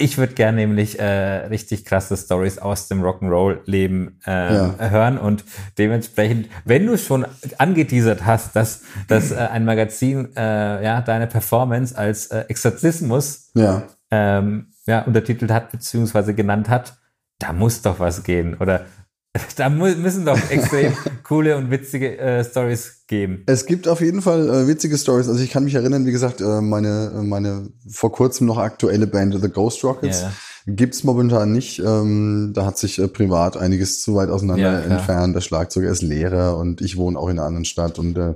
Ich 0.00 0.16
würde 0.16 0.34
gerne 0.34 0.58
nämlich 0.58 1.00
äh, 1.00 1.46
richtig 1.46 1.84
krasse 1.84 2.16
Stories 2.16 2.58
aus 2.58 2.86
dem 2.86 3.02
Rock'n'Roll-Leben 3.02 4.20
äh, 4.24 4.54
ja. 4.54 4.74
hören 4.78 5.18
und 5.18 5.44
dementsprechend, 5.76 6.48
wenn 6.64 6.86
du 6.86 6.96
schon 6.96 7.26
angeteasert 7.58 8.24
hast, 8.24 8.54
dass, 8.54 8.82
dass 9.08 9.32
äh, 9.32 9.36
ein 9.36 9.64
Magazin 9.64 10.28
äh, 10.36 10.84
ja 10.84 11.00
deine 11.00 11.26
Performance 11.26 11.98
als 11.98 12.28
äh, 12.28 12.44
Exorzismus 12.48 13.50
ja. 13.54 13.82
Ähm, 14.10 14.68
ja, 14.88 15.02
untertitelt 15.02 15.50
hat 15.50 15.70
beziehungsweise 15.70 16.34
genannt 16.34 16.68
hat, 16.68 16.98
da 17.38 17.52
muss 17.52 17.82
doch 17.82 18.00
was 18.00 18.24
gehen 18.24 18.56
oder 18.58 18.86
da 19.56 19.68
müssen 19.68 20.24
doch 20.24 20.38
extrem 20.50 20.94
coole 21.22 21.56
und 21.58 21.70
witzige 21.70 22.18
äh, 22.18 22.42
Stories 22.42 23.04
geben. 23.06 23.44
Es 23.46 23.66
gibt 23.66 23.86
auf 23.86 24.00
jeden 24.00 24.22
Fall 24.22 24.48
äh, 24.48 24.66
witzige 24.66 24.96
Stories. 24.96 25.28
Also 25.28 25.42
ich 25.42 25.50
kann 25.50 25.64
mich 25.64 25.74
erinnern, 25.74 26.06
wie 26.06 26.12
gesagt, 26.12 26.40
äh, 26.40 26.62
meine 26.62 27.12
meine 27.22 27.68
vor 27.90 28.10
kurzem 28.10 28.46
noch 28.46 28.56
aktuelle 28.56 29.06
Band 29.06 29.38
The 29.40 29.50
Ghost 29.50 29.84
Rockets 29.84 30.22
yeah. 30.22 30.32
gibt's 30.66 31.04
momentan 31.04 31.52
nicht. 31.52 31.80
Ähm, 31.80 32.52
da 32.54 32.64
hat 32.64 32.78
sich 32.78 32.98
äh, 32.98 33.06
privat 33.06 33.58
einiges 33.58 34.00
zu 34.00 34.14
weit 34.14 34.30
auseinander 34.30 34.72
ja, 34.72 34.80
entfernt. 34.80 35.36
Der 35.36 35.42
Schlagzeuger 35.42 35.90
ist 35.90 36.00
Lehrer 36.00 36.56
und 36.56 36.80
ich 36.80 36.96
wohne 36.96 37.18
auch 37.18 37.28
in 37.28 37.38
einer 37.38 37.46
anderen 37.46 37.66
Stadt 37.66 37.98
und 37.98 38.16
äh, 38.16 38.34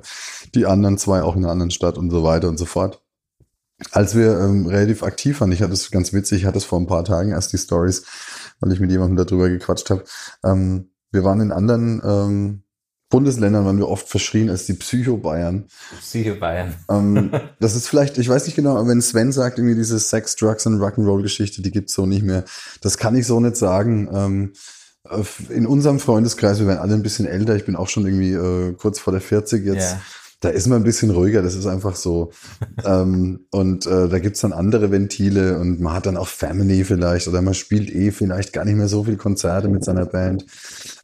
die 0.55 0.67
anderen 0.67 0.99
zwei 0.99 1.23
auch 1.23 1.35
in 1.35 1.45
einer 1.45 1.53
anderen 1.53 1.71
Stadt 1.71 1.97
und 1.97 2.11
so 2.11 2.23
weiter 2.23 2.51
und 2.51 2.59
so 2.59 2.67
fort. 2.67 3.02
Als 3.90 4.14
wir 4.14 4.38
ähm, 4.38 4.66
relativ 4.66 5.03
aktiv 5.03 5.40
waren, 5.40 5.53
ich 5.53 5.62
hatte 5.62 5.73
es 5.73 5.90
ganz 5.90 6.12
witzig, 6.12 6.42
ich 6.42 6.47
hatte 6.47 6.59
es 6.59 6.64
vor 6.64 6.81
ein 6.81 6.87
paar 6.87 7.05
Tagen 7.05 7.31
erst 7.31 7.53
die 7.53 7.59
Stories, 7.59 8.05
weil 8.61 8.73
ich 8.73 8.81
mit 8.81 8.90
jemandem 8.90 9.25
darüber 9.25 9.49
gequatscht 9.49 9.90
habe. 9.90 10.05
Ähm, 10.45 10.90
wir 11.11 11.25
waren 11.25 11.40
in 11.40 11.53
anderen 11.53 12.01
ähm, 12.05 12.62
Bundesländern, 13.11 13.66
waren 13.66 13.79
wir 13.79 13.88
oft 13.88 14.09
verschrien 14.09 14.49
als 14.49 14.64
die 14.64 14.73
Psycho-Bayern. 14.73 15.66
Psycho-Bayern. 16.01 16.75
Ähm, 16.88 17.31
das 17.61 17.77
ist 17.77 17.88
vielleicht, 17.88 18.16
ich 18.16 18.29
weiß 18.29 18.47
nicht 18.47 18.57
genau, 18.57 18.77
aber 18.77 18.88
wenn 18.88 19.03
Sven 19.03 19.33
sagt, 19.33 19.59
irgendwie 19.59 19.77
diese 19.77 19.99
Sex, 19.99 20.37
Drugs 20.37 20.64
und 20.66 20.81
Rock'n'Roll-Geschichte, 20.81 21.61
die 21.61 21.71
gibt's 21.71 21.92
so 21.92 22.07
nicht 22.07 22.23
mehr. 22.23 22.45
Das 22.81 22.97
kann 22.97 23.14
ich 23.14 23.27
so 23.27 23.38
nicht 23.40 23.57
sagen. 23.57 24.09
Ähm, 24.12 24.53
in 25.51 25.66
unserem 25.66 26.01
Freundeskreis, 26.01 26.61
wir 26.61 26.68
werden 26.68 26.79
alle 26.79 26.95
ein 26.95 27.03
bisschen 27.03 27.27
älter, 27.27 27.57
ich 27.57 27.66
bin 27.66 27.77
auch 27.77 27.88
schon 27.88 28.07
irgendwie 28.07 28.33
äh, 28.33 28.73
kurz 28.75 28.99
vor 28.99 29.12
der 29.12 29.21
40 29.21 29.66
jetzt. 29.66 29.92
Yeah 29.92 30.01
da 30.42 30.48
ist 30.48 30.66
man 30.66 30.83
ein 30.83 30.85
bisschen 30.85 31.11
ruhiger, 31.11 31.40
das 31.40 31.55
ist 31.55 31.66
einfach 31.66 31.94
so. 31.94 32.33
ähm, 32.85 33.46
und 33.52 33.87
äh, 33.87 34.09
da 34.09 34.18
gibt's 34.18 34.40
dann 34.40 34.52
andere 34.52 34.90
Ventile 34.90 35.59
und 35.59 35.81
man 35.81 35.94
hat 35.94 36.07
dann 36.07 36.16
auch 36.16 36.26
Family 36.26 36.85
vielleicht 36.85 37.28
oder 37.28 37.40
man 37.42 37.55
spielt 37.55 37.90
eh 37.90 38.11
vielleicht 38.11 38.52
gar 38.52 38.64
nicht 38.64 38.76
mehr 38.76 38.88
so 38.88 39.05
viel 39.05 39.16
Konzerte 39.16 39.68
mit 39.68 39.85
seiner 39.85 40.05
Band. 40.05 40.44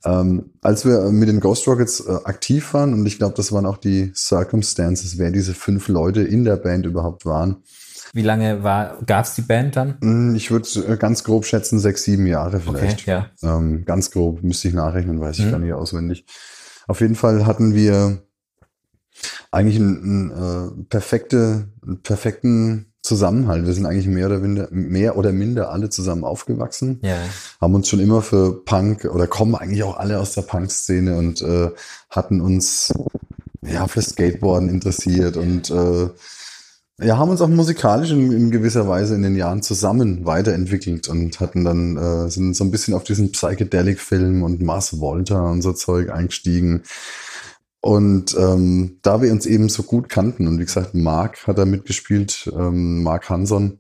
Ähm, 0.05 0.51
als 0.61 0.85
wir 0.85 1.11
mit 1.13 1.29
den 1.29 1.39
Ghost 1.39 1.69
Rockets 1.69 2.01
äh, 2.01 2.19
aktiv 2.25 2.75
waren, 2.75 2.93
und 2.93 3.07
ich 3.07 3.19
glaube, 3.19 3.35
das 3.37 3.53
waren 3.53 3.65
auch 3.65 3.77
die 3.77 4.13
Circumstances, 4.15 5.19
wer 5.19 5.31
diese 5.31 5.55
fünf 5.55 5.87
Leute 5.87 6.23
in 6.23 6.45
der 6.45 6.57
Band 6.57 6.85
überhaupt 6.85 7.25
waren. 7.25 7.63
Wie 8.13 8.23
lange 8.23 8.65
war 8.65 8.99
gab's 9.07 9.37
die 9.37 9.43
Band 9.43 9.77
dann? 9.77 9.99
Hm, 10.01 10.35
ich 10.35 10.51
würde 10.51 10.69
äh, 10.89 10.97
ganz 10.97 11.23
grob 11.23 11.45
schätzen, 11.45 11.79
sechs, 11.79 12.03
sieben 12.03 12.27
Jahre 12.27 12.59
vielleicht. 12.59 13.03
Okay, 13.03 13.23
ja. 13.43 13.57
Ähm, 13.57 13.85
ganz 13.85 14.11
grob, 14.11 14.43
müsste 14.43 14.67
ich 14.67 14.75
nachrechnen, 14.75 15.21
weiß 15.21 15.39
ich 15.39 15.47
mhm. 15.47 15.51
gar 15.53 15.59
nicht 15.61 15.75
auswendig. 15.75 16.27
Auf 16.89 17.01
jeden 17.03 17.15
Fall 17.15 17.47
hatten 17.47 17.75
wir 17.75 18.23
eigentlich 19.51 19.77
einen, 19.77 20.31
einen 20.31 20.81
äh, 20.81 20.85
perfekte, 20.89 21.69
einen 21.83 22.03
perfekten 22.03 22.93
Zusammenhalt. 23.03 23.65
Wir 23.65 23.73
sind 23.73 23.87
eigentlich 23.87 24.07
mehr 24.07 24.27
oder 24.27 24.39
minder, 24.39 24.69
mehr 24.71 25.17
oder 25.17 25.33
minder 25.33 25.71
alle 25.71 25.89
zusammen 25.89 26.25
aufgewachsen. 26.25 27.01
Ja. 27.03 27.17
Haben 27.61 27.75
uns 27.75 27.89
schon 27.89 28.01
immer 28.01 28.23
für 28.23 28.65
Punk 28.65 29.05
oder 29.05 29.27
kommen 29.27 29.55
eigentlich 29.55 29.83
auch 29.85 29.97
alle 29.97 30.19
aus 30.19 30.33
der 30.33 30.43
Punk-Szene 30.43 31.17
und 31.17 31.41
äh, 31.41 31.71
hatten 32.11 32.41
uns 32.41 32.93
ja 33.63 33.87
für 33.87 34.03
Skateboarden 34.03 34.69
interessiert 34.69 35.37
und 35.37 35.71
äh, 35.71 36.09
ja, 37.01 37.17
haben 37.17 37.31
uns 37.31 37.41
auch 37.41 37.49
musikalisch 37.49 38.11
in, 38.11 38.33
in 38.33 38.51
gewisser 38.51 38.89
Weise 38.89 39.15
in 39.15 39.23
den 39.23 39.37
Jahren 39.37 39.63
zusammen 39.63 40.27
weiterentwickelt 40.27 41.07
und 41.09 41.39
hatten 41.39 41.65
dann, 41.65 41.97
äh, 41.97 42.29
sind 42.29 42.57
so 42.57 42.65
ein 42.65 42.73
bisschen 42.73 42.95
auf 42.95 43.05
diesen 43.05 43.31
Psychedelic-Film 43.31 44.43
und 44.43 44.61
Mars 44.61 44.99
Volta 44.99 45.49
und 45.51 45.63
so 45.63 45.73
Zeug 45.73 46.11
eingestiegen. 46.11 46.83
Und 47.81 48.37
ähm, 48.37 48.99
da 49.03 49.23
wir 49.23 49.31
uns 49.31 49.47
eben 49.47 49.69
so 49.69 49.85
gut 49.85 50.09
kannten 50.09 50.49
und 50.49 50.59
wie 50.59 50.65
gesagt, 50.65 50.95
Mark 50.95 51.47
hat 51.47 51.59
da 51.59 51.65
mitgespielt, 51.65 52.51
ähm, 52.53 53.03
Mark 53.03 53.31
Hanson, 53.31 53.79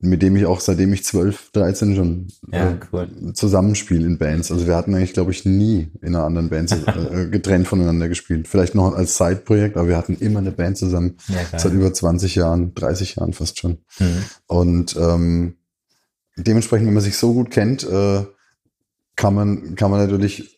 mit 0.00 0.22
dem 0.22 0.34
ich 0.34 0.46
auch 0.46 0.60
seitdem 0.60 0.92
ich 0.92 1.04
12, 1.04 1.52
13 1.52 1.96
schon 1.96 2.28
ja, 2.52 2.70
äh, 2.70 2.80
cool. 2.92 3.32
zusammenspiele 3.34 4.06
in 4.06 4.18
Bands. 4.18 4.50
Also 4.50 4.66
wir 4.66 4.74
hatten 4.74 4.94
eigentlich, 4.94 5.12
glaube 5.12 5.30
ich, 5.30 5.44
nie 5.44 5.92
in 6.00 6.14
einer 6.14 6.24
anderen 6.24 6.48
Band 6.48 6.72
äh, 7.12 7.28
getrennt 7.28 7.68
voneinander 7.68 8.08
gespielt. 8.08 8.48
Vielleicht 8.48 8.74
noch 8.74 8.94
als 8.94 9.16
Side-Projekt, 9.16 9.76
aber 9.76 9.88
wir 9.88 9.96
hatten 9.96 10.16
immer 10.16 10.40
eine 10.40 10.50
Band 10.50 10.78
zusammen 10.78 11.16
ja, 11.28 11.58
seit 11.58 11.72
über 11.72 11.92
20 11.92 12.34
Jahren, 12.34 12.74
30 12.74 13.16
Jahren 13.16 13.32
fast 13.32 13.58
schon. 13.58 13.78
Mhm. 14.00 14.24
Und 14.46 14.96
ähm, 14.96 15.54
dementsprechend, 16.36 16.86
wenn 16.86 16.94
man 16.94 17.02
sich 17.02 17.16
so 17.16 17.32
gut 17.32 17.50
kennt, 17.50 17.84
äh, 17.84 18.24
kann 19.14 19.34
man, 19.34 19.74
kann 19.74 19.90
man 19.90 20.00
natürlich 20.00 20.57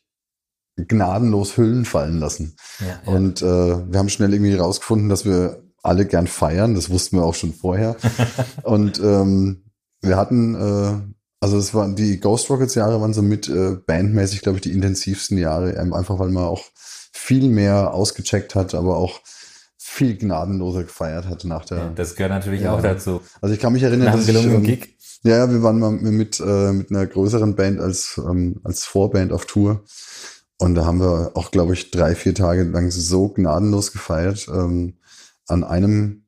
gnadenlos 0.86 1.56
Hüllen 1.56 1.84
fallen 1.84 2.18
lassen. 2.18 2.56
Ja, 2.80 2.86
ja. 2.86 3.12
Und 3.12 3.42
äh, 3.42 3.44
wir 3.44 3.98
haben 3.98 4.08
schnell 4.08 4.32
irgendwie 4.32 4.54
rausgefunden, 4.54 5.08
dass 5.08 5.24
wir 5.24 5.62
alle 5.82 6.06
gern 6.06 6.26
feiern. 6.26 6.74
Das 6.74 6.90
wussten 6.90 7.16
wir 7.16 7.24
auch 7.24 7.34
schon 7.34 7.52
vorher. 7.52 7.96
und 8.62 8.98
ähm, 9.00 9.64
wir 10.02 10.16
hatten, 10.16 10.54
äh, 10.54 11.12
also 11.40 11.58
es 11.58 11.74
waren 11.74 11.96
die 11.96 12.20
Ghost 12.20 12.50
Rockets 12.50 12.74
Jahre 12.74 13.00
waren 13.00 13.14
so 13.14 13.22
mit 13.22 13.48
äh, 13.48 13.76
bandmäßig, 13.86 14.42
glaube 14.42 14.56
ich, 14.56 14.62
die 14.62 14.72
intensivsten 14.72 15.38
Jahre, 15.38 15.72
ähm, 15.72 15.94
einfach 15.94 16.18
weil 16.18 16.30
man 16.30 16.44
auch 16.44 16.64
viel 17.12 17.48
mehr 17.48 17.92
ausgecheckt 17.92 18.54
hat, 18.54 18.74
aber 18.74 18.96
auch 18.96 19.20
viel 19.76 20.16
gnadenloser 20.16 20.84
gefeiert 20.84 21.26
hat 21.26 21.44
nach 21.44 21.64
der. 21.64 21.78
Ja, 21.78 21.92
das 21.94 22.14
gehört 22.14 22.32
natürlich 22.32 22.66
auch 22.68 22.80
dazu. 22.80 23.20
Also 23.40 23.54
ich 23.54 23.60
kann 23.60 23.72
mich 23.72 23.82
erinnern, 23.82 24.06
nach 24.06 24.14
dass 24.14 24.28
ich, 24.28 24.36
ähm, 24.36 24.62
Gig. 24.62 24.96
Ja, 25.22 25.50
wir 25.50 25.62
waren 25.62 25.78
mal 25.78 25.90
mit 25.90 26.40
äh, 26.40 26.72
mit 26.72 26.90
einer 26.90 27.06
größeren 27.06 27.54
Band 27.56 27.80
als 27.80 28.18
ähm, 28.18 28.60
als 28.64 28.84
Vorband 28.84 29.32
auf 29.32 29.46
Tour 29.46 29.84
und 30.60 30.74
da 30.74 30.84
haben 30.84 31.00
wir 31.00 31.32
auch, 31.34 31.50
glaube 31.50 31.72
ich, 31.72 31.90
drei, 31.90 32.14
vier 32.14 32.34
Tage 32.34 32.64
lang 32.64 32.90
so 32.90 33.30
gnadenlos 33.30 33.92
gefeiert. 33.92 34.46
Ähm, 34.48 34.98
an 35.48 35.64
einem 35.64 36.26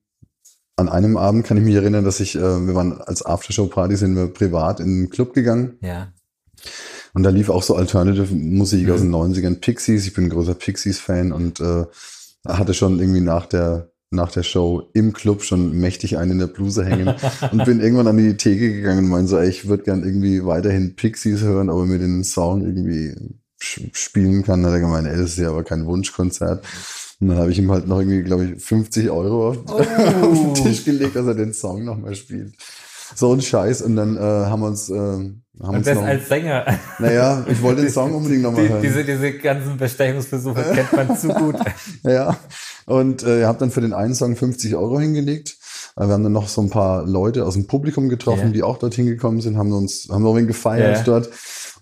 an 0.77 0.89
einem 0.89 1.19
Abend 1.19 1.45
kann 1.45 1.59
ich 1.59 1.65
mich 1.65 1.75
erinnern, 1.75 2.03
dass 2.03 2.19
ich, 2.19 2.35
äh, 2.35 2.67
wir 2.67 2.75
waren 2.75 2.99
als 3.03 3.25
Aftershow-Party, 3.25 3.95
sind 3.95 4.17
wir 4.17 4.29
privat 4.29 4.81
in 4.81 5.03
den 5.03 5.11
Club 5.11 5.35
gegangen. 5.35 5.77
Ja. 5.83 6.13
Und 7.13 7.25
da 7.25 7.31
lief 7.31 7.51
auch 7.51 7.63
so 7.63 7.77
Alternative 7.77 8.35
Musik 8.35 8.87
mhm. 8.87 8.93
aus 8.93 9.01
den 9.01 9.15
90ern, 9.15 9.61
Pixies. 9.61 10.07
Ich 10.07 10.15
bin 10.15 10.25
ein 10.25 10.31
großer 10.31 10.55
Pixies-Fan 10.55 11.31
und 11.31 11.61
äh, 11.61 11.85
hatte 12.49 12.73
schon 12.73 13.01
irgendwie 13.01 13.21
nach 13.21 13.45
der 13.45 13.91
nach 14.11 14.33
der 14.33 14.43
Show 14.43 14.91
im 14.93 15.13
Club 15.13 15.43
schon 15.43 15.79
mächtig 15.79 16.19
einen 16.19 16.33
in 16.33 16.39
der 16.39 16.47
Bluse 16.47 16.85
hängen 16.85 17.15
und 17.51 17.65
bin 17.65 17.81
irgendwann 17.81 18.09
an 18.09 18.17
die 18.17 18.37
Theke 18.37 18.73
gegangen 18.73 19.05
und 19.05 19.11
meinte 19.11 19.31
so, 19.31 19.39
ey, 19.39 19.49
ich 19.49 19.69
würde 19.69 19.85
gern 19.85 20.05
irgendwie 20.05 20.45
weiterhin 20.45 20.97
Pixies 20.97 21.41
hören, 21.41 21.71
aber 21.71 21.87
mir 21.87 21.99
den 21.99 22.25
Song 22.25 22.63
irgendwie 22.63 23.15
spielen 23.63 24.43
kann, 24.45 24.65
hat 24.65 24.73
er 24.73 24.81
gemeint, 24.81 25.07
ey, 25.07 25.17
das 25.17 25.31
ist 25.31 25.39
ja 25.39 25.51
aber 25.51 25.65
kein 25.65 25.87
Wunschkonzert. 25.87 26.65
Und 27.21 27.29
dann 27.29 27.39
habe 27.39 27.53
ich 27.53 27.59
ihm 27.59 27.71
halt 27.71 27.87
noch 27.87 28.01
irgendwie, 28.01 28.23
glaube 28.23 28.47
ich, 28.47 28.63
50 28.63 29.09
Euro 29.11 29.51
auf, 29.51 29.59
oh. 29.69 29.73
auf, 30.23 30.39
den 30.39 30.55
Tisch 30.55 30.85
gelegt, 30.85 31.15
dass 31.15 31.27
er 31.27 31.35
den 31.35 31.53
Song 31.53 31.85
nochmal 31.85 32.17
spielt. 32.17 32.55
So 33.15 33.33
ein 33.33 33.41
Scheiß. 33.41 33.83
Und 33.83 33.97
dann 33.97 34.17
äh, 34.17 34.21
haben 34.21 34.61
wir 34.61 34.67
uns. 34.67 34.91
Äh, 34.91 34.95
haben 34.95 35.37
und 35.61 35.77
uns 35.77 35.87
das 35.87 35.97
noch, 35.97 36.05
als 36.05 36.29
Sänger. 36.29 36.67
Naja, 36.99 37.45
ich 37.49 37.63
wollte 37.63 37.83
den 37.83 37.91
Song 37.91 38.15
unbedingt 38.15 38.43
nochmal 38.43 38.69
hören. 38.69 38.83
Diese, 38.83 39.05
diese 39.05 39.33
ganzen 39.35 39.77
Bestechungsversuche 39.77 40.63
kennt 40.75 40.93
man 40.93 41.17
zu 41.17 41.29
gut. 41.29 41.57
ja. 42.03 42.37
Und 42.87 43.23
äh, 43.23 43.41
ihr 43.41 43.49
habt 43.49 43.61
dann 43.61 43.71
für 43.71 43.83
den 43.83 43.93
einen 43.93 44.15
Song 44.15 44.35
50 44.35 44.75
Euro 44.75 44.99
hingelegt. 44.99 45.57
Äh, 45.97 46.07
wir 46.07 46.15
haben 46.15 46.25
dann 46.25 46.33
noch 46.33 46.49
so 46.49 46.61
ein 46.63 46.71
paar 46.71 47.07
Leute 47.07 47.45
aus 47.45 47.55
dem 47.55 47.67
Publikum 47.67 48.09
getroffen, 48.09 48.47
yeah. 48.47 48.53
die 48.53 48.63
auch 48.63 48.79
dorthin 48.79 49.07
gekommen 49.07 49.41
sind, 49.41 49.57
haben 49.57 49.73
uns, 49.73 50.09
haben 50.11 50.23
noch 50.23 50.35
ein 50.35 50.47
gefeiert 50.47 50.97
yeah. 50.97 51.05
dort. 51.05 51.31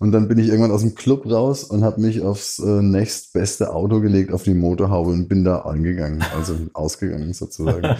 Und 0.01 0.13
dann 0.13 0.27
bin 0.27 0.39
ich 0.39 0.47
irgendwann 0.47 0.71
aus 0.71 0.81
dem 0.81 0.95
Club 0.95 1.29
raus 1.29 1.63
und 1.63 1.83
habe 1.83 2.01
mich 2.01 2.21
aufs 2.21 2.57
äh, 2.57 2.81
nächstbeste 2.81 3.71
Auto 3.71 3.99
gelegt, 3.99 4.33
auf 4.33 4.41
die 4.41 4.55
Motorhaube 4.55 5.11
und 5.11 5.27
bin 5.27 5.43
da 5.43 5.59
angegangen, 5.59 6.25
also 6.35 6.57
ausgegangen 6.73 7.33
sozusagen. 7.33 7.97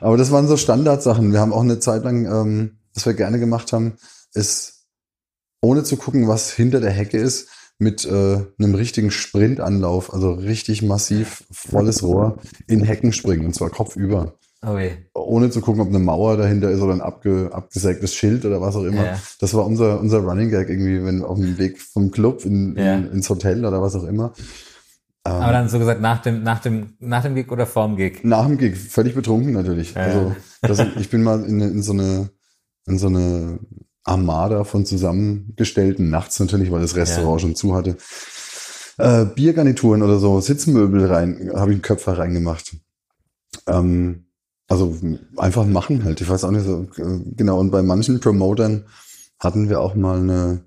Aber 0.00 0.16
das 0.16 0.30
waren 0.32 0.48
so 0.48 0.56
Standardsachen. 0.56 1.32
Wir 1.32 1.40
haben 1.40 1.52
auch 1.52 1.60
eine 1.60 1.80
Zeit 1.80 2.02
lang, 2.02 2.24
ähm, 2.24 2.78
was 2.94 3.04
wir 3.04 3.12
gerne 3.12 3.38
gemacht 3.38 3.74
haben, 3.74 3.92
ist, 4.32 4.86
ohne 5.60 5.84
zu 5.84 5.98
gucken, 5.98 6.28
was 6.28 6.50
hinter 6.50 6.80
der 6.80 6.92
Hecke 6.92 7.18
ist, 7.18 7.50
mit 7.76 8.06
äh, 8.06 8.38
einem 8.58 8.74
richtigen 8.74 9.10
Sprintanlauf, 9.10 10.14
also 10.14 10.32
richtig 10.32 10.80
massiv 10.80 11.44
volles 11.50 12.02
Rohr 12.02 12.38
in 12.68 12.82
Hecken 12.82 13.12
springen, 13.12 13.44
und 13.44 13.54
zwar 13.54 13.68
kopfüber. 13.68 14.32
Okay. 14.66 15.06
Ohne 15.14 15.50
zu 15.50 15.60
gucken, 15.60 15.82
ob 15.82 15.88
eine 15.88 15.98
Mauer 15.98 16.36
dahinter 16.36 16.70
ist 16.70 16.80
oder 16.80 16.94
ein 16.94 17.00
abge, 17.00 17.50
abgesägtes 17.52 18.14
Schild 18.14 18.44
oder 18.44 18.60
was 18.60 18.76
auch 18.76 18.84
immer. 18.84 19.04
Ja. 19.04 19.20
Das 19.40 19.52
war 19.54 19.66
unser, 19.66 20.00
unser 20.00 20.18
Running 20.18 20.50
Gag 20.50 20.68
irgendwie, 20.68 21.04
wenn 21.04 21.22
auf 21.22 21.38
dem 21.38 21.58
Weg 21.58 21.80
vom 21.80 22.10
Club 22.10 22.44
in, 22.44 22.76
ja. 22.76 22.94
in, 22.94 23.12
ins 23.12 23.28
Hotel 23.28 23.64
oder 23.64 23.82
was 23.82 23.94
auch 23.94 24.04
immer. 24.04 24.32
Aber 25.26 25.52
dann 25.52 25.68
so 25.68 25.78
gesagt 25.78 26.02
nach 26.02 26.20
dem, 26.20 26.42
nach 26.42 26.60
dem, 26.60 26.94
nach 26.98 27.22
dem 27.22 27.34
Gig 27.34 27.50
oder 27.50 27.66
vorm 27.66 27.96
Gig? 27.96 28.24
Nach 28.24 28.46
dem 28.46 28.58
Gig, 28.58 28.76
völlig 28.76 29.14
betrunken 29.14 29.52
natürlich. 29.52 29.94
Ja. 29.94 30.02
Also 30.02 30.36
das, 30.60 30.86
ich 30.98 31.08
bin 31.08 31.22
mal 31.22 31.44
in, 31.44 31.60
in 31.60 31.82
so 31.82 31.92
eine, 31.92 32.30
in 32.86 32.98
so 32.98 33.06
eine 33.06 33.58
Armada 34.04 34.64
von 34.64 34.84
zusammengestellten, 34.84 36.10
nachts 36.10 36.38
natürlich, 36.40 36.70
weil 36.70 36.82
das 36.82 36.94
Restaurant 36.94 37.40
schon 37.40 37.54
zu 37.54 37.74
hatte, 37.74 37.96
äh, 38.98 39.24
Biergarnituren 39.24 40.02
oder 40.02 40.18
so, 40.18 40.40
Sitzmöbel 40.40 41.06
rein, 41.06 41.50
habe 41.54 41.70
ich 41.70 41.76
einen 41.76 41.82
Köpfer 41.82 42.18
reingemacht. 42.18 42.76
Ähm, 43.66 44.23
also 44.68 44.96
einfach 45.36 45.66
machen 45.66 46.04
halt. 46.04 46.20
Ich 46.20 46.28
weiß 46.28 46.44
auch 46.44 46.50
nicht 46.50 46.64
so 46.64 46.86
äh, 46.96 47.20
genau. 47.36 47.58
Und 47.58 47.70
bei 47.70 47.82
manchen 47.82 48.20
Promotern 48.20 48.84
hatten 49.38 49.68
wir 49.68 49.80
auch 49.80 49.94
mal 49.94 50.18
eine, 50.18 50.64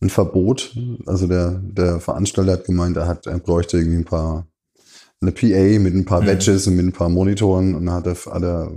ein 0.00 0.10
Verbot. 0.10 0.76
Also 1.06 1.26
der, 1.26 1.60
der 1.62 2.00
Veranstalter 2.00 2.52
hat 2.52 2.64
gemeint, 2.64 2.96
er 2.96 3.06
hat, 3.06 3.26
er 3.26 3.38
bräuchte 3.38 3.78
irgendwie 3.78 3.98
ein 3.98 4.04
paar, 4.04 4.46
eine 5.20 5.32
PA 5.32 5.78
mit 5.78 5.94
ein 5.94 6.04
paar 6.04 6.22
mhm. 6.22 6.26
Badges 6.26 6.66
und 6.66 6.76
mit 6.76 6.86
ein 6.86 6.92
paar 6.92 7.08
Monitoren 7.08 7.74
und 7.74 7.86
dann 7.86 7.94
hat 7.94 8.06
er, 8.06 8.14
hat 8.14 8.42
er 8.42 8.72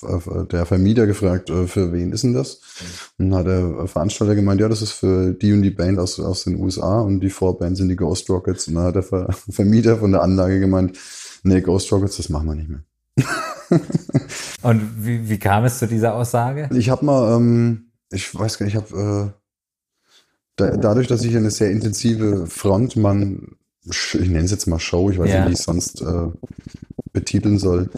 der 0.00 0.64
Vermieter 0.64 1.06
gefragt, 1.06 1.50
äh, 1.50 1.66
für 1.66 1.92
wen 1.92 2.12
ist 2.12 2.24
denn 2.24 2.34
das? 2.34 2.60
Mhm. 3.18 3.24
Und 3.24 3.30
dann 3.30 3.38
hat 3.38 3.46
der 3.46 3.86
Veranstalter 3.86 4.34
gemeint, 4.34 4.60
ja, 4.60 4.68
das 4.68 4.82
ist 4.82 4.92
für 4.92 5.32
die 5.32 5.52
und 5.52 5.62
die 5.62 5.70
Band 5.70 5.98
aus, 5.98 6.20
aus 6.20 6.44
den 6.44 6.60
USA 6.60 7.00
und 7.00 7.20
die 7.20 7.30
Vorbands 7.30 7.78
sind 7.78 7.88
die 7.88 7.96
Ghost 7.96 8.28
Rockets. 8.28 8.68
Und 8.68 8.74
dann 8.74 8.84
hat 8.84 8.96
der 8.96 9.02
Ver 9.02 9.32
Vermieter 9.50 9.96
von 9.98 10.12
der 10.12 10.22
Anlage 10.22 10.60
gemeint, 10.60 10.98
nee, 11.42 11.60
Ghost 11.60 11.90
Rockets, 11.90 12.18
das 12.18 12.28
machen 12.28 12.46
wir 12.46 12.54
nicht 12.54 12.68
mehr. 12.68 12.84
und 14.62 15.04
wie, 15.04 15.28
wie 15.28 15.38
kam 15.38 15.64
es 15.64 15.78
zu 15.78 15.86
dieser 15.86 16.14
Aussage? 16.14 16.68
Ich 16.72 16.90
habe 16.90 17.04
mal, 17.04 17.36
ähm, 17.36 17.90
ich 18.10 18.34
weiß 18.34 18.58
gar 18.58 18.66
nicht, 18.66 18.74
ich 18.74 18.80
habe 18.80 19.32
äh, 19.34 19.38
da, 20.56 20.76
dadurch, 20.76 21.06
dass 21.06 21.24
ich 21.24 21.36
eine 21.36 21.50
sehr 21.50 21.70
intensive 21.70 22.46
Frontmann, 22.46 23.56
ich 23.84 24.14
nenne 24.14 24.44
es 24.44 24.50
jetzt 24.50 24.66
mal 24.66 24.78
Show, 24.78 25.10
ich 25.10 25.18
weiß 25.18 25.30
ja. 25.30 25.40
nicht, 25.40 25.48
wie 25.48 25.52
ich 25.52 25.58
es 25.60 25.64
sonst 25.64 26.02
äh, 26.02 26.28
betiteln 27.12 27.58
soll, 27.58 27.90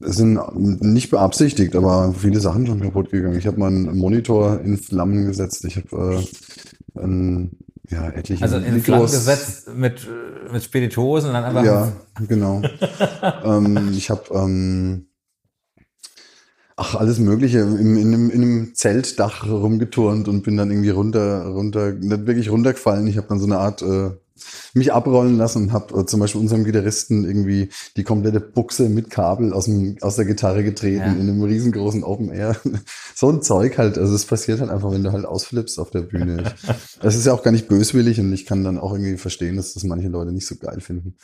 sind 0.00 0.40
nicht 0.82 1.10
beabsichtigt, 1.10 1.76
aber 1.76 2.14
viele 2.18 2.40
Sachen 2.40 2.66
schon 2.66 2.80
kaputt 2.80 3.10
gegangen. 3.10 3.38
Ich 3.38 3.46
habe 3.46 3.58
mal 3.58 3.68
einen 3.68 3.96
Monitor 3.96 4.60
in 4.60 4.76
Flammen 4.76 5.26
gesetzt. 5.26 5.64
Ich 5.64 5.76
habe 5.76 6.24
äh, 6.96 7.00
ein, 7.00 7.52
ja, 7.92 8.08
etliche 8.08 8.42
Also 8.42 8.56
in 8.56 8.82
Flammen 8.82 9.06
gesetzt 9.06 9.68
mit, 9.74 10.06
mit 10.50 10.62
Spirituosen 10.62 11.28
und 11.28 11.34
dann 11.34 11.44
einfach. 11.44 11.64
Ja, 11.64 11.92
genau. 12.28 12.62
ähm, 13.44 13.92
ich 13.96 14.10
habe 14.10 14.22
ähm, 14.34 15.06
ach, 16.76 16.94
alles 16.94 17.18
Mögliche 17.18 17.60
in, 17.60 17.96
in, 17.96 18.08
einem, 18.08 18.30
in 18.30 18.42
einem 18.42 18.74
Zeltdach 18.74 19.46
rumgeturnt 19.46 20.28
und 20.28 20.42
bin 20.42 20.56
dann 20.56 20.70
irgendwie 20.70 20.90
runter, 20.90 21.46
runter, 21.46 21.92
nicht 21.92 22.26
wirklich 22.26 22.50
runtergefallen. 22.50 23.06
Ich 23.06 23.16
habe 23.16 23.28
dann 23.28 23.38
so 23.38 23.46
eine 23.46 23.58
Art 23.58 23.82
äh, 23.82 24.10
mich 24.74 24.92
abrollen 24.92 25.36
lassen 25.36 25.64
und 25.64 25.72
habe 25.72 26.00
äh, 26.00 26.06
zum 26.06 26.20
Beispiel 26.20 26.40
unserem 26.40 26.64
Gitarristen 26.64 27.24
irgendwie 27.24 27.70
die 27.96 28.04
komplette 28.04 28.40
Buchse 28.40 28.88
mit 28.88 29.10
Kabel 29.10 29.52
aus, 29.52 29.66
dem, 29.66 29.96
aus 30.00 30.16
der 30.16 30.24
Gitarre 30.24 30.64
getreten 30.64 31.00
ja. 31.00 31.12
in 31.12 31.20
einem 31.20 31.42
riesengroßen 31.42 32.04
Open 32.04 32.30
Air. 32.30 32.56
so 33.14 33.30
ein 33.30 33.42
Zeug 33.42 33.78
halt. 33.78 33.98
Also 33.98 34.14
es 34.14 34.24
passiert 34.24 34.60
halt 34.60 34.70
einfach, 34.70 34.90
wenn 34.92 35.04
du 35.04 35.12
halt 35.12 35.24
ausflippst 35.24 35.78
auf 35.78 35.90
der 35.90 36.02
Bühne. 36.02 36.44
Das 37.00 37.16
ist 37.16 37.26
ja 37.26 37.32
auch 37.32 37.42
gar 37.42 37.50
nicht 37.50 37.68
böswillig 37.68 38.20
und 38.20 38.32
ich 38.32 38.46
kann 38.46 38.64
dann 38.64 38.78
auch 38.78 38.92
irgendwie 38.92 39.16
verstehen, 39.16 39.56
dass 39.56 39.74
das 39.74 39.82
manche 39.84 40.08
Leute 40.08 40.32
nicht 40.32 40.46
so 40.46 40.56
geil 40.56 40.80
finden. 40.80 41.16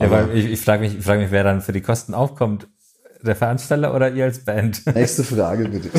Ja, 0.00 0.10
weil 0.10 0.36
ich, 0.36 0.46
ich 0.46 0.60
frage 0.60 0.82
mich, 0.82 0.96
ich 0.98 1.04
frag 1.04 1.18
mich, 1.18 1.30
wer 1.30 1.44
dann 1.44 1.60
für 1.60 1.72
die 1.72 1.80
Kosten 1.80 2.14
aufkommt 2.14 2.68
der 3.22 3.36
Veranstalter 3.36 3.94
oder 3.94 4.10
ihr 4.10 4.24
als 4.24 4.40
Band? 4.40 4.84
Nächste 4.94 5.24
Frage 5.24 5.68
bitte. 5.68 5.90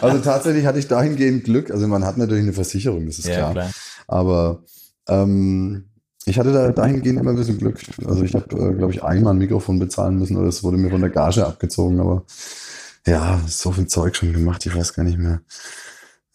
also 0.00 0.18
tatsächlich 0.18 0.66
hatte 0.66 0.78
ich 0.78 0.88
dahingehend 0.88 1.44
Glück. 1.44 1.70
Also 1.70 1.86
man 1.86 2.04
hat 2.04 2.16
natürlich 2.16 2.42
eine 2.42 2.52
Versicherung, 2.52 3.06
das 3.06 3.18
ist 3.18 3.28
ja, 3.28 3.36
klar. 3.36 3.52
klar. 3.52 3.70
Aber 4.06 4.64
ähm, 5.08 5.84
ich 6.24 6.38
hatte 6.38 6.52
da 6.52 6.70
dahingehend 6.70 7.20
immer 7.20 7.30
ein 7.30 7.36
bisschen 7.36 7.58
Glück. 7.58 7.80
Also 8.06 8.22
ich 8.22 8.34
habe, 8.34 8.44
äh, 8.54 8.74
glaube 8.74 8.92
ich, 8.92 9.02
einmal 9.02 9.34
ein 9.34 9.38
Mikrofon 9.38 9.78
bezahlen 9.78 10.18
müssen 10.18 10.36
oder 10.36 10.48
es 10.48 10.62
wurde 10.62 10.76
mir 10.76 10.90
von 10.90 11.00
der 11.00 11.10
Gage 11.10 11.46
abgezogen. 11.46 12.00
Aber 12.00 12.24
ja, 13.06 13.40
so 13.46 13.72
viel 13.72 13.86
Zeug 13.86 14.16
schon 14.16 14.32
gemacht, 14.32 14.66
ich 14.66 14.76
weiß 14.76 14.92
gar 14.92 15.04
nicht 15.04 15.18
mehr. 15.18 15.40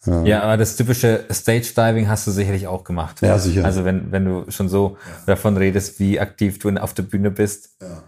Ja. 0.06 0.22
ja, 0.24 0.42
aber 0.42 0.58
das 0.58 0.76
typische 0.76 1.24
Stage 1.30 1.72
Diving 1.74 2.08
hast 2.08 2.26
du 2.26 2.30
sicherlich 2.30 2.66
auch 2.66 2.84
gemacht. 2.84 3.22
Ja, 3.22 3.38
sicher. 3.38 3.64
Also 3.64 3.84
wenn, 3.84 4.12
wenn 4.12 4.24
du 4.24 4.44
schon 4.50 4.68
so 4.68 4.98
ja. 4.98 5.26
davon 5.26 5.56
redest, 5.56 5.98
wie 5.98 6.20
aktiv 6.20 6.58
du 6.58 6.68
auf 6.76 6.92
der 6.92 7.04
Bühne 7.04 7.30
bist. 7.30 7.76
Ja. 7.80 8.02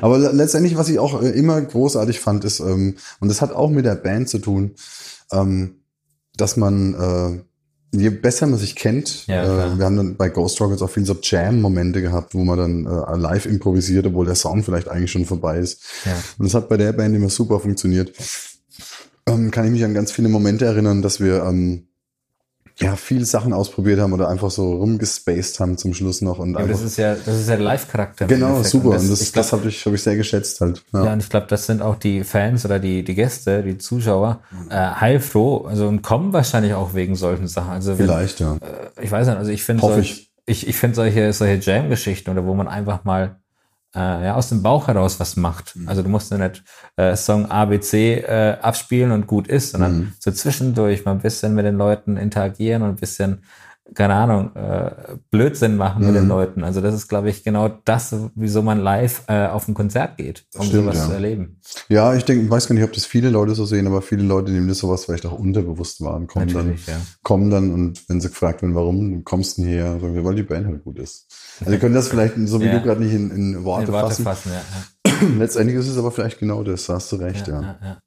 Aber 0.00 0.18
letztendlich, 0.18 0.76
was 0.76 0.88
ich 0.88 0.98
auch 0.98 1.22
äh, 1.22 1.28
immer 1.30 1.60
großartig 1.60 2.18
fand, 2.18 2.44
ist, 2.44 2.58
ähm, 2.58 2.96
und 3.20 3.28
das 3.28 3.40
hat 3.40 3.52
auch 3.52 3.70
mit 3.70 3.84
der 3.84 3.94
Band 3.94 4.28
zu 4.28 4.38
tun, 4.38 4.74
ähm, 5.30 5.82
dass 6.36 6.56
man, 6.56 6.94
äh, 6.94 7.44
je 7.92 8.10
besser 8.10 8.46
man 8.46 8.58
sich 8.58 8.76
kennt, 8.76 9.26
ja, 9.26 9.42
äh, 9.42 9.78
wir 9.78 9.84
haben 9.84 9.96
dann 9.96 10.16
bei 10.16 10.28
Ghost 10.28 10.60
Rockets 10.60 10.82
auch 10.82 10.90
viel 10.90 11.06
so 11.06 11.16
Jam-Momente 11.20 12.02
gehabt, 12.02 12.34
wo 12.34 12.44
man 12.44 12.58
dann 12.58 12.86
äh, 12.86 13.16
live 13.16 13.46
improvisiert, 13.46 14.06
obwohl 14.06 14.26
der 14.26 14.34
Sound 14.34 14.64
vielleicht 14.64 14.88
eigentlich 14.88 15.10
schon 15.10 15.24
vorbei 15.24 15.58
ist. 15.58 15.82
Ja. 16.04 16.12
Und 16.38 16.46
das 16.46 16.54
hat 16.54 16.68
bei 16.68 16.76
der 16.76 16.92
Band 16.92 17.14
immer 17.16 17.30
super 17.30 17.60
funktioniert. 17.60 18.12
Ähm, 19.26 19.50
kann 19.50 19.64
ich 19.66 19.72
mich 19.72 19.84
an 19.84 19.94
ganz 19.94 20.12
viele 20.12 20.28
Momente 20.28 20.66
erinnern, 20.66 21.02
dass 21.02 21.20
wir 21.20 21.42
ähm, 21.44 21.87
ja, 22.80 22.94
viele 22.94 23.24
Sachen 23.24 23.52
ausprobiert 23.52 23.98
haben 23.98 24.12
oder 24.12 24.28
einfach 24.28 24.50
so 24.50 24.74
rumgespaced 24.74 25.58
haben 25.58 25.76
zum 25.76 25.94
Schluss 25.94 26.20
noch. 26.20 26.38
Und 26.38 26.54
ja, 26.54 26.64
das 26.64 26.82
ist 26.82 26.96
ja, 26.96 27.14
das 27.14 27.40
ist 27.40 27.48
ja 27.48 27.56
Live-Charakter. 27.56 28.26
Genau, 28.26 28.62
super. 28.62 28.90
Und 28.90 28.94
das, 28.94 29.02
und 29.02 29.10
das, 29.10 29.32
das 29.32 29.52
habe 29.52 29.68
ich, 29.68 29.84
hab 29.84 29.92
ich 29.92 30.02
sehr 30.02 30.16
geschätzt 30.16 30.60
halt. 30.60 30.84
Ja, 30.92 31.06
ja 31.06 31.12
und 31.12 31.22
ich 31.22 31.28
glaube, 31.28 31.46
das 31.48 31.66
sind 31.66 31.82
auch 31.82 31.96
die 31.96 32.22
Fans 32.22 32.64
oder 32.64 32.78
die, 32.78 33.02
die 33.02 33.16
Gäste, 33.16 33.64
die 33.64 33.78
Zuschauer, 33.78 34.40
äh, 34.70 34.74
heilfroh, 34.74 35.66
also 35.66 35.88
und 35.88 36.02
kommen 36.02 36.32
wahrscheinlich 36.32 36.74
auch 36.74 36.94
wegen 36.94 37.16
solchen 37.16 37.48
Sachen. 37.48 37.70
Also 37.70 37.98
wenn, 37.98 38.06
Vielleicht, 38.06 38.38
ja. 38.38 38.54
Äh, 38.54 39.04
ich 39.04 39.10
weiß 39.10 39.26
nicht, 39.26 39.36
also 39.36 39.50
ich 39.50 39.64
finde 39.64 39.82
solch, 39.82 40.30
ich, 40.46 40.62
ich, 40.62 40.68
ich 40.68 40.76
finde 40.76 40.94
solche, 40.94 41.32
solche 41.32 41.56
Jam-Geschichten 41.60 42.30
oder 42.30 42.44
wo 42.44 42.54
man 42.54 42.68
einfach 42.68 43.04
mal 43.04 43.40
äh, 43.94 44.26
ja, 44.26 44.34
aus 44.34 44.48
dem 44.48 44.62
Bauch 44.62 44.88
heraus 44.88 45.18
was 45.20 45.36
macht. 45.36 45.76
Mhm. 45.76 45.88
Also 45.88 46.02
du 46.02 46.08
musst 46.08 46.30
ja 46.30 46.38
nicht 46.38 46.62
äh, 46.96 47.16
Song 47.16 47.50
ABC 47.50 48.14
äh, 48.20 48.56
abspielen 48.60 49.12
und 49.12 49.26
gut 49.26 49.48
ist, 49.48 49.70
sondern 49.72 49.98
mhm. 49.98 50.12
so 50.18 50.30
zwischendurch 50.30 51.04
mal 51.04 51.12
ein 51.12 51.20
bisschen 51.20 51.54
mit 51.54 51.64
den 51.64 51.76
Leuten 51.76 52.16
interagieren 52.16 52.82
und 52.82 52.90
ein 52.90 52.96
bisschen, 52.96 53.42
keine 53.94 54.14
Ahnung, 54.14 54.54
äh, 54.54 54.90
Blödsinn 55.30 55.76
machen 55.76 56.00
mhm. 56.00 56.06
mit 56.06 56.16
den 56.16 56.24
mhm. 56.24 56.28
Leuten. 56.28 56.64
Also 56.64 56.80
das 56.80 56.94
ist, 56.94 57.08
glaube 57.08 57.30
ich, 57.30 57.42
genau 57.44 57.68
das, 57.84 58.14
wieso 58.34 58.62
man 58.62 58.80
live 58.80 59.22
äh, 59.28 59.46
auf 59.46 59.68
ein 59.68 59.74
Konzert 59.74 60.16
geht, 60.16 60.46
um 60.54 60.66
Stimmt, 60.66 60.84
sowas 60.84 60.96
ja. 60.96 61.06
zu 61.06 61.12
erleben. 61.12 61.60
Ja, 61.88 62.14
ich 62.14 62.24
denke, 62.24 62.44
ich 62.44 62.50
weiß 62.50 62.68
gar 62.68 62.74
nicht, 62.74 62.84
ob 62.84 62.92
das 62.92 63.06
viele 63.06 63.30
Leute 63.30 63.54
so 63.54 63.64
sehen, 63.64 63.86
aber 63.86 64.02
viele 64.02 64.22
Leute, 64.22 64.52
die 64.52 64.66
das 64.66 64.78
sowas 64.78 65.04
vielleicht 65.04 65.26
auch 65.26 65.38
unterbewusst 65.38 66.00
waren, 66.02 66.26
kommen 66.26 66.46
Natürlich, 66.46 66.86
dann, 66.86 66.94
ja. 66.96 67.00
kommen 67.22 67.50
dann 67.50 67.72
und 67.72 68.08
wenn 68.08 68.20
sie 68.20 68.28
gefragt 68.28 68.62
werden, 68.62 68.74
warum 68.74 69.24
kommst 69.24 69.58
du 69.58 69.62
denn 69.62 69.70
hier, 69.70 69.84
sagen 69.84 70.14
wir, 70.14 70.24
weil 70.24 70.34
die 70.34 70.42
Band 70.42 70.66
halt 70.66 70.84
gut 70.84 70.98
ist. 70.98 71.26
Also 71.60 71.72
wir 71.72 71.78
können 71.78 71.94
das 71.94 72.08
vielleicht, 72.08 72.34
so 72.44 72.60
wie 72.60 72.66
ja. 72.66 72.78
du 72.78 72.82
gerade 72.82 73.02
nicht 73.02 73.14
in, 73.14 73.30
in 73.30 73.64
Worte, 73.64 73.86
in 73.86 73.92
Worte 73.92 74.22
fassen. 74.22 74.24
fassen 74.24 74.52
ja, 74.52 75.12
Letztendlich 75.38 75.76
ist 75.78 75.88
es 75.88 75.98
aber 75.98 76.10
vielleicht 76.10 76.38
genau 76.38 76.62
das, 76.62 76.86
da 76.86 76.94
hast 76.94 77.10
du 77.12 77.16
recht, 77.16 77.48
ja. 77.48 78.00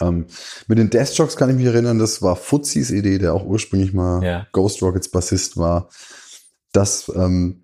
Ähm, 0.00 0.26
mit 0.66 0.78
den 0.78 0.90
Deathjocks 0.90 1.36
kann 1.36 1.50
ich 1.50 1.56
mich 1.56 1.66
erinnern, 1.66 1.98
das 1.98 2.22
war 2.22 2.36
Fuzis 2.36 2.90
Idee, 2.90 3.18
der 3.18 3.34
auch 3.34 3.44
ursprünglich 3.44 3.92
mal 3.92 4.46
Ghost 4.52 4.82
Rockets 4.82 5.08
Bassist 5.08 5.56
war, 5.56 5.88
dass 6.72 7.10
ähm, 7.14 7.62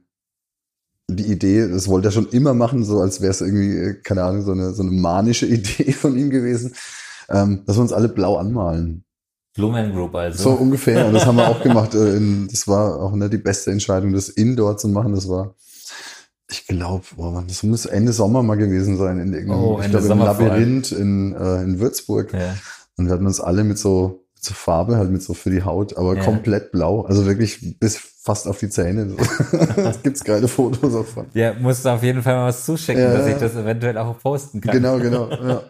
die 1.10 1.32
Idee, 1.32 1.68
das 1.68 1.88
wollte 1.88 2.08
er 2.08 2.12
schon 2.12 2.28
immer 2.28 2.54
machen, 2.54 2.84
so 2.84 3.00
als 3.00 3.20
wäre 3.20 3.30
es 3.30 3.40
irgendwie, 3.40 3.76
äh, 3.76 3.94
keine 3.94 4.24
Ahnung, 4.24 4.42
so 4.42 4.52
eine, 4.52 4.72
so 4.74 4.82
eine 4.82 4.92
manische 4.92 5.46
Idee 5.46 5.92
von 5.92 6.16
ihm 6.16 6.30
gewesen, 6.30 6.74
ähm, 7.28 7.62
dass 7.66 7.76
wir 7.76 7.82
uns 7.82 7.92
alle 7.92 8.08
blau 8.08 8.36
anmalen. 8.36 9.04
Blumen 9.54 9.92
Group 9.92 10.14
also. 10.14 10.50
So 10.50 10.50
ungefähr. 10.50 11.06
Und 11.06 11.14
das 11.14 11.26
haben 11.26 11.36
wir 11.36 11.48
auch 11.48 11.62
gemacht. 11.62 11.94
Äh, 11.94 12.20
das 12.50 12.68
war 12.68 13.00
auch 13.00 13.12
nicht 13.12 13.32
die 13.32 13.38
beste 13.38 13.72
Entscheidung, 13.72 14.12
das 14.12 14.28
Indoor 14.28 14.76
zu 14.76 14.88
machen. 14.88 15.14
Das 15.14 15.28
war, 15.28 15.54
ich 16.50 16.66
glaube, 16.66 17.04
das 17.46 17.62
muss 17.62 17.86
Ende 17.86 18.12
Sommer 18.12 18.42
mal 18.42 18.56
gewesen 18.56 18.96
sein. 18.96 19.18
In 19.18 19.34
irgendeinem, 19.34 19.62
oh, 19.62 19.80
ich 19.82 19.90
glaube, 19.90 20.06
im 20.06 20.18
Labyrinth 20.18 20.92
in, 20.92 21.34
äh, 21.34 21.62
in 21.62 21.78
Würzburg. 21.78 22.32
Ja. 22.32 22.56
Und 22.96 23.06
wir 23.06 23.12
hatten 23.12 23.26
uns 23.26 23.40
alle 23.40 23.64
mit 23.64 23.78
so, 23.78 24.24
mit 24.34 24.44
so 24.44 24.54
Farbe, 24.54 24.96
halt 24.96 25.10
mit 25.10 25.22
so 25.22 25.34
für 25.34 25.50
die 25.50 25.62
Haut, 25.62 25.96
aber 25.98 26.16
ja. 26.16 26.24
komplett 26.24 26.72
blau. 26.72 27.02
Also 27.02 27.26
wirklich 27.26 27.78
bis 27.78 27.98
fast 27.98 28.48
auf 28.48 28.58
die 28.58 28.70
Zähne. 28.70 29.14
das 29.76 30.02
gibt's 30.02 30.24
geile 30.24 30.48
Fotos 30.48 30.92
davon. 30.92 31.26
Ja, 31.34 31.52
musst 31.52 31.84
du 31.84 31.90
auf 31.90 32.02
jeden 32.02 32.22
Fall 32.22 32.34
mal 32.34 32.48
was 32.48 32.64
zuschicken, 32.64 33.02
ja, 33.02 33.12
dass 33.12 33.26
ich 33.26 33.36
das 33.36 33.54
eventuell 33.54 33.98
auch 33.98 34.18
posten 34.18 34.60
kann. 34.60 34.72
Genau, 34.72 34.98
genau. 34.98 35.28
Ja. 35.48 35.62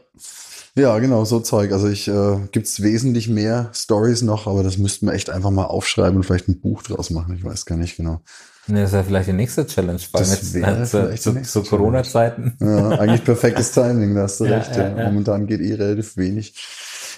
Ja, 0.74 0.96
genau, 1.00 1.24
so 1.24 1.40
Zeug. 1.40 1.72
Also 1.72 1.88
ich 1.88 2.06
äh, 2.06 2.38
gibt's 2.52 2.82
wesentlich 2.82 3.28
mehr 3.28 3.70
Stories 3.74 4.22
noch, 4.22 4.46
aber 4.46 4.62
das 4.62 4.78
müssten 4.78 5.06
wir 5.06 5.12
echt 5.12 5.28
einfach 5.28 5.50
mal 5.50 5.64
aufschreiben 5.64 6.16
und 6.16 6.22
vielleicht 6.22 6.46
ein 6.46 6.60
Buch 6.60 6.84
draus 6.84 7.10
machen. 7.10 7.34
Ich 7.34 7.44
weiß 7.44 7.66
gar 7.66 7.76
nicht 7.76 7.96
genau. 7.96 8.20
Nee, 8.68 8.82
das 8.82 8.92
wäre 8.92 9.04
vielleicht 9.04 9.28
die 9.28 9.32
nächste 9.32 9.66
Challenge, 9.66 10.00
weil 10.12 10.20
das 10.20 10.54
jetzt 10.54 10.94
äh, 10.94 11.16
zu, 11.16 11.42
zu 11.42 11.62
Corona-Zeiten. 11.62 12.56
Ja, 12.60 12.90
eigentlich 12.90 13.24
perfektes 13.24 13.72
Timing, 13.72 14.14
da 14.14 14.22
hast 14.22 14.40
du 14.40 14.44
ja, 14.46 14.58
recht. 14.58 14.76
Ja, 14.76 14.88
ja. 14.88 15.04
Momentan 15.06 15.46
geht 15.46 15.60
eh 15.60 15.74
relativ 15.74 16.16
wenig. 16.16 16.54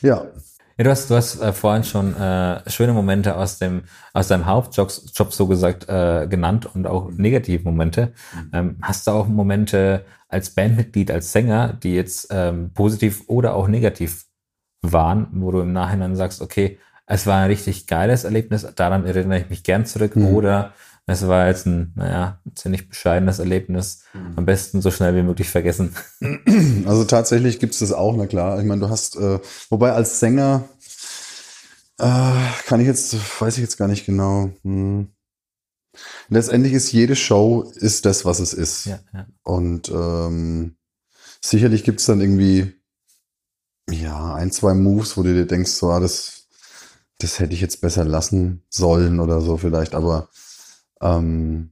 Ja. 0.00 0.26
Ja, 0.78 0.84
du 0.84 0.90
hast, 0.90 1.10
du 1.10 1.16
hast 1.16 1.42
äh, 1.42 1.52
vorhin 1.52 1.84
schon 1.84 2.16
äh, 2.16 2.70
schöne 2.70 2.92
Momente 2.92 3.36
aus 3.36 3.58
dem 3.58 3.82
aus 4.14 4.28
deinem 4.28 4.46
Hauptjob 4.46 4.90
Job 5.14 5.32
so 5.32 5.46
gesagt 5.46 5.88
äh, 5.88 6.26
genannt 6.26 6.68
und 6.74 6.86
auch 6.86 7.10
negative 7.10 7.64
Momente. 7.64 8.12
Ähm, 8.52 8.76
hast 8.80 9.06
du 9.06 9.10
auch 9.10 9.26
Momente 9.26 10.04
als 10.28 10.50
Bandmitglied, 10.50 11.10
als 11.10 11.32
Sänger, 11.32 11.74
die 11.82 11.94
jetzt 11.94 12.28
ähm, 12.30 12.70
positiv 12.72 13.24
oder 13.26 13.54
auch 13.54 13.68
negativ 13.68 14.24
waren, 14.80 15.26
wo 15.32 15.50
du 15.50 15.60
im 15.60 15.72
Nachhinein 15.72 16.16
sagst, 16.16 16.40
okay, 16.40 16.78
es 17.04 17.26
war 17.26 17.42
ein 17.42 17.50
richtig 17.50 17.86
geiles 17.88 18.24
Erlebnis, 18.24 18.66
daran 18.76 19.04
erinnere 19.04 19.40
ich 19.40 19.50
mich 19.50 19.64
gern 19.64 19.84
zurück, 19.84 20.14
mhm. 20.14 20.26
oder 20.28 20.72
es 21.10 21.26
war 21.26 21.46
jetzt 21.48 21.66
ein, 21.66 21.92
naja, 21.96 22.40
ziemlich 22.54 22.88
bescheidenes 22.88 23.38
Erlebnis. 23.38 24.04
Mhm. 24.12 24.32
Am 24.36 24.46
besten 24.46 24.82
so 24.82 24.90
schnell 24.90 25.14
wie 25.16 25.22
möglich 25.22 25.48
vergessen. 25.48 25.94
Also 26.86 27.04
tatsächlich 27.04 27.58
gibt 27.58 27.74
es 27.74 27.80
das 27.80 27.92
auch, 27.92 28.16
na 28.16 28.26
klar. 28.26 28.58
Ich 28.58 28.66
meine, 28.66 28.80
du 28.80 28.88
hast, 28.88 29.16
äh, 29.16 29.38
wobei 29.68 29.92
als 29.92 30.20
Sänger 30.20 30.68
Äh, 31.98 32.32
kann 32.66 32.80
ich 32.80 32.86
jetzt, 32.86 33.14
weiß 33.40 33.56
ich 33.58 33.62
jetzt 33.62 33.76
gar 33.76 33.86
nicht 33.88 34.06
genau. 34.06 34.50
Hm. 34.62 35.08
Letztendlich 36.28 36.72
ist 36.72 36.92
jede 36.92 37.14
Show 37.16 37.70
ist 37.74 38.06
das, 38.06 38.24
was 38.24 38.40
es 38.40 38.54
ist. 38.54 38.86
Ja, 38.86 39.00
ja. 39.12 39.26
Und 39.42 39.90
ähm, 39.90 40.76
sicherlich 41.44 41.84
gibt 41.84 42.00
es 42.00 42.06
dann 42.06 42.20
irgendwie 42.22 42.72
ja 43.90 44.34
ein, 44.34 44.50
zwei 44.50 44.72
Moves, 44.74 45.16
wo 45.16 45.22
du 45.22 45.34
dir 45.34 45.46
denkst, 45.46 45.72
so, 45.72 45.90
ah, 45.90 46.00
das, 46.00 46.46
das 47.18 47.38
hätte 47.38 47.52
ich 47.54 47.60
jetzt 47.60 47.80
besser 47.82 48.04
lassen 48.04 48.62
sollen 48.70 49.20
oder 49.20 49.40
so 49.42 49.58
vielleicht. 49.58 49.94
Aber 49.94 50.28
ähm, 51.02 51.70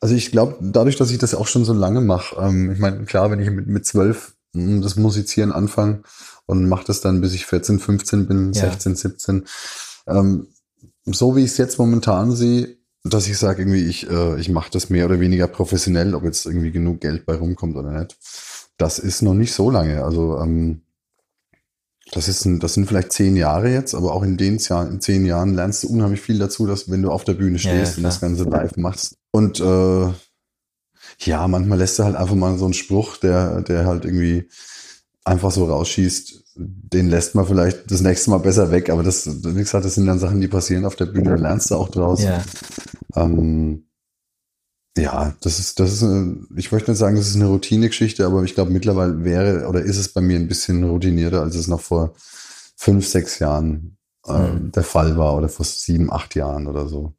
also 0.00 0.14
ich 0.14 0.30
glaube, 0.30 0.56
dadurch, 0.60 0.96
dass 0.96 1.10
ich 1.10 1.18
das 1.18 1.34
auch 1.34 1.46
schon 1.46 1.64
so 1.64 1.72
lange 1.72 2.00
mache, 2.00 2.36
ähm, 2.40 2.70
ich 2.72 2.78
meine, 2.78 3.04
klar, 3.04 3.30
wenn 3.30 3.40
ich 3.40 3.50
mit, 3.50 3.66
mit 3.66 3.86
zwölf 3.86 4.34
hm, 4.54 4.82
das 4.82 4.96
Musizieren 4.96 5.52
anfange 5.52 6.02
und 6.46 6.68
mache 6.68 6.84
das 6.86 7.00
dann, 7.00 7.20
bis 7.20 7.34
ich 7.34 7.46
14, 7.46 7.78
15 7.78 8.26
bin, 8.26 8.52
Ja. 8.52 8.70
16, 8.70 8.96
17, 8.96 9.44
ähm, 10.06 10.48
so 11.04 11.36
wie 11.36 11.44
ich 11.44 11.52
es 11.52 11.58
jetzt 11.58 11.78
momentan 11.78 12.32
sehe, 12.32 12.76
dass 13.04 13.26
ich 13.26 13.38
sage, 13.38 13.62
irgendwie, 13.62 13.84
ich, 13.86 14.10
äh, 14.10 14.38
ich 14.38 14.48
mache 14.48 14.70
das 14.70 14.90
mehr 14.90 15.06
oder 15.06 15.20
weniger 15.20 15.46
professionell, 15.46 16.14
ob 16.14 16.24
jetzt 16.24 16.44
irgendwie 16.46 16.70
genug 16.70 17.00
Geld 17.00 17.24
bei 17.24 17.34
rumkommt 17.34 17.76
oder 17.76 17.98
nicht. 17.98 18.16
Das 18.76 18.98
ist 18.98 19.22
noch 19.22 19.34
nicht 19.34 19.52
so 19.52 19.70
lange. 19.70 20.04
Also 20.04 20.38
ähm, 20.38 20.82
das, 22.12 22.28
ist 22.28 22.44
ein, 22.44 22.60
das 22.60 22.74
sind 22.74 22.86
vielleicht 22.86 23.12
zehn 23.12 23.36
Jahre 23.36 23.70
jetzt, 23.70 23.94
aber 23.94 24.12
auch 24.14 24.22
in 24.22 24.36
den 24.36 24.58
Jahr, 24.58 24.88
in 24.88 25.00
zehn 25.00 25.24
Jahren 25.24 25.54
lernst 25.54 25.82
du 25.82 25.88
unheimlich 25.88 26.20
viel 26.20 26.38
dazu, 26.38 26.66
dass 26.66 26.90
wenn 26.90 27.02
du 27.02 27.10
auf 27.10 27.24
der 27.24 27.34
Bühne 27.34 27.58
Ja, 27.58 27.72
ja, 27.72 27.84
stehst 27.84 27.98
und 27.98 28.04
das. 28.04 28.20
Ganze 28.20 28.44
live 28.44 28.76
machst. 28.76 29.16
Und 29.30 29.60
äh, 29.60 30.08
ja, 31.20 31.46
manchmal 31.48 31.78
lässt 31.78 31.98
du 31.98 32.04
halt 32.04 32.16
einfach 32.16 32.34
mal 32.34 32.56
so 32.58 32.64
einen 32.64 32.74
Spruch, 32.74 33.16
der, 33.18 33.62
der 33.62 33.86
halt 33.86 34.04
irgendwie 34.04 34.48
einfach 35.24 35.50
so 35.50 35.66
rausschießt, 35.66 36.44
den 36.56 37.08
lässt 37.10 37.34
man 37.34 37.46
vielleicht 37.46 37.90
das 37.90 38.00
nächste 38.00 38.30
Mal 38.30 38.38
besser 38.38 38.70
weg, 38.70 38.90
aber 38.90 39.02
das, 39.02 39.26
wie 39.44 39.54
gesagt, 39.54 39.84
das 39.84 39.94
sind 39.94 40.06
dann 40.06 40.18
Sachen, 40.18 40.40
die 40.40 40.48
passieren 40.48 40.84
auf 40.84 40.96
der 40.96 41.06
Bühne, 41.06 41.30
da 41.30 41.36
lernst 41.36 41.70
du 41.70 41.76
auch 41.76 41.88
draus. 41.88 42.22
Ja, 42.22 42.42
Ähm, 43.16 43.84
ja, 44.98 45.34
das 45.40 45.58
ist, 45.58 45.78
das 45.80 45.92
ist, 45.92 46.02
eine, 46.02 46.38
ich 46.56 46.72
möchte 46.72 46.90
nicht 46.90 46.98
sagen, 46.98 47.16
das 47.16 47.28
ist 47.28 47.36
eine 47.36 47.46
Routinegeschichte, 47.46 48.26
aber 48.26 48.42
ich 48.42 48.54
glaube, 48.54 48.70
mittlerweile 48.72 49.24
wäre 49.24 49.68
oder 49.68 49.80
ist 49.82 49.96
es 49.96 50.12
bei 50.12 50.20
mir 50.20 50.36
ein 50.36 50.48
bisschen 50.48 50.82
routinierter, 50.84 51.42
als 51.42 51.54
es 51.54 51.68
noch 51.68 51.80
vor 51.80 52.14
fünf, 52.76 53.06
sechs 53.06 53.38
Jahren 53.38 53.96
äh, 54.26 54.32
Mhm. 54.32 54.72
der 54.72 54.82
Fall 54.82 55.16
war 55.16 55.36
oder 55.36 55.48
vor 55.48 55.64
sieben, 55.64 56.12
acht 56.12 56.34
Jahren 56.34 56.66
oder 56.66 56.88
so. 56.88 57.14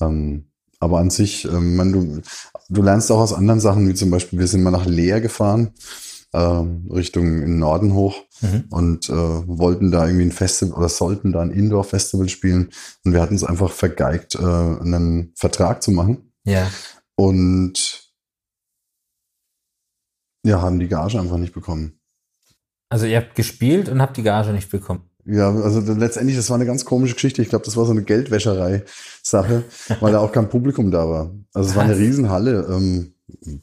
Ähm, 0.00 0.46
aber 0.80 0.98
an 0.98 1.10
sich, 1.10 1.44
ähm, 1.46 1.76
man, 1.76 1.92
du, 1.92 2.20
du 2.68 2.82
lernst 2.82 3.10
auch 3.12 3.20
aus 3.20 3.32
anderen 3.32 3.60
Sachen, 3.60 3.88
wie 3.88 3.94
zum 3.94 4.10
Beispiel, 4.10 4.38
wir 4.38 4.46
sind 4.48 4.62
mal 4.62 4.70
nach 4.70 4.84
Leer 4.86 5.20
gefahren, 5.20 5.70
ähm, 6.34 6.88
Richtung 6.92 7.26
in 7.26 7.40
den 7.42 7.58
Norden 7.58 7.94
hoch 7.94 8.16
Mhm. 8.40 8.64
und 8.70 9.08
äh, 9.08 9.12
wollten 9.14 9.92
da 9.92 10.04
irgendwie 10.06 10.26
ein 10.26 10.32
Festival 10.32 10.76
oder 10.76 10.88
sollten 10.88 11.32
da 11.32 11.40
ein 11.40 11.52
Indoor-Festival 11.52 12.28
spielen 12.28 12.70
und 13.04 13.12
wir 13.12 13.22
hatten 13.22 13.36
es 13.36 13.44
einfach 13.44 13.70
vergeigt, 13.70 14.34
äh, 14.34 14.38
einen 14.40 15.32
Vertrag 15.36 15.82
zu 15.82 15.92
machen 15.92 16.32
ja. 16.46 16.70
Und 17.16 18.12
ja, 20.44 20.60
haben 20.60 20.78
die 20.78 20.88
Gage 20.88 21.18
einfach 21.18 21.38
nicht 21.38 21.54
bekommen. 21.54 21.98
Also 22.90 23.06
ihr 23.06 23.16
habt 23.16 23.34
gespielt 23.34 23.88
und 23.88 24.00
habt 24.00 24.16
die 24.16 24.22
Gage 24.22 24.52
nicht 24.52 24.70
bekommen. 24.70 25.10
Ja, 25.26 25.48
also 25.50 25.80
letztendlich, 25.80 26.36
das 26.36 26.50
war 26.50 26.56
eine 26.56 26.66
ganz 26.66 26.84
komische 26.84 27.14
Geschichte. 27.14 27.40
Ich 27.40 27.48
glaube, 27.48 27.64
das 27.64 27.76
war 27.76 27.86
so 27.86 27.92
eine 27.92 28.02
Geldwäscherei-Sache, 28.02 29.64
weil 30.00 30.12
da 30.12 30.18
auch 30.18 30.32
kein 30.32 30.50
Publikum 30.50 30.90
da 30.90 31.08
war. 31.08 31.34
Also 31.54 31.70
es 31.70 31.76
war 31.76 31.84
eine? 31.84 31.96
Riesenhalle, 31.96 32.66
ähm, 32.70 33.14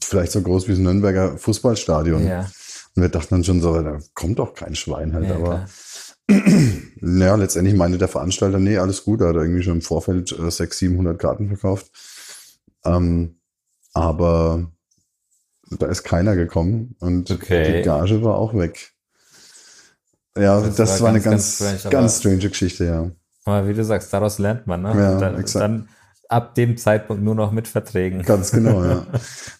vielleicht 0.02 0.32
so 0.32 0.42
groß 0.42 0.68
wie 0.68 0.72
das 0.72 0.80
Nürnberger 0.80 1.38
Fußballstadion. 1.38 2.26
Ja, 2.26 2.50
Und 2.96 3.04
wir 3.04 3.10
dachten 3.10 3.36
dann 3.36 3.44
schon 3.44 3.62
so, 3.62 3.80
da 3.80 4.00
kommt 4.16 4.40
doch 4.40 4.56
kein 4.56 4.76
Schwein 4.76 5.14
halt, 5.14 5.30
ja 5.30 5.36
aber. 5.36 5.68
Naja, 7.00 7.36
letztendlich 7.38 7.76
meinte 7.76 8.00
der 8.00 8.08
Veranstalter, 8.08 8.58
nee, 8.58 8.80
alles 8.80 9.04
gut, 9.04 9.22
da 9.22 9.28
hat 9.28 9.36
er 9.36 9.44
irgendwie 9.44 9.64
schon 9.64 9.76
im 9.76 9.82
Vorfeld 9.82 10.32
äh, 10.32 10.50
600, 10.50 10.74
700 10.74 11.20
Karten 11.20 11.48
verkauft. 11.48 11.92
Ähm, 12.86 13.41
aber 13.94 14.72
da 15.70 15.88
ist 15.88 16.04
keiner 16.04 16.36
gekommen 16.36 16.96
und 17.00 17.32
Okay. 17.32 17.78
die 17.78 17.82
Gage 17.84 18.24
war 18.24 18.36
auch 18.36 18.54
weg. 18.54 18.92
Ja, 20.38 20.62
Das 20.62 20.76
das, 20.76 20.90
war 20.94 21.00
war, 21.02 21.10
eine 21.10 21.22
ganz, 21.22 21.60
ganz, 21.60 21.60
ganz 21.60 21.70
ganz, 21.72 21.80
strange, 21.82 21.98
aber- 21.98 22.10
strange 22.10 22.50
Geschichte, 22.50 22.86
ja. 22.86 23.12
Aber 23.46 23.68
wie 23.68 23.74
du 23.74 23.84
sagst, 23.84 24.14
daraus 24.14 24.38
lernt 24.38 24.68
man, 24.68 24.84
ne? 24.84 24.90
Ja, 24.96 25.18
dann, 25.20 25.40
exakt. 25.40 25.64
dann 25.64 25.90
ab 26.32 26.56
dem 26.56 26.78
Zeitpunkt 26.78 27.24
nur 27.24 27.36
noch 27.36 27.52
mit 27.52 27.68
Verträgen. 27.68 28.24
Ganz 28.24 28.52
genau, 28.52 28.84
ja. 28.84 29.06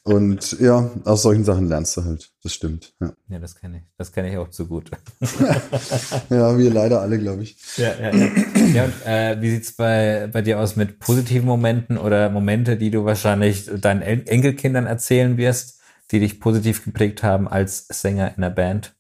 Und 0.04 0.60
ja, 0.60 0.90
aus 1.06 1.22
solchen 1.22 1.44
Sachen 1.44 1.68
lernst 1.68 1.98
du 1.98 2.04
halt. 2.04 2.32
Das 2.44 2.54
stimmt. 2.54 2.94
Ja, 3.00 3.14
Ja, 3.28 3.40
das 3.40 3.56
kenne 3.56 3.78
ich. 3.78 3.84
Das 3.98 4.12
kenne 4.12 4.32
ich 4.32 4.38
auch 4.38 4.50
zu 4.50 4.68
gut. 4.68 4.90
ja 6.30 6.58
wir 6.58 6.74
leider 6.74 7.02
alle, 7.02 7.20
glaube 7.20 7.44
ich. 7.44 7.58
Ja, 7.78 7.94
ja, 8.00 8.16
ja. 8.16 8.30
ja 8.74 8.84
und, 8.86 9.06
äh, 9.06 9.42
wie 9.42 9.52
sieht's 9.52 9.74
bei, 9.74 10.30
bei 10.32 10.42
dir 10.42 10.60
aus 10.60 10.76
mit 10.76 11.00
positiven 11.00 11.46
Momenten 11.46 11.98
oder 11.98 12.30
Momente, 12.30 12.78
die 12.78 12.92
du 12.92 13.06
wahrscheinlich 13.06 13.70
deinen 13.80 14.02
En 14.02 14.26
Enkelkindern 14.26 14.88
erzählen 14.88 15.38
wirst, 15.38 15.82
die 16.12 16.20
dich 16.20 16.40
positiv 16.40 16.84
geprägt 16.84 17.24
haben 17.24 17.48
als 17.48 17.88
Sänger 17.90 18.34
in 18.36 18.42
der 18.42 18.50
Band? 18.50 18.94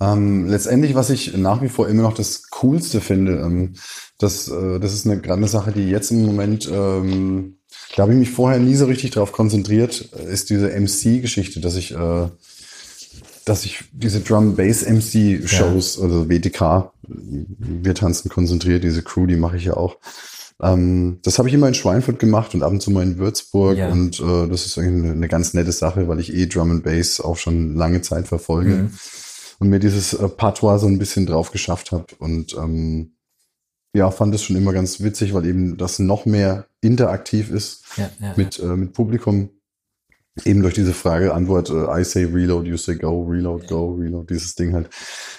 Ähm, 0.00 0.46
letztendlich, 0.48 0.94
was 0.94 1.10
ich 1.10 1.36
nach 1.36 1.62
wie 1.62 1.68
vor 1.68 1.88
immer 1.88 2.02
noch 2.02 2.14
das 2.14 2.50
Coolste 2.50 3.00
finde, 3.00 3.38
ähm, 3.40 3.74
das, 4.18 4.48
äh, 4.48 4.80
das 4.80 4.92
ist 4.92 5.06
eine 5.06 5.22
eine 5.32 5.48
Sache, 5.48 5.72
die 5.72 5.88
jetzt 5.88 6.10
im 6.10 6.24
Moment, 6.24 6.68
ähm, 6.72 7.58
da 7.96 8.02
habe 8.02 8.12
ich 8.12 8.18
mich 8.18 8.30
vorher 8.30 8.58
nie 8.58 8.74
so 8.74 8.86
richtig 8.86 9.12
drauf 9.12 9.32
konzentriert, 9.32 10.08
äh, 10.18 10.32
ist 10.32 10.50
diese 10.50 10.68
MC-Geschichte, 10.70 11.60
dass 11.60 11.76
ich, 11.76 11.92
äh, 11.94 12.28
dass 13.44 13.64
ich 13.64 13.84
diese 13.92 14.20
Drum-Bass-MC-Shows, 14.20 16.00
also 16.00 16.28
WTK, 16.28 16.92
wir 17.06 17.94
tanzen 17.94 18.28
konzentriert, 18.30 18.84
diese 18.84 19.02
Crew, 19.02 19.26
die 19.26 19.36
mache 19.36 19.56
ich 19.56 19.64
ja 19.64 19.76
auch. 19.76 19.96
Ähm, 20.62 21.18
das 21.22 21.38
habe 21.38 21.48
ich 21.48 21.54
immer 21.54 21.68
in 21.68 21.74
Schweinfurt 21.74 22.18
gemacht 22.18 22.54
und 22.54 22.62
ab 22.62 22.70
und 22.72 22.80
zu 22.80 22.90
mal 22.90 23.02
in 23.02 23.18
Würzburg 23.18 23.76
Ja. 23.76 23.90
und 23.90 24.18
äh, 24.20 24.48
das 24.48 24.66
ist 24.66 24.76
irgendwie 24.76 25.04
eine, 25.04 25.12
eine 25.12 25.28
ganz 25.28 25.52
nette 25.54 25.72
Sache, 25.72 26.08
weil 26.08 26.20
ich 26.20 26.32
eh 26.34 26.46
Drum 26.46 26.70
and 26.70 26.84
Bass 26.84 27.20
auch 27.20 27.36
schon 27.36 27.74
lange 27.74 28.02
Zeit 28.02 28.26
verfolge 28.28 28.70
Mhm. 28.74 28.90
Und 29.58 29.68
mir 29.68 29.78
dieses 29.78 30.14
äh, 30.14 30.28
Patois 30.28 30.78
so 30.78 30.86
ein 30.86 30.98
bisschen 30.98 31.26
drauf 31.26 31.50
geschafft 31.50 31.92
habe 31.92 32.06
und 32.18 32.54
ähm, 32.54 33.14
ja, 33.94 34.10
fand 34.10 34.34
es 34.34 34.42
schon 34.42 34.56
immer 34.56 34.72
ganz 34.72 35.00
witzig, 35.00 35.32
weil 35.34 35.46
eben 35.46 35.76
das 35.76 36.00
noch 36.00 36.26
mehr 36.26 36.66
interaktiv 36.80 37.50
ist 37.50 37.84
Ja, 37.96 38.10
ja, 38.20 38.34
mit, 38.36 38.58
äh, 38.58 38.76
mit 38.76 38.92
Publikum. 38.92 39.50
Eben 40.44 40.62
durch 40.62 40.74
diese 40.74 40.92
Frage-Antwort, 40.92 41.70
äh, 41.70 42.00
I 42.00 42.02
say 42.02 42.24
reload, 42.24 42.66
you 42.66 42.76
say 42.76 42.96
go, 42.96 43.22
reload, 43.22 43.68
go, 43.68 43.94
reload, 43.94 44.34
dieses 44.34 44.56
Ding 44.56 44.74
halt. 44.74 44.90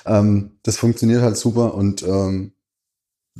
Ähm, 0.05 0.51
das 0.63 0.77
funktioniert 0.77 1.21
halt 1.21 1.35
super 1.35 1.73
und 1.73 2.01
ähm, 2.03 2.53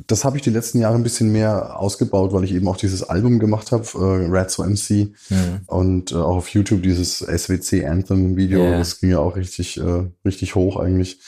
das 0.06 0.24
habe 0.24 0.36
ich 0.36 0.42
die 0.42 0.50
letzten 0.50 0.78
Jahre 0.78 0.94
ein 0.96 1.02
bisschen 1.02 1.32
mehr 1.32 1.80
ausgebaut, 1.80 2.32
weil 2.32 2.44
ich 2.44 2.52
eben 2.52 2.68
auch 2.68 2.76
dieses 2.76 3.02
Album 3.02 3.38
gemacht 3.38 3.72
habe, 3.72 3.84
äh, 3.94 4.26
Rats 4.30 4.58
MC. 4.58 5.12
Mhm. 5.30 5.60
und 5.66 6.12
äh, 6.12 6.16
auch 6.16 6.36
auf 6.36 6.48
YouTube 6.50 6.82
dieses 6.82 7.18
SWC 7.20 7.86
Anthem 7.86 8.36
Video, 8.36 8.62
Ja. 8.62 8.78
das 8.78 9.00
ging 9.00 9.10
ja 9.10 9.18
auch 9.20 9.36
richtig, 9.36 9.78
äh, 9.80 10.04
richtig 10.24 10.54
hoch 10.54 10.76
eigentlich. 10.76 11.20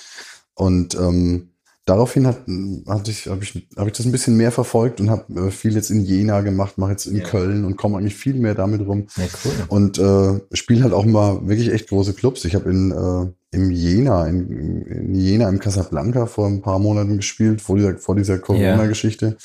Und 0.54 0.94
ähm, 0.96 1.50
daraufhin 1.86 2.26
hat, 2.26 2.40
hatte 2.88 3.10
ich, 3.10 3.28
habe 3.28 3.42
ich, 3.42 3.68
hab 3.76 3.86
ich 3.86 3.92
das 3.94 4.04
ein 4.04 4.12
bisschen 4.12 4.36
mehr 4.36 4.52
verfolgt 4.52 5.00
und 5.00 5.08
habe 5.08 5.46
äh, 5.46 5.50
viel 5.50 5.74
jetzt 5.74 5.90
in 5.90 6.04
Jena 6.04 6.42
gemacht, 6.42 6.76
mache 6.76 6.90
jetzt 6.90 7.06
in 7.06 7.16
Ja. 7.16 7.24
Köln 7.24 7.64
und 7.64 7.76
komme 7.78 7.96
eigentlich 7.96 8.16
viel 8.16 8.34
mehr 8.34 8.54
damit 8.54 8.86
rum. 8.86 9.06
ja, 9.16 9.24
cool. 9.44 9.52
Und 9.68 9.98
äh, 9.98 10.40
spiele 10.54 10.82
halt 10.82 10.92
auch 10.92 11.06
mal 11.06 11.48
wirklich 11.48 11.72
echt 11.72 11.88
große 11.88 12.12
Clubs. 12.12 12.44
Ich 12.44 12.54
habe 12.54 12.68
in 12.70 12.90
äh, 12.90 13.32
im 13.50 13.70
Jena, 13.70 14.26
in, 14.26 14.82
in 14.86 15.14
Jena 15.14 15.48
im 15.48 15.58
Casablanca 15.58 16.26
vor 16.26 16.46
ein 16.46 16.60
paar 16.62 16.78
Monaten 16.78 17.16
gespielt, 17.16 17.60
vor 17.62 17.76
dieser, 17.76 17.96
vor 17.98 18.14
dieser 18.14 18.38
Corona-Geschichte. 18.38 19.36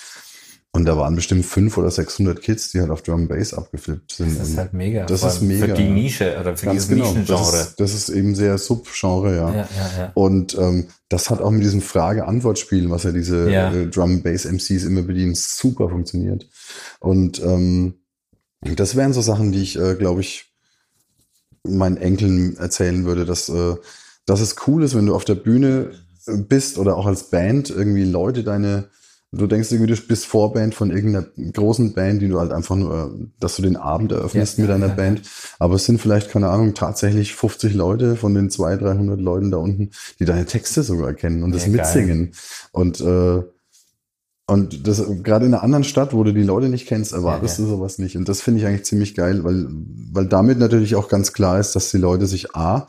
Und 0.75 0.85
da 0.85 0.97
waren 0.97 1.15
bestimmt 1.15 1.45
fünf 1.45 1.77
oder 1.77 1.91
600 1.91 2.41
Kids, 2.41 2.71
die 2.71 2.79
halt 2.81 2.89
auf 2.89 3.03
Drum 3.03 3.27
Bass 3.27 3.53
abgeflippt 3.53 4.11
sind. 4.11 4.39
Das 4.39 4.49
ist 4.49 4.57
halt 4.57 4.73
mega. 4.73 5.05
das 5.05 5.23
ist 5.23 5.41
mega, 5.41 5.67
Für 5.67 5.73
die. 5.73 5.87
Nische 5.87 6.35
oder 6.39 6.57
für 6.57 6.71
dieses 6.71 6.87
genau. 6.89 7.13
Nischengenre. 7.13 7.27
Das 7.27 7.61
ist, 7.67 7.79
das 7.79 7.93
ist 7.93 8.09
eben 8.09 8.33
sehr 8.33 8.57
Subgenre, 8.57 9.35
ja. 9.35 9.49
ja, 9.51 9.55
ja, 9.55 9.99
ja. 9.99 10.11
Und 10.15 10.57
ähm, 10.57 10.87
das 11.09 11.29
hat 11.29 11.41
auch 11.41 11.51
mit 11.51 11.61
diesem 11.61 11.81
Frage-Antwort-Spiel, 11.81 12.89
was 12.89 13.03
ja 13.03 13.11
diese 13.11 13.51
Ja. 13.51 13.71
äh, 13.71 13.85
Drum-Bass-MCs 13.85 14.85
immer 14.85 15.03
bedienen, 15.03 15.35
super 15.35 15.89
funktioniert. 15.89 16.49
Und 16.99 17.39
ähm, 17.43 17.99
das 18.61 18.95
wären 18.95 19.13
so 19.13 19.21
Sachen, 19.21 19.51
die 19.51 19.61
ich, 19.61 19.79
äh, 19.79 19.93
glaube 19.93 20.21
ich, 20.21 20.52
meinen 21.63 21.97
Enkeln 21.97 22.57
erzählen 22.57 23.05
würde, 23.05 23.25
dass, 23.25 23.49
äh, 23.49 23.75
dass 24.25 24.41
es 24.41 24.55
cool 24.67 24.83
ist, 24.83 24.95
wenn 24.95 25.05
du 25.05 25.15
auf 25.15 25.25
der 25.25 25.35
Bühne 25.35 25.91
bist 26.27 26.77
oder 26.77 26.95
auch 26.97 27.05
als 27.05 27.29
Band 27.29 27.69
irgendwie 27.69 28.05
Leute 28.05 28.43
deine, 28.43 28.89
du 29.31 29.47
denkst 29.47 29.71
irgendwie, 29.71 29.93
du 29.93 30.01
bist 30.01 30.25
Vorband 30.25 30.75
von 30.75 30.91
irgendeiner 30.91 31.25
großen 31.51 31.93
Band, 31.93 32.21
die 32.21 32.29
du 32.29 32.39
halt 32.39 32.51
einfach 32.51 32.75
nur, 32.75 32.93
äh, 32.93 33.25
dass 33.39 33.55
du 33.57 33.61
den 33.61 33.75
Abend 33.75 34.11
eröffnest 34.11 34.57
Ja, 34.57 34.61
mit 34.63 34.69
ja, 34.69 34.77
deiner 34.77 34.87
ja, 34.89 34.93
Band. 34.93 35.21
Aber 35.59 35.75
es 35.75 35.85
sind 35.85 35.99
vielleicht, 35.99 36.29
keine 36.29 36.49
Ahnung, 36.49 36.73
tatsächlich 36.73 37.35
50 37.35 37.73
Leute 37.73 38.15
von 38.15 38.33
den 38.33 38.49
200, 38.49 38.81
300 38.81 39.19
Leuten 39.19 39.51
da 39.51 39.57
unten, 39.57 39.91
die 40.19 40.25
deine 40.25 40.45
Texte 40.45 40.83
sogar 40.83 41.13
kennen 41.13 41.43
und 41.43 41.53
das 41.53 41.65
Ja, 41.65 41.71
mitsingen. 41.71 42.33
Und, 42.71 43.01
äh, 43.01 43.43
und 44.45 44.87
das 44.87 45.01
gerade 45.23 45.45
in 45.45 45.53
einer 45.53 45.63
anderen 45.63 45.83
Stadt, 45.85 46.13
wo 46.13 46.23
du 46.23 46.33
die 46.33 46.43
Leute 46.43 46.67
nicht 46.69 46.87
kennst, 46.87 47.13
erwartest 47.13 47.59
Ja, 47.59 47.65
du 47.65 47.69
sowas 47.71 47.97
nicht. 47.97 48.17
Und 48.17 48.27
das 48.27 48.41
finde 48.41 48.59
ich 48.59 48.65
eigentlich 48.65 48.85
ziemlich 48.85 49.15
geil, 49.15 49.43
weil, 49.43 49.67
weil 49.69 50.25
damit 50.27 50.59
natürlich 50.59 50.95
auch 50.95 51.07
ganz 51.07 51.31
klar 51.33 51.59
ist, 51.59 51.75
dass 51.75 51.91
die 51.91 51.97
Leute 51.97 52.27
sich 52.27 52.55
A 52.55 52.87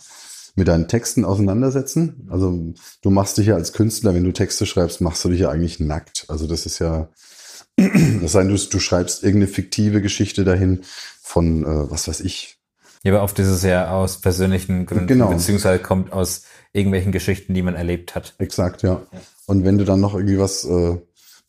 mit 0.56 0.68
deinen 0.68 0.88
Texten 0.88 1.24
auseinandersetzen. 1.24 2.26
Also 2.30 2.74
du 3.02 3.10
machst 3.10 3.38
dich 3.38 3.46
ja 3.46 3.54
als 3.54 3.72
Künstler, 3.72 4.14
wenn 4.14 4.24
du 4.24 4.32
Texte 4.32 4.66
schreibst, 4.66 5.00
machst 5.00 5.24
du 5.24 5.28
dich 5.28 5.40
ja 5.40 5.50
eigentlich 5.50 5.78
nackt. 5.80 6.24
Also 6.28 6.46
das 6.46 6.66
ist 6.66 6.80
ja, 6.80 7.08
das 7.76 8.32
sei 8.32 8.44
du, 8.44 8.56
du 8.56 8.78
schreibst 8.80 9.22
irgendeine 9.22 9.52
fiktive 9.52 10.02
Geschichte 10.02 10.44
dahin 10.44 10.80
von, 11.22 11.64
äh, 11.64 11.90
was 11.90 12.08
weiß 12.08 12.20
ich. 12.20 12.58
Ja, 13.04 13.12
aber 13.12 13.22
oft 13.22 13.38
ist 13.38 13.48
es 13.48 13.62
ja 13.62 13.90
aus 13.92 14.20
persönlichen 14.20 14.86
Gründen, 14.86 15.06
Genau. 15.08 15.28
beziehungsweise 15.28 15.82
kommt 15.82 16.12
aus 16.12 16.42
irgendwelchen 16.72 17.12
Geschichten, 17.12 17.52
die 17.54 17.62
man 17.62 17.74
erlebt 17.74 18.14
hat. 18.14 18.34
Exakt, 18.38 18.82
ja. 18.82 19.02
Und 19.46 19.64
wenn 19.64 19.76
du 19.78 19.84
dann 19.84 20.00
noch 20.00 20.14
irgendwie 20.14 20.38
was, 20.38 20.64
äh, 20.64 20.96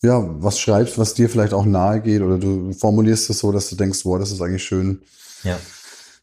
ja, 0.05 0.23
was 0.41 0.59
schreibst, 0.59 0.97
was 0.97 1.13
dir 1.13 1.29
vielleicht 1.29 1.53
auch 1.53 1.65
nahe 1.65 2.01
geht, 2.01 2.21
oder 2.21 2.37
du 2.37 2.71
formulierst 2.73 3.29
es 3.29 3.39
so, 3.39 3.51
dass 3.51 3.69
du 3.69 3.75
denkst, 3.75 4.03
boah, 4.03 4.19
das 4.19 4.31
ist 4.31 4.41
eigentlich 4.41 4.63
schön, 4.63 5.01
Ja. 5.43 5.59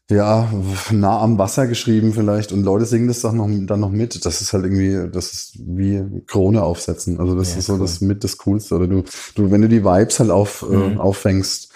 ja, 0.09 0.51
nah 0.91 1.19
am 1.21 1.37
Wasser 1.37 1.67
geschrieben 1.67 2.13
vielleicht 2.13 2.51
und 2.51 2.63
Leute 2.63 2.85
singen 2.85 3.07
das 3.07 3.21
dann 3.21 3.37
noch, 3.37 3.49
dann 3.67 3.79
noch 3.79 3.89
mit. 3.91 4.25
Das 4.25 4.41
ist 4.41 4.53
halt 4.53 4.63
irgendwie, 4.65 5.09
das 5.11 5.31
ist 5.33 5.53
wie 5.57 6.03
Krone 6.27 6.61
aufsetzen. 6.61 7.19
Also 7.19 7.35
das 7.35 7.51
Ja, 7.53 7.59
ist 7.59 7.65
so 7.67 7.73
cool. 7.73 7.79
das 7.79 8.01
mit 8.01 8.23
das 8.23 8.37
Coolste. 8.39 8.75
Oder 8.75 8.87
du, 8.87 9.03
du, 9.35 9.51
wenn 9.51 9.61
du 9.61 9.69
die 9.69 9.83
Vibes 9.83 10.19
halt 10.19 10.29
auf, 10.31 10.63
äh, 10.69 10.73
Mhm. 10.75 10.97
auffängst, 10.99 11.69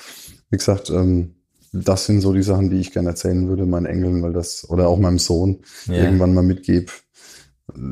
wie 0.49 0.57
gesagt, 0.57 0.89
ähm, 0.89 1.35
das 1.73 2.05
sind 2.05 2.21
so 2.21 2.33
die 2.33 2.43
Sachen, 2.43 2.69
die 2.69 2.77
ich 2.79 2.91
gerne 2.91 3.09
erzählen 3.09 3.47
würde, 3.49 3.65
meinen 3.65 3.85
Enkeln, 3.85 4.21
weil 4.23 4.33
das, 4.33 4.69
oder 4.69 4.87
auch 4.87 4.97
meinem 4.99 5.19
Sohn 5.19 5.59
Ja. 5.87 5.95
irgendwann 5.95 6.33
mal 6.33 6.43
mitgebe. 6.43 6.91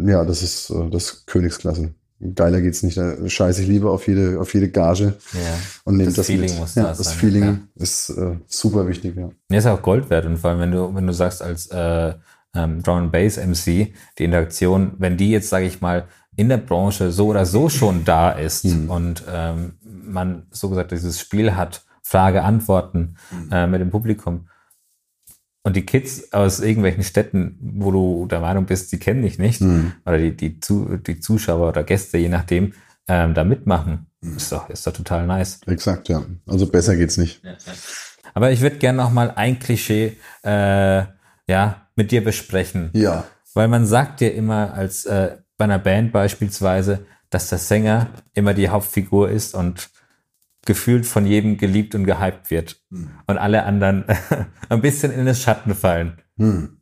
Ja, 0.05 0.24
das 0.26 0.41
ist 0.43 0.70
äh, 0.70 0.89
das 0.89 1.26
Königsklasse. 1.26 1.93
Geiler 2.34 2.61
geht's 2.61 2.82
nicht. 2.84 2.97
Da 2.97 3.15
scheiße 3.28 3.61
ich 3.61 3.67
lieber 3.67 3.91
auf 3.91 4.07
jede, 4.07 4.39
auf 4.39 4.53
jede 4.53 4.69
Gage 4.69 5.13
Ja. 5.34 5.39
und 5.84 5.97
nehme 5.97 6.05
Das 6.07 6.15
das, 6.15 6.26
Feeling 6.28 6.49
mit. 6.49 6.59
muss 6.59 6.76
ja, 6.76 6.84
da 6.84 6.89
das 6.89 6.97
sein, 6.99 7.17
Feeling 7.17 7.43
ja. 7.43 7.57
ist 7.76 8.09
äh, 8.09 8.38
super 8.47 8.88
wichtig, 8.88 9.15
ja. 9.15 9.30
Ja, 9.49 9.57
ist 9.57 9.65
auch 9.67 9.82
Gold 9.82 10.09
wert 10.09 10.26
und 10.26 10.38
vor 10.38 10.49
allem, 10.51 10.59
wenn 10.59 10.71
du, 10.71 10.95
wenn 10.95 11.05
du 11.05 11.13
sagst, 11.13 11.41
als 11.41 11.67
äh, 11.67 12.13
ähm, 12.55 12.82
Drum 12.82 12.97
and 12.97 13.11
Bass 13.11 13.38
MC, 13.38 13.93
die 14.17 14.23
Interaktion, 14.23 14.93
wenn 14.97 15.17
die 15.17 15.30
jetzt, 15.30 15.49
sage 15.49 15.65
ich 15.65 15.82
mal, 15.82 16.05
in 16.38 16.49
der 16.49 16.57
Branche 16.57 17.11
so 17.11 17.28
oder 17.28 17.45
so 17.45 17.69
schon 17.69 18.03
da 18.05 18.32
ist 18.32 18.65
Mhm. 18.65 18.89
und 18.89 19.23
ähm, 19.32 19.73
man 19.84 20.47
so 20.51 20.69
gesagt 20.69 20.91
dieses 20.91 21.19
Spiel 21.19 21.55
hat, 21.55 21.86
Frage, 22.01 22.43
Antworten 22.43 23.15
Mhm. 23.32 23.51
äh, 23.51 23.67
mit 23.67 23.82
dem 23.82 23.89
Publikum 23.89 24.47
und 25.66 25.76
die 25.76 25.86
Kids 25.86 26.32
aus 26.32 26.59
irgendwelchen 26.59 27.03
Städten, 27.03 27.57
wo 27.59 27.91
du 27.91 28.28
der 28.28 28.39
Meinung 28.39 28.66
bist, 28.66 28.91
die 28.91 28.99
kennen 28.99 29.24
dich 29.24 29.39
nicht, 29.39 29.61
Mhm. 29.61 29.93
oder 30.05 30.18
die, 30.20 30.38
die, 30.38 30.59
Zu 30.59 30.97
die 30.97 31.20
Zuschauer 31.20 31.68
oder 31.70 31.84
Gäste, 31.84 32.18
je 32.20 32.30
nachdem, 32.30 32.74
ähm, 33.07 33.34
da 33.34 33.43
mitmachen, 33.43 34.05
Mhm. 34.22 34.38
ist 34.38 34.51
doch, 34.51 34.70
ist 34.70 34.86
doch 34.86 34.93
total 34.93 35.26
nice. 35.26 35.59
Exakt, 35.66 36.07
ja. 36.07 36.24
Also 36.47 36.68
besser 36.68 36.95
geht's 36.95 37.18
nicht. 37.18 37.41
Aber 38.34 38.51
ich 38.51 38.61
würde 38.61 38.78
gerne 38.78 38.97
noch 38.99 39.11
mal 39.11 39.32
ein 39.36 39.57
Klischee 39.59 40.18
äh, 40.43 41.03
ja, 41.47 41.88
mit 41.95 42.11
dir 42.11 42.24
besprechen. 42.24 42.91
Ja. 42.93 43.26
Weil 43.55 43.68
man 43.68 43.86
sagt 43.86 44.22
ja 44.22 44.30
immer 44.30 44.74
als 44.74 45.05
äh, 45.05 45.38
bei 45.57 45.66
einer 45.66 45.80
Band 45.80 46.11
beispielsweise, 46.11 47.05
dass 47.32 47.49
der 47.49 47.57
Sänger 47.57 48.07
immer 48.34 48.53
die 48.53 48.70
Hauptfigur 48.70 49.30
ist 49.30 49.55
und 49.55 49.89
gefühlt 50.66 51.05
von 51.05 51.26
jedem 51.26 51.57
geliebt 51.57 51.95
und 51.95 52.05
gehypt 52.05 52.51
wird. 52.51 52.82
Und 53.28 53.38
alle 53.38 53.63
anderen 53.63 54.05
ein 54.70 54.82
bisschen 54.82 55.11
in 55.11 55.26
den 55.26 55.36
Schatten 55.36 55.76
fallen. 55.76 56.20
Hm. 56.38 56.82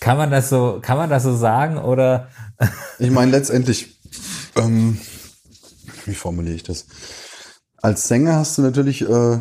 Kann 0.00 0.18
man 0.18 0.30
das 0.30 0.50
so, 0.50 0.78
kann 0.82 0.98
man 0.98 1.08
das 1.10 1.22
so 1.22 1.34
sagen 1.34 1.78
oder? 1.78 2.28
Ich 2.98 3.10
meine, 3.10 3.30
letztendlich, 3.30 4.00
ähm, 4.56 4.98
wie 6.06 6.14
formuliere 6.14 6.54
ich 6.54 6.62
das? 6.62 6.86
Als 7.82 8.08
Sänger 8.08 8.36
hast 8.36 8.56
du 8.56 8.62
natürlich, 8.62 9.02
äh, 9.02 9.40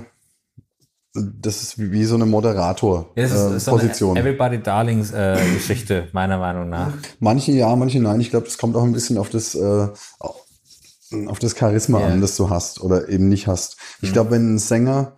das 1.14 1.64
ist 1.64 1.80
wie, 1.80 1.92
wie 1.92 2.04
so 2.04 2.16
eine 2.16 2.26
Moderator-Position. 2.26 3.56
ist 3.56 3.98
so 3.98 4.16
Everybody 4.16 4.62
Darlings 4.62 5.12
äh, 5.12 5.40
Geschichte, 5.54 6.10
meiner 6.12 6.38
Meinung 6.38 6.70
nach. 6.70 6.92
Manche 7.20 7.54
ja, 7.54 7.74
manche 7.76 8.02
nein. 8.02 8.20
Ich 8.20 8.32
glaube, 8.32 8.46
das 8.46 8.58
kommt 8.58 8.76
auch 8.76 8.84
ein 8.84 8.92
bisschen 8.92 9.18
auf 9.18 9.30
das, 9.30 9.56
äh, 9.56 9.88
auf 11.28 11.40
das 11.40 11.56
Charisma. 11.58 12.00
Mhm. 12.00 12.06
an, 12.06 12.22
das 12.22 12.36
du 12.38 12.50
hast 12.50 12.82
oder 12.82 13.10
eben 13.10 13.30
nicht 13.30 13.48
hast. 13.48 13.78
Ich 14.02 14.14
glaube, 14.14 14.32
wenn 14.32 14.56
ein 14.56 14.60
Sänger 14.60 15.16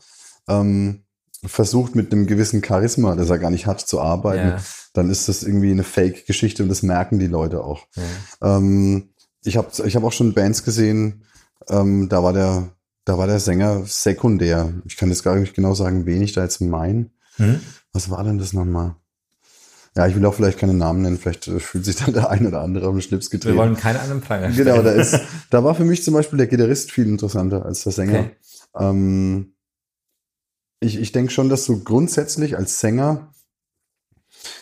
ähm, 0.47 1.03
versucht, 1.45 1.95
mit 1.95 2.11
einem 2.11 2.25
gewissen 2.27 2.63
Charisma, 2.63 3.15
das 3.15 3.29
er 3.29 3.39
gar 3.39 3.51
nicht 3.51 3.67
hat, 3.67 3.81
zu 3.81 4.01
arbeiten, 4.01 4.49
Ja. 4.49 4.57
dann 4.93 5.09
ist 5.09 5.27
das 5.29 5.43
irgendwie 5.43 5.71
eine 5.71 5.83
Fake-Geschichte 5.83 6.63
und 6.63 6.69
das 6.69 6.83
merken 6.83 7.19
die 7.19 7.27
Leute 7.27 7.63
auch. 7.63 7.85
Ja. 8.41 8.57
Ähm, 8.57 9.09
ich 9.43 9.55
habe 9.57 9.67
ich 9.85 9.95
hab 9.95 10.03
auch 10.03 10.11
schon 10.11 10.33
Bands 10.33 10.63
gesehen, 10.63 11.23
ähm, 11.69 12.09
da 12.09 12.23
war 12.23 12.33
der, 12.33 12.69
da 13.05 13.17
war 13.17 13.27
der 13.27 13.39
Sänger 13.39 13.83
sekundär. 13.85 14.73
Ich 14.85 14.97
kann 14.97 15.09
jetzt 15.09 15.23
gar 15.23 15.35
nicht 15.35 15.53
genau 15.53 15.73
sagen, 15.73 16.05
wen 16.05 16.21
ich 16.21 16.33
da 16.33 16.43
jetzt 16.43 16.59
mein. 16.61 17.11
Hm? 17.37 17.59
Was 17.93 18.09
war 18.09 18.23
denn 18.23 18.37
das 18.39 18.53
nochmal? 18.53 18.95
Ja, 19.97 20.05
ich 20.05 20.15
will 20.15 20.23
auch 20.27 20.35
vielleicht 20.35 20.59
keine 20.59 20.75
Namen 20.75 21.01
nennen, 21.01 21.17
vielleicht 21.17 21.47
äh, 21.47 21.59
fühlt 21.59 21.83
sich 21.83 21.95
dann 21.95 22.13
der 22.13 22.29
ein 22.29 22.45
oder 22.45 22.61
andere 22.61 22.87
auf 22.87 22.93
den 22.93 23.01
Schlips 23.01 23.31
Wir 23.31 23.39
getreten. 23.39 23.57
wollen 23.57 23.75
keine 23.75 23.99
anderen 23.99 24.21
stellen. 24.23 24.55
Genau, 24.55 24.83
da 24.83 24.91
ist, 24.91 25.19
da 25.49 25.63
war 25.63 25.73
für 25.73 25.85
mich 25.85 26.03
zum 26.03 26.13
Beispiel 26.13 26.37
der 26.37 26.45
Gitarrist 26.45 26.91
viel 26.91 27.07
interessanter 27.07 27.65
als 27.65 27.83
der 27.83 27.93
Sänger. 27.93 28.19
Okay. 28.19 28.31
Ähm, 28.77 29.55
ich 30.79 30.99
ich 30.99 31.11
denke 31.13 31.31
schon, 31.31 31.49
dass 31.49 31.65
du 31.65 31.83
grundsätzlich 31.83 32.55
als 32.57 32.79
Sänger 32.79 33.33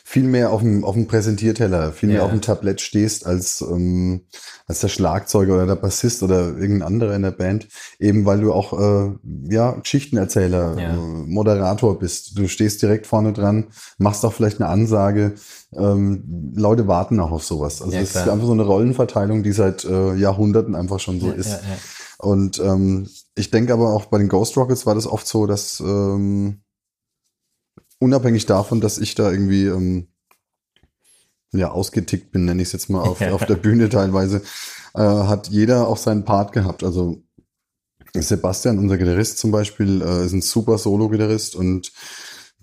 viel 0.03 0.23
mehr 0.23 0.51
auf 0.51 0.61
dem, 0.61 0.83
auf 0.83 0.95
dem 0.95 1.07
Präsentierteller, 1.07 1.91
viel 1.91 2.09
mehr 2.09 2.19
Ja. 2.19 2.23
auf 2.25 2.31
dem 2.31 2.41
Tablett 2.41 2.81
stehst 2.81 3.25
als, 3.25 3.61
ähm, 3.61 4.21
als 4.67 4.79
der 4.79 4.87
Schlagzeuger 4.87 5.55
oder 5.55 5.65
der 5.65 5.75
Bassist 5.75 6.23
oder 6.23 6.57
irgendein 6.57 6.83
anderer 6.83 7.15
in 7.15 7.21
der 7.23 7.31
Band, 7.31 7.67
eben 7.99 8.25
weil 8.25 8.41
du 8.41 8.53
auch 8.53 8.73
äh, 8.79 9.11
ja, 9.49 9.71
Geschichtenerzähler, 9.71 10.77
Ja. 10.79 10.93
äh, 10.93 10.97
Moderator 10.97 11.97
bist. 11.99 12.37
Du 12.37 12.47
stehst 12.47 12.81
direkt 12.81 13.07
vorne 13.07 13.33
dran, 13.33 13.65
machst 13.97 14.23
auch 14.25 14.33
vielleicht 14.33 14.61
eine 14.61 14.69
Ansage. 14.69 15.33
Ähm, 15.73 16.53
Leute 16.55 16.87
warten 16.87 17.19
auch 17.19 17.31
auf 17.31 17.43
sowas. 17.43 17.81
Also 17.81 17.93
Ja, 17.93 17.99
das 18.01 18.09
ist 18.11 18.27
einfach 18.29 18.45
so 18.47 18.53
eine 18.53 18.63
Rollenverteilung, 18.63 19.43
die 19.43 19.51
seit 19.51 19.83
äh, 19.85 20.13
Jahrhunderten 20.15 20.75
einfach 20.75 20.99
schon 20.99 21.19
so 21.19 21.27
Ja, 21.27 21.33
ist. 21.33 21.47
ja, 21.49 21.55
ja. 21.55 21.77
Und 22.19 22.59
ähm, 22.59 23.07
ich 23.35 23.51
denke 23.51 23.73
aber 23.73 23.91
auch 23.93 24.05
bei 24.05 24.17
den 24.17 24.29
Ghost 24.29 24.55
Rockets 24.55 24.85
war 24.85 24.95
das 24.95 25.05
oft 25.05 25.27
so, 25.27 25.45
dass 25.47 25.81
ähm, 25.81 26.61
unabhängig 28.05 28.45
davon, 28.45 28.81
dass 28.81 28.99
ich 28.99 29.15
da 29.15 29.31
irgendwie 29.31 29.65
ähm, 29.65 30.07
ja 31.51 31.71
ausgetickt 31.71 32.31
bin, 32.31 32.45
nenne 32.45 32.61
ich 32.61 32.69
es 32.69 32.73
jetzt 32.73 32.89
mal 32.89 33.01
auf, 33.01 33.19
auf 33.33 33.45
der 33.45 33.55
Bühne 33.55 33.89
teilweise, 33.89 34.43
äh, 34.93 35.01
hat 35.01 35.47
jeder 35.49 35.87
auch 35.87 35.97
seinen 35.97 36.23
Part 36.23 36.51
gehabt. 36.53 36.83
Also 36.83 37.23
Sebastian, 38.13 38.77
unser 38.77 38.97
Gitarrist 38.97 39.39
zum 39.39 39.51
Beispiel, 39.51 40.01
äh, 40.01 40.25
ist 40.25 40.33
ein 40.33 40.41
super 40.41 40.77
Solo-Gitarrist 40.77 41.55
und 41.55 41.91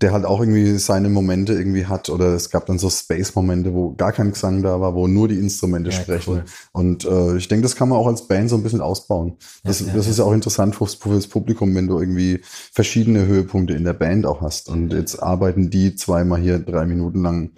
der 0.03 0.13
halt 0.13 0.25
auch 0.25 0.41
irgendwie 0.41 0.77
seine 0.79 1.09
Momente 1.09 1.53
irgendwie 1.55 1.87
hat 1.87 2.09
oder 2.11 2.35
es 2.35 2.51
gab 2.51 2.67
dann 2.67 2.79
so 2.79 2.91
Space-Momente, 2.91 3.73
wo 3.73 3.95
gar 3.95 4.13
kein 4.13 4.33
Gesang 4.33 4.63
da 4.63 4.81
war, 4.81 4.95
wo 4.95 5.07
nur 5.07 5.29
die 5.29 5.39
Instrumente 5.39 5.91
Ja, 5.91 5.97
sprechen. 5.97 6.33
cool. 6.35 6.45
Und 6.73 7.05
äh, 7.05 7.37
ich 7.37 7.49
denke, 7.49 7.63
das 7.63 7.77
kann 7.77 7.89
man 7.89 7.99
auch 7.99 8.07
als 8.07 8.27
Band 8.27 8.51
so 8.51 8.57
ein 8.57 8.63
bisschen 8.63 8.81
ausbauen. 8.81 9.37
Das, 9.65 9.81
Ja, 9.81 9.87
ja, 9.87 9.93
das 9.95 10.09
ist 10.09 10.19
ja 10.19 10.25
auch 10.25 10.33
interessant 10.33 10.75
fürs, 10.77 10.95
fürs 10.95 11.27
Publikum, 11.29 11.75
wenn 11.75 11.87
du 11.87 11.99
irgendwie 12.01 12.41
verschiedene 12.73 13.25
Höhepunkte 13.27 13.75
in 13.75 13.85
der 13.85 13.93
Band 13.95 14.27
auch 14.27 14.41
hast. 14.43 14.69
Und 14.69 14.93
jetzt 14.93 15.23
arbeiten 15.23 15.71
die 15.71 15.95
zweimal 15.95 16.41
hier 16.41 16.59
drei 16.59 16.85
Minuten 16.85 17.23
lang 17.23 17.53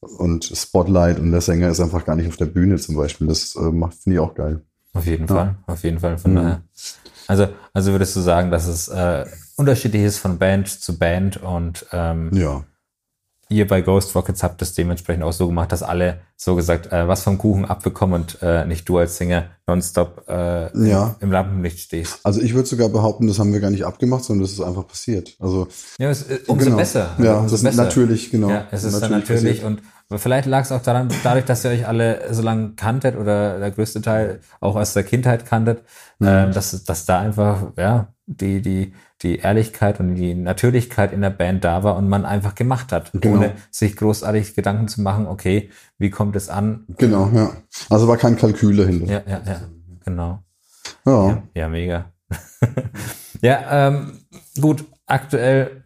und 0.00 0.44
Spotlight 0.44 1.18
und 1.18 1.32
der 1.32 1.40
Sänger 1.40 1.68
ist 1.70 1.80
einfach 1.80 2.04
gar 2.04 2.14
nicht 2.16 2.28
auf 2.28 2.36
der 2.36 2.46
Bühne 2.46 2.76
zum 2.76 2.94
Beispiel. 2.94 3.26
Das 3.26 3.56
äh, 3.56 3.60
macht 3.72 3.94
finde 3.96 4.14
ich 4.16 4.20
auch 4.20 4.34
geil. 4.34 4.62
Auf 4.94 5.06
jeden. 5.06 5.28
Fall, 5.28 5.56
auf 5.66 5.82
jeden 5.84 5.98
Fall. 5.98 6.18
Von 6.18 6.32
Mhm. 6.32 6.36
daher. 6.36 6.62
Also, 7.26 7.48
also 7.74 7.92
würdest 7.92 8.16
du 8.16 8.20
sagen, 8.20 8.50
dass 8.50 8.66
es 8.66 8.88
äh, 8.88 9.24
unterschiedlich 9.58 10.02
ist 10.04 10.18
von 10.18 10.38
Band 10.38 10.68
zu 10.68 10.98
Band 10.98 11.36
und 11.42 11.84
ähm, 11.92 12.30
Ja. 12.32 12.64
ihr 13.50 13.66
bei 13.66 13.80
Ghost 13.80 14.14
Rockets 14.14 14.42
habt 14.42 14.60
es 14.62 14.74
dementsprechend 14.74 15.24
auch 15.24 15.32
so 15.32 15.46
gemacht, 15.48 15.72
dass 15.72 15.82
alle 15.82 16.20
so 16.36 16.54
gesagt 16.54 16.92
äh, 16.92 17.08
was 17.08 17.22
vom 17.22 17.38
Kuchen 17.38 17.64
abbekommen 17.64 18.20
und 18.22 18.38
äh, 18.42 18.64
nicht 18.66 18.88
du 18.88 18.98
als 18.98 19.16
Sänger 19.16 19.46
nonstop 19.66 20.24
äh, 20.28 20.88
Ja. 20.88 21.16
im 21.20 21.32
Rampenlicht 21.32 21.78
stehst. 21.80 22.20
Also 22.24 22.40
ich 22.40 22.54
würde 22.54 22.68
sogar 22.68 22.88
behaupten, 22.90 23.26
das 23.26 23.38
haben 23.38 23.52
wir 23.52 23.60
gar 23.60 23.70
nicht 23.70 23.84
abgemacht, 23.84 24.24
sondern 24.24 24.42
das 24.44 24.52
ist 24.52 24.60
einfach 24.60 24.86
passiert. 24.86 25.34
Also 25.40 25.66
Ja, 25.98 26.10
es, 26.10 26.22
äh, 26.28 26.40
umso 26.46 26.66
genau. 26.66 26.76
besser. 26.76 27.16
Ja, 27.18 27.38
umso 27.38 27.56
das 27.56 27.64
ist 27.64 27.76
natürlich, 27.76 28.30
genau. 28.30 28.50
Ja, 28.50 28.68
es 28.70 28.84
ist 28.84 29.00
dann 29.00 29.10
natürlich 29.10 29.64
und 29.64 29.80
vielleicht 30.16 30.46
lag 30.46 30.62
es 30.62 30.72
auch 30.72 30.82
daran, 30.82 31.08
dadurch, 31.24 31.44
dass 31.46 31.64
ihr 31.64 31.70
euch 31.70 31.86
alle 31.86 32.32
so 32.32 32.42
lange 32.42 32.72
kanntet 32.76 33.16
oder 33.16 33.58
der 33.58 33.70
größte 33.70 34.00
Teil 34.02 34.40
auch 34.60 34.76
aus 34.76 34.92
der 34.94 35.02
Kindheit 35.04 35.44
kanntet, 35.46 35.82
Mhm. 36.20 36.26
ähm, 36.28 36.52
dass, 36.52 36.84
dass 36.84 37.04
da 37.06 37.20
einfach 37.20 37.72
ja 37.76 38.08
die, 38.28 38.60
die, 38.60 38.92
die 39.22 39.36
Ehrlichkeit 39.38 40.00
und 40.00 40.14
die 40.14 40.34
Natürlichkeit 40.34 41.12
in 41.12 41.22
der 41.22 41.30
Band 41.30 41.64
da 41.64 41.82
war 41.82 41.96
und 41.96 42.08
man 42.08 42.26
einfach 42.26 42.54
gemacht 42.54 42.92
hat, 42.92 43.10
Genau. 43.12 43.36
ohne 43.36 43.52
sich 43.70 43.96
großartig 43.96 44.54
Gedanken 44.54 44.86
zu 44.86 45.00
machen, 45.00 45.26
okay, 45.26 45.70
wie 45.98 46.10
kommt 46.10 46.36
es 46.36 46.50
an? 46.50 46.84
Genau, 46.98 47.30
ja. 47.34 47.52
Also 47.88 48.06
war 48.06 48.18
kein 48.18 48.36
Kalkül 48.36 48.76
dahinter. 48.76 49.12
Ja, 49.12 49.22
ja, 49.26 49.42
ja, 49.46 49.60
genau. 50.04 50.42
Ja. 51.06 51.28
Ja, 51.28 51.42
ja 51.54 51.68
mega. 51.68 52.12
ja, 53.40 53.88
ähm, 53.88 54.20
gut, 54.60 54.84
aktuell 55.06 55.84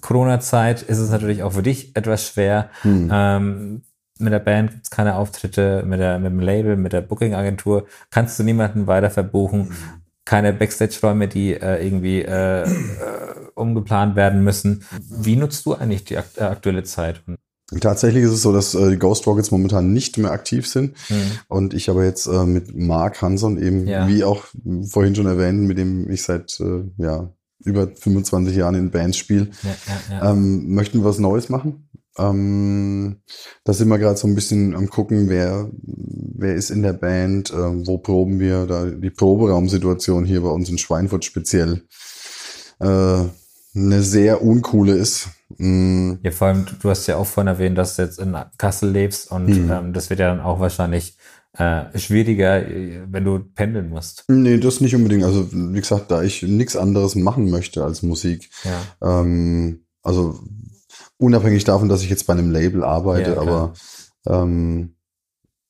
Corona-Zeit 0.00 0.80
ist 0.80 0.98
es 0.98 1.10
natürlich 1.10 1.42
auch 1.42 1.52
für 1.52 1.62
dich 1.62 1.94
etwas 1.94 2.26
schwer. 2.26 2.70
Hm. 2.80 3.10
Ähm, 3.12 3.82
mit 4.18 4.32
der 4.32 4.38
Band 4.38 4.70
gibt's 4.70 4.90
keine 4.90 5.16
Auftritte, 5.16 5.82
mit, 5.86 6.00
der, 6.00 6.18
mit 6.18 6.32
dem 6.32 6.40
Label, 6.40 6.76
mit 6.76 6.94
der 6.94 7.02
Booking-Agentur 7.02 7.86
kannst 8.10 8.38
du 8.38 8.44
niemanden 8.44 8.86
weiter 8.86 9.10
verbuchen. 9.10 9.72
Keine 10.24 10.52
Backstage-Räume, 10.52 11.28
die 11.28 11.52
äh, 11.54 11.84
irgendwie 11.84 12.22
äh, 12.22 12.62
äh, 12.62 12.66
umgeplant 13.54 14.14
werden 14.16 14.44
müssen. 14.44 14.84
Wie 15.08 15.36
nutzt 15.36 15.66
du 15.66 15.74
eigentlich 15.74 16.04
die 16.04 16.16
akt 16.16 16.38
äh, 16.38 16.42
aktuelle 16.44 16.84
Zeit? 16.84 17.22
Tatsächlich 17.80 18.24
ist 18.24 18.32
es 18.32 18.42
so, 18.42 18.52
dass 18.52 18.74
äh, 18.74 18.90
die 18.90 18.98
Ghost 18.98 19.26
Rockets 19.26 19.50
momentan 19.50 19.92
nicht 19.92 20.18
mehr 20.18 20.30
aktiv 20.30 20.66
sind 20.68 20.94
Mhm. 21.08 21.16
und 21.48 21.74
ich 21.74 21.88
aber 21.88 22.04
jetzt 22.04 22.26
äh, 22.26 22.44
mit 22.44 22.74
Mark 22.76 23.22
Hanson 23.22 23.60
eben, 23.62 23.86
Ja. 23.88 24.06
wie 24.08 24.24
auch 24.24 24.44
vorhin 24.90 25.14
schon 25.14 25.26
erwähnt, 25.26 25.60
mit 25.66 25.78
dem 25.78 26.10
ich 26.10 26.22
seit 26.22 26.58
äh, 26.60 26.84
ja, 26.98 27.30
über 27.64 27.88
25 27.88 28.56
Jahren 28.56 28.74
in 28.74 28.90
Bands 28.90 29.16
spiele, 29.16 29.48
ja, 29.62 30.16
ja. 30.18 30.30
ähm, 30.32 30.74
möchten 30.74 30.98
wir 30.98 31.04
was 31.04 31.18
Neues 31.18 31.48
machen. 31.48 31.88
Ähm, 32.18 33.22
da 33.64 33.72
sind 33.72 33.88
wir 33.88 33.98
gerade 33.98 34.16
so 34.18 34.26
ein 34.28 34.34
bisschen 34.34 34.74
am 34.76 34.88
gucken, 34.90 35.28
wer, 35.28 35.70
wer 35.82 36.54
ist 36.54 36.70
in 36.70 36.82
der 36.82 36.92
Band, 36.92 37.50
äh, 37.50 37.86
wo 37.86 37.98
proben 37.98 38.38
wir, 38.38 38.66
da 38.66 38.84
die 38.86 39.10
Proberaumsituation 39.10 40.24
hier 40.24 40.42
bei 40.42 40.48
uns 40.50 40.68
in 40.68 40.78
Schweinfurt 40.78 41.24
speziell 41.24 41.82
äh, 42.80 42.84
eine 43.74 44.02
sehr 44.02 44.42
uncoole 44.42 44.92
ist. 44.94 45.28
Mm, 45.58 46.14
Ja, 46.22 46.30
vor 46.30 46.48
allem, 46.48 46.66
du- 46.80 46.90
hast 46.90 47.06
ja 47.06 47.16
auch 47.16 47.26
vorhin 47.26 47.48
erwähnt, 47.48 47.78
dass 47.78 47.96
du 47.96 48.02
jetzt 48.02 48.18
in 48.18 48.36
Kassel 48.58 48.90
lebst 48.90 49.30
und 49.30 49.48
Hm. 49.48 49.70
ähm, 49.70 49.92
das 49.94 50.10
wird 50.10 50.20
ja 50.20 50.28
dann 50.28 50.40
auch 50.44 50.60
wahrscheinlich 50.60 51.16
äh, 51.58 51.98
schwieriger, 51.98 52.66
äh, 52.66 53.02
wenn 53.10 53.24
du 53.24 53.38
pendeln 53.38 53.90
musst. 53.90 54.24
Nee, 54.28 54.56
das 54.58 54.80
nicht 54.80 54.94
unbedingt. 54.94 55.22
Also, 55.24 55.48
wie 55.52 55.80
gesagt, 55.80 56.10
da 56.10 56.22
ich 56.22 56.42
nichts 56.42 56.76
anderes 56.76 57.14
machen 57.14 57.50
möchte 57.50 57.84
als 57.84 58.02
Musik. 58.02 58.48
Ja. 58.64 59.20
Ähm, 59.20 59.84
also, 60.02 60.38
unabhängig 61.22 61.64
davon, 61.64 61.88
dass 61.88 62.02
ich 62.02 62.10
jetzt 62.10 62.26
bei 62.26 62.32
einem 62.34 62.50
Label 62.50 62.84
arbeite, 62.84 63.32
Ja, 63.32 63.40
aber 63.40 63.72
ähm, 64.26 64.94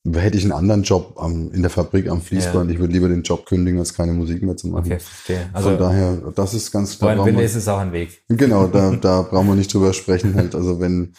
hätte 0.05 0.37
ich 0.37 0.43
einen 0.43 0.51
anderen 0.51 0.83
Job 0.83 1.15
am, 1.17 1.51
in 1.53 1.61
der 1.61 1.71
Fabrik 1.71 2.09
am 2.09 2.21
Fließband, 2.21 2.69
ich 2.71 2.79
würde 2.79 2.91
lieber 2.91 3.07
den 3.07 3.23
Job 3.23 3.45
kündigen, 3.45 3.79
als 3.79 3.93
keine 3.93 4.11
Musik 4.11 4.43
mehr 4.43 4.57
zu 4.57 4.67
machen. 4.67 4.85
Okay, 4.91 4.99
verstehe. 4.99 5.49
Also, 5.53 5.69
Von 5.69 5.77
daher, 5.79 6.17
das 6.35 6.53
ist 6.53 6.71
ganz 6.71 6.97
klar. 6.97 7.25
Wille 7.25 7.37
wir- 7.37 7.43
ist, 7.45 7.55
ist 7.55 7.69
auch 7.69 7.77
ein 7.79 7.93
Weg. 7.93 8.23
Genau, 8.27 8.67
da, 8.67 8.91
da 9.01 9.21
brauchen 9.21 9.47
wir 9.47 9.55
nicht 9.55 9.73
drüber 9.73 9.93
sprechen. 9.93 10.35
Halt. 10.35 10.55
Also 10.55 10.79
wenn, 10.81 11.13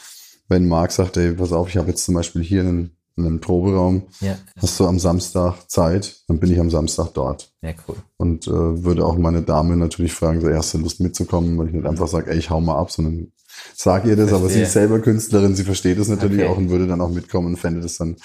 wenn 0.49 0.69
Marc 0.69 0.93
sagt, 0.93 1.17
ey, 1.17 1.33
pass 1.33 1.53
auf, 1.53 1.69
ich 1.71 1.79
habe 1.79 1.89
jetzt 1.89 2.05
zum 2.05 2.15
Beispiel 2.15 2.43
hier 2.43 2.61
einen, 2.61 2.95
einen 3.17 3.41
Proberaum, 3.41 4.03
Ja, 4.21 4.37
hast 4.61 4.79
du 4.79 4.87
am 4.87 4.99
Samstag 4.99 5.55
Zeit, 5.71 6.23
dann 6.29 6.39
bin 6.39 6.53
ich 6.53 6.61
am 6.61 6.69
Samstag 6.69 7.09
dort. 7.15 7.53
ja, 7.63 7.71
cool. 7.89 7.97
Und 8.19 8.47
äh, 8.49 8.51
würde 8.85 9.07
auch 9.07 9.17
meine 9.17 9.41
Dame 9.43 9.77
natürlich 9.79 10.13
fragen, 10.13 10.43
so 10.43 10.53
hast 10.53 10.75
du 10.75 10.79
Lust 10.79 11.01
mitzukommen, 11.01 11.57
weil 11.57 11.69
ich 11.69 11.73
nicht 11.75 11.87
einfach 11.87 12.09
sage, 12.09 12.31
ey, 12.31 12.37
ich 12.39 12.51
hau 12.51 12.61
mal 12.61 12.77
ab, 12.77 12.91
sondern 12.91 13.33
sag 13.75 14.05
ihr 14.07 14.17
das, 14.17 14.33
aber 14.33 14.49
sie 14.49 14.63
ist 14.63 14.73
selber 14.73 15.01
Künstlerin, 15.01 15.55
sie 15.55 15.65
versteht 15.65 15.99
es 15.99 16.09
natürlich 16.09 16.41
Okay. 16.41 16.49
auch 16.49 16.57
und 16.57 16.71
würde 16.71 16.87
dann 16.87 17.01
auch 17.01 17.11
mitkommen 17.11 17.49
und 17.49 17.57
fände 17.57 17.81
das 17.81 17.97
dann 17.99 18.17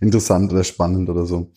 interessant 0.00 0.52
oder 0.52 0.62
spannend 0.62 1.08
oder 1.08 1.26
so. 1.26 1.50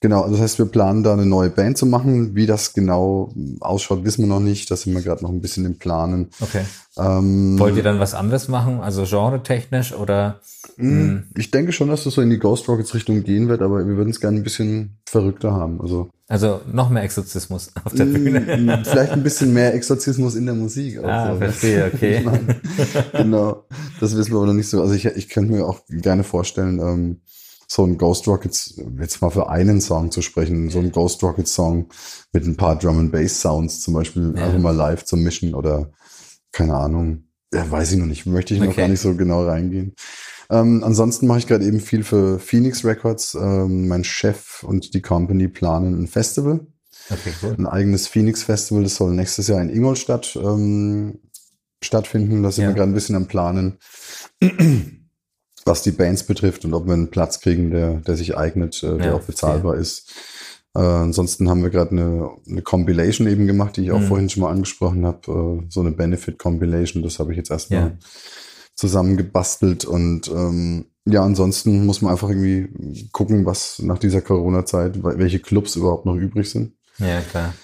Genau, 0.00 0.20
also 0.20 0.34
das 0.34 0.42
heißt, 0.42 0.58
wir 0.58 0.66
planen 0.66 1.02
da 1.02 1.14
eine 1.14 1.24
neue 1.24 1.48
Band 1.48 1.78
zu 1.78 1.86
machen. 1.86 2.34
Wie 2.36 2.44
das 2.44 2.74
genau 2.74 3.32
ausschaut, 3.60 4.04
wissen 4.04 4.22
wir 4.22 4.28
noch 4.28 4.40
nicht. 4.40 4.70
Da 4.70 4.76
sind 4.76 4.92
wir 4.92 5.00
gerade 5.00 5.22
noch 5.22 5.30
ein 5.30 5.40
bisschen 5.40 5.64
im 5.64 5.78
Planen. 5.78 6.28
Okay. 6.40 6.60
Ähm, 6.98 7.58
Wollt 7.58 7.74
ihr 7.76 7.82
dann 7.82 7.98
was 7.98 8.12
anderes 8.12 8.48
machen? 8.48 8.80
Also 8.80 9.04
genre-technisch 9.04 9.94
oder? 9.94 10.40
mh, 10.76 11.22
Ich 11.36 11.50
denke 11.50 11.72
schon, 11.72 11.88
dass 11.88 12.04
das 12.04 12.12
so 12.14 12.20
in 12.20 12.28
die 12.28 12.38
Ghost 12.38 12.68
Rockets 12.68 12.92
Richtung 12.94 13.22
gehen 13.22 13.48
wird, 13.48 13.62
aber 13.62 13.78
wir 13.86 13.96
würden 13.96 14.10
es 14.10 14.20
gerne 14.20 14.36
ein 14.36 14.44
bisschen 14.44 14.98
verrückter 15.06 15.52
haben. 15.52 15.80
Also 15.80 16.10
Also 16.28 16.60
noch 16.72 16.90
mehr 16.90 17.02
Exorzismus 17.04 17.70
auf 17.84 17.92
der 17.94 18.04
Bühne. 18.06 18.40
mh, 18.40 18.84
vielleicht 18.84 19.12
ein 19.12 19.22
bisschen 19.22 19.52
mehr 19.52 19.74
Exorzismus 19.74 20.34
in 20.34 20.46
der 20.46 20.54
Musik. 20.56 20.98
Ah, 21.04 21.32
so. 21.34 21.38
verstehe, 21.38 21.90
okay. 21.92 22.20
Meine, 22.24 22.60
genau, 23.12 23.64
das 24.00 24.16
wissen 24.16 24.32
wir 24.32 24.38
aber 24.38 24.46
noch 24.46 24.54
nicht 24.54 24.68
so. 24.68 24.82
Also 24.82 24.94
ich, 24.94 25.04
ich 25.06 25.28
könnte 25.28 25.52
mir 25.52 25.64
auch 25.66 25.80
gerne 25.88 26.24
vorstellen, 26.24 26.80
ähm, 26.80 27.20
so 27.68 27.84
ein 27.84 27.98
Ghost 27.98 28.26
Rockets, 28.28 28.80
jetzt 29.00 29.20
mal 29.22 29.30
für 29.30 29.48
einen 29.50 29.80
Song 29.80 30.10
zu 30.10 30.22
sprechen, 30.22 30.70
so 30.70 30.78
ein 30.80 30.92
Ghost 30.92 31.22
Rockets 31.22 31.54
Song 31.54 31.88
mit 32.32 32.44
ein 32.46 32.56
paar 32.56 32.76
Drum 32.78 32.98
and 32.98 33.12
Bass 33.12 33.40
Sounds 33.40 33.80
zum 33.80 33.94
Beispiel 33.94 34.34
Ja. 34.36 34.46
einfach 34.46 34.58
mal 34.60 34.74
live 34.74 35.04
zu 35.04 35.16
mischen 35.16 35.54
oder 35.54 35.90
keine 36.52 36.74
Ahnung, 36.74 37.24
ja, 37.52 37.68
weiß 37.70 37.92
ich 37.92 37.98
noch 37.98 38.06
nicht, 38.06 38.24
möchte 38.26 38.54
ich 38.54 38.60
noch 38.60 38.68
Okay. 38.68 38.82
gar 38.82 38.88
nicht 38.88 39.00
so 39.00 39.14
genau 39.14 39.44
reingehen. 39.44 39.94
Ähm, 40.50 40.82
ansonsten 40.84 41.26
mache 41.26 41.38
ich 41.40 41.46
gerade 41.46 41.64
eben 41.64 41.80
viel 41.80 42.04
für 42.04 42.38
Phoenix 42.38 42.84
Records. 42.84 43.34
Ähm, 43.34 43.88
mein 43.88 44.04
Chef 44.04 44.62
und 44.62 44.94
die 44.94 45.02
Company 45.02 45.48
planen 45.48 46.02
ein 46.02 46.06
Festival 46.06 46.60
Okay, 47.10 47.32
cool. 47.42 47.54
ein 47.58 47.66
eigenes 47.66 48.06
Phoenix 48.08 48.42
Festival. 48.42 48.82
Das 48.82 48.96
soll 48.96 49.12
nächstes 49.14 49.48
Jahr 49.48 49.60
in 49.60 49.70
Ingolstadt 49.70 50.36
ähm, 50.36 51.18
stattfinden. 51.82 52.42
Da 52.42 52.50
sind 52.50 52.64
Ja. 52.64 52.70
wir 52.70 52.74
gerade 52.74 52.90
ein 52.90 52.94
bisschen 52.94 53.16
am 53.16 53.26
Planen, 53.28 53.78
was 55.64 55.82
die 55.82 55.90
Bands 55.90 56.22
betrifft 56.24 56.64
und 56.64 56.74
ob 56.74 56.86
wir 56.86 56.94
einen 56.94 57.10
Platz 57.10 57.40
kriegen, 57.40 57.70
der, 57.70 57.94
der 58.00 58.16
sich 58.16 58.36
eignet, 58.36 58.82
äh, 58.82 58.96
der 58.98 59.06
Ja, 59.06 59.14
auch 59.14 59.22
bezahlbar 59.22 59.76
ist. 59.76 60.12
Äh, 60.74 60.80
ansonsten 60.80 61.48
haben 61.48 61.62
wir 61.62 61.70
gerade 61.70 61.90
eine, 61.92 62.30
eine 62.48 62.62
Compilation 62.62 63.26
eben 63.26 63.46
gemacht, 63.46 63.76
die 63.76 63.84
ich 63.84 63.92
auch 63.92 64.00
Mhm. 64.00 64.06
vorhin 64.06 64.28
schon 64.28 64.42
mal 64.42 64.50
angesprochen 64.50 65.04
habe. 65.06 65.62
Äh, 65.62 65.66
so 65.70 65.80
eine 65.80 65.90
Benefit 65.92 66.38
Compilation. 66.38 67.02
Das 67.02 67.18
habe 67.18 67.32
ich 67.32 67.36
jetzt 67.38 67.50
erstmal 67.50 67.80
Ja. 67.80 67.92
Zusammengebastelt 68.76 69.84
und 69.84 70.28
ähm, 70.28 70.86
ja, 71.08 71.22
ansonsten 71.24 71.86
muss 71.86 72.02
man 72.02 72.12
einfach 72.12 72.28
irgendwie 72.28 73.08
gucken, 73.12 73.46
was 73.46 73.78
nach 73.80 73.98
dieser 73.98 74.20
Corona-Zeit, 74.20 75.02
welche 75.02 75.38
Clubs 75.40 75.76
überhaupt 75.76 76.04
noch 76.06 76.16
übrig 76.16 76.50
sind 76.50 76.72
Ja, 76.98 77.20
klar. 77.20 77.54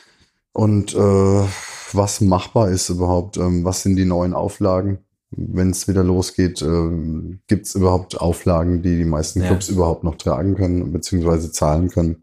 und 0.53 0.95
äh, 0.95 1.45
was 1.93 2.21
machbar 2.21 2.71
ist 2.71 2.89
überhaupt. 2.89 3.37
Ähm, 3.37 3.65
was 3.65 3.83
sind 3.83 3.97
die 3.97 4.05
neuen 4.07 4.33
Auflagen? 4.33 4.99
Wenn 5.31 5.71
es 5.71 5.89
wieder 5.89 6.05
losgeht, 6.05 6.63
ähm, 6.63 7.41
gibt 7.49 7.67
es 7.67 7.75
überhaupt 7.75 8.19
Auflagen, 8.21 8.83
die 8.83 8.97
die 8.97 9.05
meisten 9.05 9.41
Ja. 9.41 9.49
Clubs 9.49 9.69
überhaupt 9.69 10.05
noch 10.05 10.17
tragen 10.17 10.55
können 10.55 10.93
beziehungsweise 10.93 11.51
zahlen 11.53 11.89
können? 11.91 12.23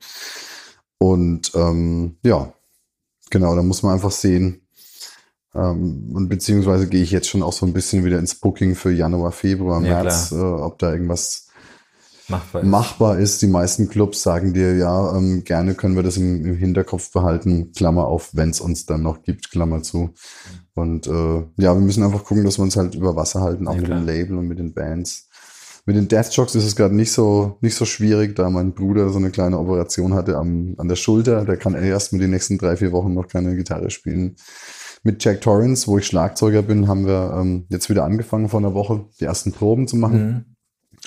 Und 0.97 1.51
ähm, 1.55 2.17
ja, 2.23 2.53
genau, 3.29 3.55
da 3.55 3.61
muss 3.63 3.83
man 3.83 3.93
einfach 3.93 4.11
sehen. 4.11 4.61
Ähm, 5.55 6.11
und 6.13 6.29
beziehungsweise 6.29 6.87
gehe 6.87 7.01
ich 7.03 7.11
jetzt 7.11 7.27
schon 7.27 7.43
auch 7.43 7.53
so 7.53 7.65
ein 7.65 7.73
bisschen 7.73 8.05
wieder 8.05 8.19
ins 8.19 8.35
Booking 8.35 8.75
für 8.75 8.91
Januar, 8.91 9.31
Februar, 9.31 9.81
Ja, 9.83 10.03
März, 10.03 10.31
äh, 10.31 10.35
ob 10.35 10.77
da 10.79 10.91
irgendwas 10.93 11.47
Machbar. 12.27 12.61
ist. 12.61 12.67
machbar 12.67 13.17
ist. 13.19 13.41
Die 13.41 13.47
meisten 13.47 13.89
Clubs 13.89 14.21
sagen 14.21 14.53
dir, 14.53 14.75
ja, 14.77 15.17
ähm, 15.17 15.43
gerne 15.43 15.73
können 15.73 15.95
wir 15.95 16.03
das 16.03 16.17
im, 16.17 16.45
im 16.45 16.55
Hinterkopf 16.55 17.11
behalten, 17.11 17.71
Klammer 17.75 18.05
auf, 18.05 18.29
wenn 18.33 18.51
es 18.51 18.61
uns 18.61 18.85
dann 18.85 19.01
noch 19.01 19.23
gibt, 19.23 19.49
Klammer 19.51 19.81
zu. 19.81 20.13
Und 20.75 21.07
äh, 21.07 21.37
ja, 21.57 21.73
wir 21.73 21.81
müssen 21.81 22.03
einfach 22.03 22.23
gucken, 22.23 22.45
dass 22.45 22.59
wir 22.59 22.63
uns 22.63 22.77
halt 22.77 22.93
über 22.95 23.15
Wasser 23.15 23.41
halten, 23.41 23.67
auch 23.67 23.73
Ja, 23.73 23.79
mit 23.79 23.87
klar. 23.87 23.99
dem 23.99 24.05
Label 24.05 24.37
und 24.37 24.47
mit 24.47 24.59
den 24.59 24.73
Bands. 24.73 25.27
Mit 25.85 25.95
den 25.95 26.07
Deathjocks 26.07 26.53
ist 26.53 26.65
es 26.65 26.75
gerade 26.75 26.93
nicht 26.95 27.11
so 27.11 27.57
nicht 27.61 27.73
so 27.73 27.85
schwierig, 27.85 28.35
da 28.35 28.51
mein 28.51 28.73
Bruder 28.73 29.09
so 29.09 29.17
eine 29.17 29.31
kleine 29.31 29.57
Operation 29.57 30.13
hatte 30.13 30.37
am, 30.37 30.75
an 30.77 30.87
der 30.87 30.95
Schulter. 30.97 31.45
Der 31.45 31.57
kann 31.57 31.73
erst 31.73 32.13
mit 32.13 32.21
den 32.21 32.29
nächsten 32.29 32.59
drei, 32.59 32.77
vier 32.77 32.91
Wochen 32.91 33.15
noch 33.15 33.27
keine 33.27 33.55
Gitarre 33.55 33.89
spielen. 33.89 34.35
Mit 35.03 35.23
Jack 35.23 35.41
Torrance, 35.41 35.87
wo 35.87 35.97
ich 35.97 36.05
Schlagzeuger 36.07 36.61
bin, 36.61 36.87
haben 36.87 37.05
wir 37.05 37.33
ähm, 37.39 37.65
jetzt 37.69 37.89
wieder 37.89 38.03
angefangen 38.03 38.49
vor 38.49 38.59
einer 38.59 38.73
Woche, 38.73 39.05
die 39.19 39.25
ersten 39.25 39.51
Proben 39.53 39.87
zu 39.87 39.95
machen. 39.95 40.27
Mhm. 40.27 40.45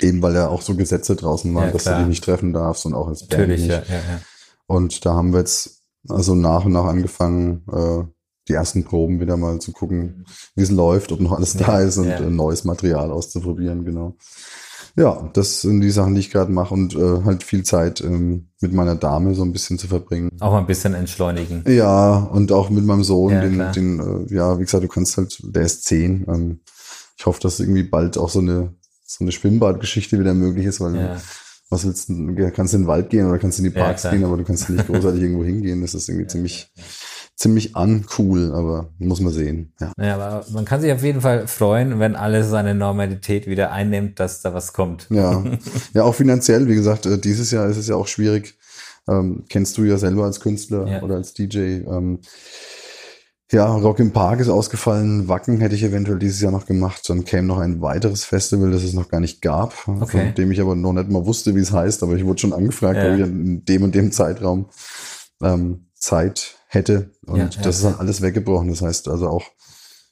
Eben 0.00 0.22
weil 0.22 0.34
ja 0.34 0.48
auch 0.48 0.62
so 0.62 0.74
Gesetze 0.74 1.16
draußen 1.16 1.54
waren, 1.54 1.66
Ja, 1.66 1.70
dass 1.72 1.82
klar. 1.82 1.94
du 1.96 2.00
dich 2.00 2.08
nicht 2.08 2.24
treffen 2.24 2.52
darfst 2.54 2.86
und 2.86 2.94
auch 2.94 3.08
als 3.08 3.20
Band 3.26 3.32
Natürlich, 3.42 3.60
nicht. 3.62 3.70
ja, 3.70 3.78
ja, 3.88 3.94
ja. 3.94 4.20
Und 4.66 5.04
da 5.04 5.12
haben 5.14 5.32
wir 5.32 5.40
jetzt 5.40 5.82
also 6.08 6.34
nach 6.34 6.64
und 6.64 6.72
nach 6.72 6.84
angefangen, 6.86 7.62
äh, 7.70 8.04
die 8.48 8.54
ersten 8.54 8.84
Proben 8.84 9.20
wieder 9.20 9.36
mal 9.36 9.60
zu 9.60 9.70
gucken, 9.72 10.24
wie 10.56 10.62
es 10.62 10.70
läuft, 10.70 11.12
ob 11.12 11.20
noch 11.20 11.32
alles 11.32 11.52
da 11.56 11.78
Ja, 11.80 11.86
ist 11.86 11.98
und 11.98 12.08
ja. 12.08 12.16
äh, 12.18 12.30
neues 12.30 12.64
Material 12.64 13.10
auszuprobieren, 13.12 13.84
genau. 13.84 14.16
Ja, 14.96 15.30
das 15.32 15.62
sind 15.62 15.80
die 15.80 15.90
Sachen, 15.90 16.14
die 16.14 16.20
ich 16.20 16.30
gerade 16.30 16.52
mache 16.52 16.74
und 16.74 16.94
äh, 16.94 17.22
halt 17.24 17.42
viel 17.42 17.62
Zeit 17.64 18.00
ähm, 18.02 18.48
mit 18.60 18.72
meiner 18.74 18.94
Dame 18.94 19.34
so 19.34 19.42
ein 19.42 19.52
bisschen 19.52 19.78
zu 19.78 19.86
verbringen. 19.88 20.30
Auch 20.40 20.52
mal 20.52 20.58
ein 20.58 20.66
bisschen 20.66 20.92
entschleunigen. 20.94 21.64
Ja, 21.66 22.14
und 22.16 22.52
auch 22.52 22.68
mit 22.68 22.84
meinem 22.84 23.02
Sohn, 23.04 23.32
Ja, 23.32 23.40
den, 23.40 23.54
klar. 23.54 23.72
den 23.72 24.26
äh, 24.28 24.34
ja, 24.34 24.58
wie 24.58 24.64
gesagt, 24.64 24.84
du 24.84 24.88
kannst 24.88 25.16
halt, 25.16 25.40
der 25.42 25.62
ist 25.62 25.84
zehn. 25.84 26.26
Ähm, 26.28 26.60
ich 27.16 27.24
hoffe, 27.26 27.40
dass 27.40 27.58
irgendwie 27.60 27.84
bald 27.84 28.18
auch 28.18 28.28
so 28.28 28.40
eine 28.40 28.74
so 29.04 29.24
eine 29.24 29.32
Schwimmbadgeschichte 29.32 30.18
wieder 30.18 30.32
möglich 30.34 30.64
ist, 30.66 30.80
weil 30.80 30.94
Ja. 30.96 31.16
was 31.70 31.84
willst 31.86 32.08
du, 32.08 32.30
ja, 32.38 32.50
kannst 32.50 32.72
in 32.74 32.82
den 32.82 32.86
Wald 32.86 33.10
gehen 33.10 33.26
oder 33.28 33.38
kannst 33.38 33.58
du 33.58 33.62
in 33.64 33.70
die 33.70 33.76
Ja, 33.78 33.84
Parks 33.84 34.02
klar. 34.02 34.12
gehen, 34.14 34.24
aber 34.24 34.36
du 34.38 34.44
kannst 34.44 34.68
nicht 34.70 34.86
großartig 34.86 35.20
irgendwo 35.22 35.44
hingehen. 35.44 35.82
Das 35.82 35.94
ist 35.94 36.08
irgendwie 36.08 36.26
ziemlich, 36.28 36.70
ziemlich 37.42 37.74
uncool, 37.74 38.52
aber 38.54 38.90
muss 38.98 39.20
man 39.20 39.32
sehen. 39.32 39.72
Ja. 39.80 39.92
Ja, 40.00 40.14
aber 40.14 40.46
man 40.52 40.64
kann 40.64 40.80
sich 40.80 40.92
auf 40.92 41.02
jeden 41.02 41.20
Fall 41.20 41.48
freuen, 41.48 41.98
wenn 41.98 42.14
alles 42.14 42.48
seine 42.50 42.74
Normalität 42.74 43.46
wieder 43.48 43.72
einnimmt, 43.72 44.20
dass 44.20 44.42
da 44.42 44.54
was 44.54 44.72
kommt. 44.72 45.08
Ja, 45.10 45.42
ja, 45.94 46.04
auch 46.04 46.14
finanziell, 46.14 46.68
wie 46.68 46.74
gesagt, 46.76 47.04
äh, 47.06 47.18
dieses 47.18 47.50
Jahr 47.50 47.66
ist 47.68 47.76
es 47.78 47.88
ja 47.88 47.96
auch 47.96 48.06
schwierig. 48.06 48.56
Ähm, 49.08 49.44
kennst 49.48 49.76
du 49.76 49.82
ja 49.82 49.98
selber 49.98 50.24
als 50.24 50.38
Künstler 50.40 50.86
Ja. 50.86 51.02
oder 51.02 51.16
als 51.16 51.34
DJ. 51.34 51.58
Ähm, 51.84 52.20
ja, 53.50 53.66
Rock 53.66 53.98
im 53.98 54.12
Park 54.12 54.38
ist 54.40 54.48
ausgefallen. 54.48 55.26
Wacken 55.28 55.60
hätte 55.60 55.74
ich 55.74 55.82
eventuell 55.82 56.18
dieses 56.20 56.40
Jahr 56.40 56.52
noch 56.52 56.64
gemacht. 56.64 57.02
Dann 57.10 57.24
käme 57.24 57.48
noch 57.48 57.58
ein 57.58 57.82
weiteres 57.82 58.24
Festival, 58.24 58.70
das 58.70 58.82
es 58.84 58.94
noch 58.94 59.08
gar 59.08 59.20
nicht 59.20 59.42
gab, 59.42 59.74
Okay. 59.88 60.06
von 60.26 60.34
dem 60.36 60.52
ich 60.52 60.60
aber 60.60 60.74
noch 60.76 60.92
nicht 60.92 61.10
mal 61.10 61.26
wusste, 61.26 61.54
wie 61.56 61.60
es 61.60 61.72
heißt. 61.72 62.02
Aber 62.04 62.14
ich 62.14 62.24
wurde 62.24 62.40
schon 62.40 62.52
angefragt, 62.52 62.96
Ja. 62.96 63.14
ich 63.14 63.20
in 63.20 63.64
dem 63.64 63.82
und 63.82 63.94
dem 63.94 64.12
Zeitraum 64.12 64.66
ähm, 65.42 65.88
Zeit 66.02 66.56
hätte. 66.66 67.10
Und 67.26 67.36
Ja, 67.38 67.44
ja, 67.48 67.62
das 67.62 67.76
ist 67.76 67.84
dann 67.84 67.94
alles 67.94 68.20
weggebrochen. 68.20 68.68
Das 68.68 68.82
heißt 68.82 69.08
also 69.08 69.28
auch 69.28 69.44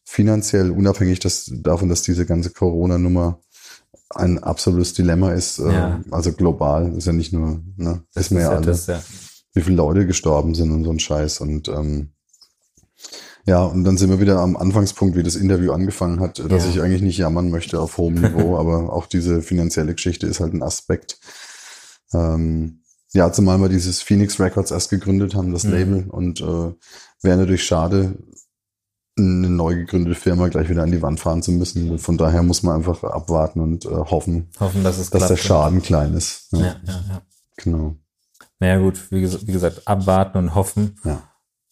finanziell, 0.05 0.71
unabhängig 0.71 1.19
dass, 1.21 1.51
davon, 1.53 1.89
dass 1.89 2.03
diese 2.03 2.27
ganze 2.27 2.51
Corona-Nummer 2.51 3.41
ein 4.11 4.39
absolutes 4.43 4.95
Dilemma 4.95 5.33
ist, 5.33 5.59
äh, 5.59 5.73
Ja. 5.73 6.01
also 6.11 6.33
global, 6.33 6.97
ist 6.97 7.07
ja 7.07 7.13
nicht 7.13 7.33
nur, 7.33 7.61
ne, 7.77 8.03
wissen 8.15 8.37
wir 8.37 8.43
ja 8.45 8.51
alle, 8.51 8.67
das, 8.67 8.87
ja. 8.87 9.03
wie 9.55 9.61
viele 9.63 9.77
Leute 9.77 10.07
gestorben 10.07 10.55
sind 10.55 10.73
und 10.73 10.85
so 10.85 10.91
ein 10.91 10.99
Scheiß 11.01 11.41
und 11.41 11.69
ähm, 11.69 12.11
Ja, 13.47 13.65
und 13.65 13.85
dann 13.85 13.97
sind 13.97 14.11
wir 14.11 14.21
wieder 14.21 14.39
am 14.41 14.57
Anfangspunkt, 14.57 15.17
wie 15.17 15.23
das 15.23 15.35
Interview 15.37 15.73
angefangen 15.73 16.21
hat, 16.21 16.39
dass 16.39 16.65
Ja. 16.65 16.71
ich 16.71 16.81
eigentlich 16.83 17.03
nicht 17.03 17.19
jammern 17.19 17.51
möchte 17.51 17.81
auf 17.81 17.97
hohem 17.99 18.15
Niveau, 18.21 18.59
aber 18.59 18.93
auch 18.93 19.07
diese 19.07 19.43
finanzielle 19.43 19.95
Geschichte 19.95 20.27
ist 20.27 20.41
halt 20.41 20.53
ein 20.55 20.63
Aspekt. 20.63 21.19
Ähm, 22.13 22.80
ja, 23.13 23.33
zumal 23.33 23.59
wir 23.59 23.69
dieses 23.69 24.03
Phoenix 24.03 24.39
Records 24.39 24.71
erst 24.71 24.91
gegründet 24.91 25.35
haben, 25.35 25.53
das 25.53 25.65
Mhm. 25.65 25.71
Label, 25.73 26.07
und 26.09 26.41
äh, 26.41 26.75
wäre 27.23 27.37
natürlich 27.39 27.65
schade, 27.65 28.17
eine 29.19 29.51
neu 29.51 29.75
gegründete 29.75 30.19
Firma 30.19 30.49
gleich 30.49 30.69
wieder 30.69 30.83
an 30.83 30.93
die 30.93 31.03
Wand 31.03 31.21
fahren 31.21 31.43
zu 31.43 31.53
müssen. 31.53 31.99
Von 31.99 32.17
daher 32.17 32.43
muss 32.43 32.63
man 32.63 32.77
einfach 32.77 33.03
abwarten 33.05 33.61
und 33.61 33.85
äh, 33.85 33.89
hoffen, 33.89 34.49
Hoffen, 34.59 34.83
dass 34.83 34.99
es 34.99 35.11
dass 35.11 35.29
der. 35.29 35.37
Schaden 35.37 35.83
klein 35.83 36.15
ist. 36.15 36.47
Ja, 36.53 36.59
Ja, 36.59 36.77
ja, 36.85 37.05
ja. 37.09 37.23
Genau. 37.57 37.97
Naja 38.61 38.79
gut, 38.79 39.11
wie, 39.11 39.21
wie 39.21 39.53
gesagt, 39.53 39.87
abwarten 39.87 40.39
und 40.39 40.55
hoffen. 40.55 40.99
Ja. 41.05 41.23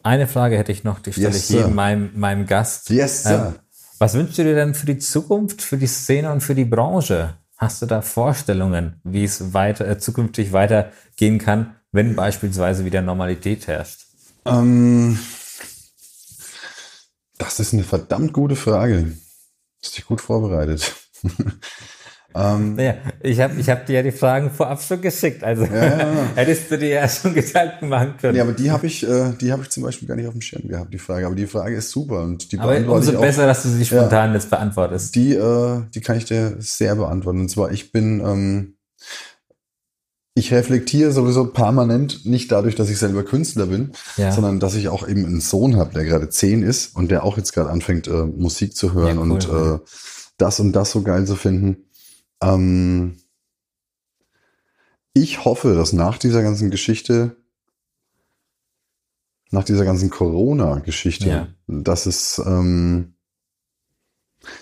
Eine 0.03 0.27
Frage 0.27 0.57
hätte 0.59 0.73
ich 0.73 0.85
noch, 0.85 1.01
die 1.01 1.13
stelle 1.13 1.29
Yes, 1.29 1.51
ich 1.51 1.57
jedem 1.57 1.75
meinem, 1.75 2.11
meinem 2.19 2.47
Gast. 2.47 2.91
Yes, 2.91 3.25
Sir. 3.25 3.55
Ähm, 3.55 3.61
was 3.99 4.15
wünschst 4.15 4.39
du 4.39 4.45
dir 4.45 4.55
denn 4.55 4.75
für 4.75 4.87
die 4.87 4.99
Zukunft, 4.99 5.61
für 5.63 5.77
die 5.77 5.87
Szene 5.87 6.31
und 6.31 6.41
für 6.41 6.55
die 6.55 6.65
Branche? 6.65 7.35
Hast 7.59 7.83
du 7.83 7.87
da 7.87 8.03
Vorstellungen, 8.03 9.01
wie 9.03 9.25
es 9.25 9.53
weiter, 9.53 9.87
äh, 9.89 9.99
zukünftig 9.99 10.53
weitergehen 10.53 11.39
kann, 11.39 11.75
wenn 11.91 12.15
beispielsweise 12.15 12.85
wieder 12.85 13.03
Normalität 13.03 13.67
herrscht? 13.67 14.07
Ähm, 14.45 15.19
das 17.37 17.59
ist 17.59 17.75
eine 17.75 17.83
verdammt 17.83 18.33
gute 18.33 18.55
Frage. 18.55 19.13
Hast 19.83 19.97
dich 19.97 20.07
gut 20.07 20.21
vorbereitet. 20.21 20.95
ähm, 22.39 22.75
Naja, 22.77 22.95
ich 23.23 23.41
habe 23.41 23.55
ich 23.61 23.69
hab 23.69 23.87
dir 23.87 23.95
ja 23.95 24.03
die 24.03 24.13
Fragen 24.13 24.51
vorab 24.51 24.81
schon 24.83 25.01
geschickt, 25.01 25.43
also 25.43 25.65
hättest 26.35 26.71
du 26.71 26.79
dir 26.79 26.89
ja 26.89 27.09
schon 27.09 27.35
Gedanken 27.35 27.89
machen 27.89 28.15
können. 28.21 28.37
ja, 28.37 28.43
aber 28.45 28.53
die 28.53 28.71
habe 28.71 28.87
ich, 28.87 29.07
äh, 29.09 29.33
die 29.41 29.51
habe 29.53 29.63
ich 29.63 29.71
zum 29.71 29.83
Beispiel 29.83 30.07
gar 30.09 30.15
nicht 30.17 30.27
auf 30.27 30.33
dem 30.35 30.41
Schirm 30.41 30.69
gehabt, 30.69 30.93
die 30.95 30.99
Frage. 30.99 31.27
Aber 31.27 31.35
die 31.35 31.47
Frage 31.47 31.77
ist 31.77 31.91
super 31.91 32.23
und 32.23 32.53
die 32.53 32.59
aber 32.59 32.73
beantworte 32.73 32.99
umso 33.01 33.11
ich 33.13 33.17
auch. 33.19 33.23
besser, 33.23 33.47
dass 33.47 33.63
du 33.65 33.69
sie 33.71 33.85
spontan 33.85 34.33
jetzt 34.35 34.51
beantwortest. 34.51 35.15
Die, 35.15 35.35
äh, 35.35 35.83
die 35.95 36.01
kann 36.01 36.17
ich 36.17 36.25
dir 36.27 36.57
sehr 36.59 36.95
beantworten. 36.97 37.41
Und 37.41 37.49
zwar, 37.51 37.71
ich 37.73 37.93
bin, 37.93 38.21
ähm, 38.21 38.75
ich 40.35 40.53
reflektiere 40.53 41.11
sowieso 41.11 41.47
permanent, 41.47 42.25
nicht 42.25 42.53
dadurch, 42.53 42.77
dass 42.77 42.89
ich 42.91 42.99
selber 42.99 43.25
Künstler 43.25 43.67
bin, 43.67 43.91
Ja. 44.17 44.31
sondern 44.31 44.61
dass 44.61 44.75
ich 44.77 44.89
auch 44.89 45.09
eben 45.09 45.25
einen 45.27 45.41
Sohn 45.41 45.77
habe, 45.77 45.93
der 45.95 46.05
gerade 46.05 46.29
zehn 46.29 46.63
ist 46.63 46.95
und 46.95 47.11
der 47.11 47.25
auch 47.25 47.37
jetzt 47.37 47.53
gerade 47.53 47.71
anfängt, 47.71 48.07
äh, 48.07 48.23
Musik 48.25 48.77
zu 48.77 48.93
hören 48.95 49.17
Ja, 49.17 49.23
cool. 49.23 49.33
und 49.33 49.49
äh, 49.49 49.79
das 50.37 50.61
und 50.61 50.73
das 50.75 50.93
so 50.93 51.03
geil 51.03 51.27
zu 51.27 51.35
finden. 51.35 51.88
Ähm, 52.43 53.19
ich 55.13 55.45
hoffe, 55.45 55.75
dass 55.75 55.93
nach 55.93 56.19
dieser 56.19 56.43
ganzen 56.43 56.71
Geschichte, 56.71 57.37
nach 59.51 59.65
dieser 59.65 59.85
ganzen 59.85 60.11
Corona-Geschichte, 60.11 61.29
Ja. 61.29 61.49
dass 61.67 62.07
es, 62.07 62.39
ähm, 62.45 63.15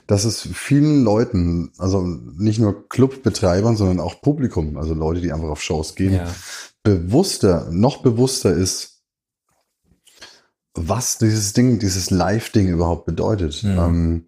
dass 0.06 0.24
es 0.24 0.40
vielen 0.54 1.04
Leuten, 1.04 1.72
also 1.78 2.02
nicht 2.02 2.58
nur 2.58 2.88
Clubbetreibern, 2.88 3.76
sondern 3.76 4.00
auch 4.00 4.20
Publikum, 4.22 4.76
also 4.78 4.94
Leute, 4.94 5.20
die 5.20 5.32
einfach 5.32 5.48
auf 5.48 5.62
Shows 5.62 5.94
gehen, 5.94 6.14
Ja. 6.14 6.34
bewusster, 6.82 7.68
noch 7.70 8.02
bewusster 8.02 8.52
ist, 8.54 9.02
was 10.74 11.18
dieses 11.18 11.52
Ding, 11.52 11.78
dieses 11.78 12.10
Live-Ding 12.10 12.68
überhaupt 12.68 13.06
bedeutet. 13.06 13.62
Mhm. 13.62 13.78
Ähm, 13.78 14.26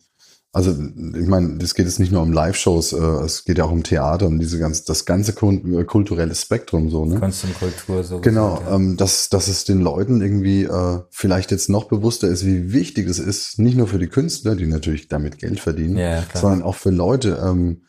also 0.53 0.71
ich 0.73 1.27
meine, 1.27 1.59
das 1.59 1.75
geht 1.75 1.87
jetzt 1.87 2.01
nicht 2.01 2.11
nur 2.11 2.23
um 2.23 2.33
Live-Shows, 2.33 2.95
äh, 2.95 2.97
es 3.25 3.45
geht 3.45 3.59
ja 3.59 3.65
auch 3.65 3.71
um 3.71 3.83
Theater, 3.83 4.27
um 4.27 4.39
diese 4.39 4.59
ganz, 4.59 4.85
das 4.85 5.05
ganze 5.05 5.33
kun- 5.33 5.85
kulturelle 5.85 6.35
Spektrum 6.35 6.91
so, 6.91 7.05
ne? 7.05 7.21
Kunst 7.21 7.45
und 7.45 7.59
Kultur 7.59 8.03
so. 8.03 8.21
Genau, 8.21 8.55
gesagt, 8.55 8.71
ja. 8.71 8.75
ähm, 8.77 8.97
dass, 8.97 9.29
dass 9.29 9.49
es 9.49 9.65
den 9.65 9.81
Leuten 9.81 10.23
irgendwie 10.23 10.65
äh, 10.65 11.01
vielleicht 11.11 11.51
jetzt 11.51 11.69
noch 11.69 11.85
bewusster 11.85 12.29
ist, 12.29 12.47
wie 12.47 12.73
wichtig 12.73 13.09
es 13.09 13.19
ist, 13.19 13.59
nicht 13.59 13.77
nur 13.77 13.87
für 13.89 13.99
die 13.99 14.09
Künstler, 14.09 14.57
die 14.57 14.67
natürlich 14.67 15.09
damit 15.09 15.39
Geld 15.39 15.61
verdienen, 15.61 15.97
Ja, 15.99 16.23
sondern 16.35 16.63
auch 16.63 16.77
für 16.77 16.91
Leute, 16.91 17.41
ähm, 17.45 17.83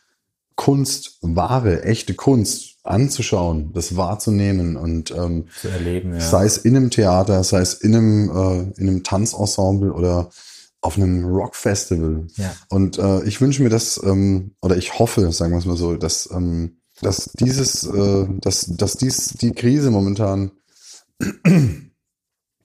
Kunst, 0.54 1.16
wahre, 1.22 1.84
echte 1.84 2.12
Kunst 2.12 2.76
anzuschauen, 2.82 3.72
das 3.72 3.96
wahrzunehmen 3.96 4.76
und 4.76 5.10
ähm, 5.10 5.46
zu 5.58 5.68
erleben. 5.68 6.12
Ja. 6.12 6.20
sei 6.20 6.44
es 6.44 6.58
in 6.58 6.76
einem 6.76 6.90
Theater, 6.90 7.42
sei 7.44 7.60
es 7.60 7.72
in 7.74 7.94
einem, 7.94 8.28
äh, 8.30 8.80
in 8.80 8.88
einem 8.88 9.02
Tanzensemble 9.02 9.92
oder 9.92 10.28
auf 10.82 10.96
einem 10.96 11.24
Rockfestival. 11.26 12.26
Ja. 12.36 12.54
Und 12.68 12.98
äh, 12.98 13.22
ich 13.24 13.40
wünsche 13.40 13.62
mir 13.62 13.68
das, 13.68 14.00
ähm, 14.02 14.54
oder 14.62 14.76
ich 14.76 14.98
hoffe, 14.98 15.30
sagen 15.32 15.52
wir 15.52 15.58
es 15.58 15.66
mal 15.66 15.76
so, 15.76 15.94
dass, 15.96 16.30
ähm, 16.32 16.78
dass 17.02 17.30
dieses, 17.34 17.84
äh, 17.84 18.26
dass, 18.40 18.66
dass 18.66 18.94
dies 18.96 19.28
die 19.40 19.52
Krise 19.52 19.90
momentan 19.90 20.50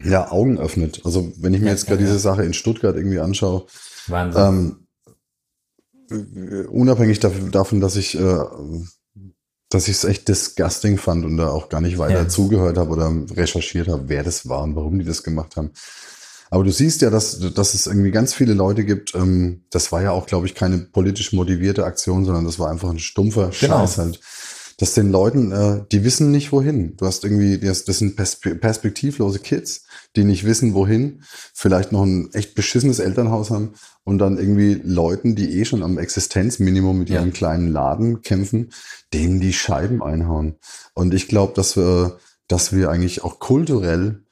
ja 0.03 0.31
Augen 0.31 0.57
öffnet. 0.59 1.01
Also 1.05 1.31
wenn 1.37 1.53
ich 1.53 1.61
mir 1.61 1.69
jetzt 1.71 1.87
gerade 1.87 2.01
ja, 2.01 2.07
diese 2.07 2.19
Sache 2.19 2.43
in 2.43 2.53
Stuttgart 2.53 2.95
irgendwie 2.95 3.19
anschaue, 3.19 3.65
Wahnsinn. 4.07 4.77
ähm, 6.11 6.17
äh, 6.35 6.67
unabhängig 6.67 7.19
dav- 7.19 7.49
davon, 7.51 7.79
dass 7.81 7.95
ich 7.95 8.17
äh, 8.19 8.39
dass 9.69 9.87
ich 9.87 9.95
es 9.95 10.03
echt 10.03 10.27
disgusting 10.27 10.97
fand 10.97 11.25
und 11.25 11.37
da 11.37 11.49
auch 11.49 11.69
gar 11.69 11.81
nicht 11.81 11.97
weiter 11.97 12.21
Ja. 12.23 12.27
zugehört 12.29 12.77
habe 12.77 12.91
oder 12.91 13.11
recherchiert 13.31 13.87
habe, 13.87 14.03
wer 14.07 14.23
das 14.23 14.47
war 14.47 14.61
und 14.63 14.75
warum 14.75 14.99
die 14.99 15.05
das 15.05 15.23
gemacht 15.23 15.57
haben. 15.57 15.71
Aber 16.55 16.63
du 16.63 16.71
siehst 16.71 17.01
ja, 17.01 17.09
dass, 17.09 17.37
dass 17.53 17.73
es 17.73 17.85
irgendwie 17.85 18.11
ganz 18.11 18.33
viele 18.33 18.53
Leute 18.53 18.85
gibt, 18.85 19.13
ähm, 19.13 19.65
das 19.71 19.91
war 19.91 20.01
ja 20.01 20.11
auch, 20.11 20.25
glaube 20.25 20.45
ich, 20.47 20.55
keine 20.55 20.77
politisch 20.77 21.33
motivierte 21.33 21.83
Aktion, 21.83 22.23
sondern 22.23 22.45
das 22.45 22.59
war 22.59 22.71
einfach 22.71 22.89
ein 22.91 22.99
stumpfer 22.99 23.51
Genau. 23.59 23.79
Scheiß 23.79 23.97
halt. 23.97 24.21
Dass 24.77 24.93
den 24.93 25.11
Leuten, 25.11 25.51
äh, 25.51 25.83
die 25.91 26.05
wissen 26.05 26.31
nicht 26.31 26.53
wohin. 26.53 26.95
Du 26.95 27.07
hast 27.07 27.25
irgendwie, 27.25 27.57
das, 27.59 27.83
das 27.83 27.97
sind 27.97 28.17
perspe- 28.17 28.55
perspektivlose 28.55 29.39
Kids, 29.39 29.83
die 30.15 30.23
nicht 30.23 30.45
wissen 30.45 30.73
wohin, 30.73 31.23
vielleicht 31.53 31.91
noch 31.91 32.03
ein 32.03 32.29
echt 32.33 32.55
beschissenes 32.55 32.99
Elternhaus 32.99 33.51
haben 33.51 33.73
und 34.05 34.19
dann 34.19 34.37
irgendwie 34.37 34.79
Leuten, 34.81 35.35
die 35.35 35.59
eh 35.59 35.65
schon 35.65 35.83
am 35.83 35.97
Existenzminimum 35.97 36.97
mit 36.97 37.09
Ja. 37.09 37.15
ihrem 37.19 37.33
kleinen 37.33 37.67
Laden 37.67 38.21
kämpfen, 38.21 38.69
denen 39.13 39.41
die 39.41 39.51
Scheiben 39.51 40.01
einhauen. 40.01 40.55
Und 40.93 41.13
ich 41.13 41.27
glaube, 41.27 41.51
dass 41.53 41.75
wir, 41.75 42.17
dass 42.47 42.71
wir 42.71 42.89
eigentlich 42.89 43.25
auch 43.25 43.39
kulturell 43.39 44.23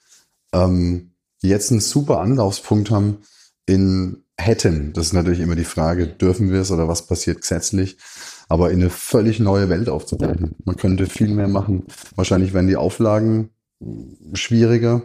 ähm, 0.54 1.10
jetzt 1.50 1.72
einen 1.72 1.82
super 1.82 2.20
Anlaufspunkt 2.20 2.92
haben 2.92 3.20
in 3.66 4.24
hätten. 4.38 4.94
Das 4.94 5.08
ist 5.08 5.14
natürlich 5.14 5.40
immer 5.40 5.56
die 5.56 5.64
Frage, 5.64 6.08
dürfen 6.08 6.52
wir 6.52 6.62
es 6.62 6.72
oder 6.72 6.88
was 6.88 7.06
passiert 7.06 7.42
gesetzlich? 7.42 7.98
Aber 8.50 8.72
in 8.72 8.82
eine 8.82 8.90
völlig 8.90 9.40
neue 9.40 9.70
Welt 9.70 9.90
aufzubrechen. 9.90 10.56
Man 10.66 10.76
könnte 10.76 11.06
viel 11.06 11.30
mehr 11.30 11.48
machen. 11.48 11.86
Wahrscheinlich 12.16 12.54
werden 12.54 12.68
die 12.68 12.76
Auflagen 12.76 13.50
schwieriger, 14.34 15.04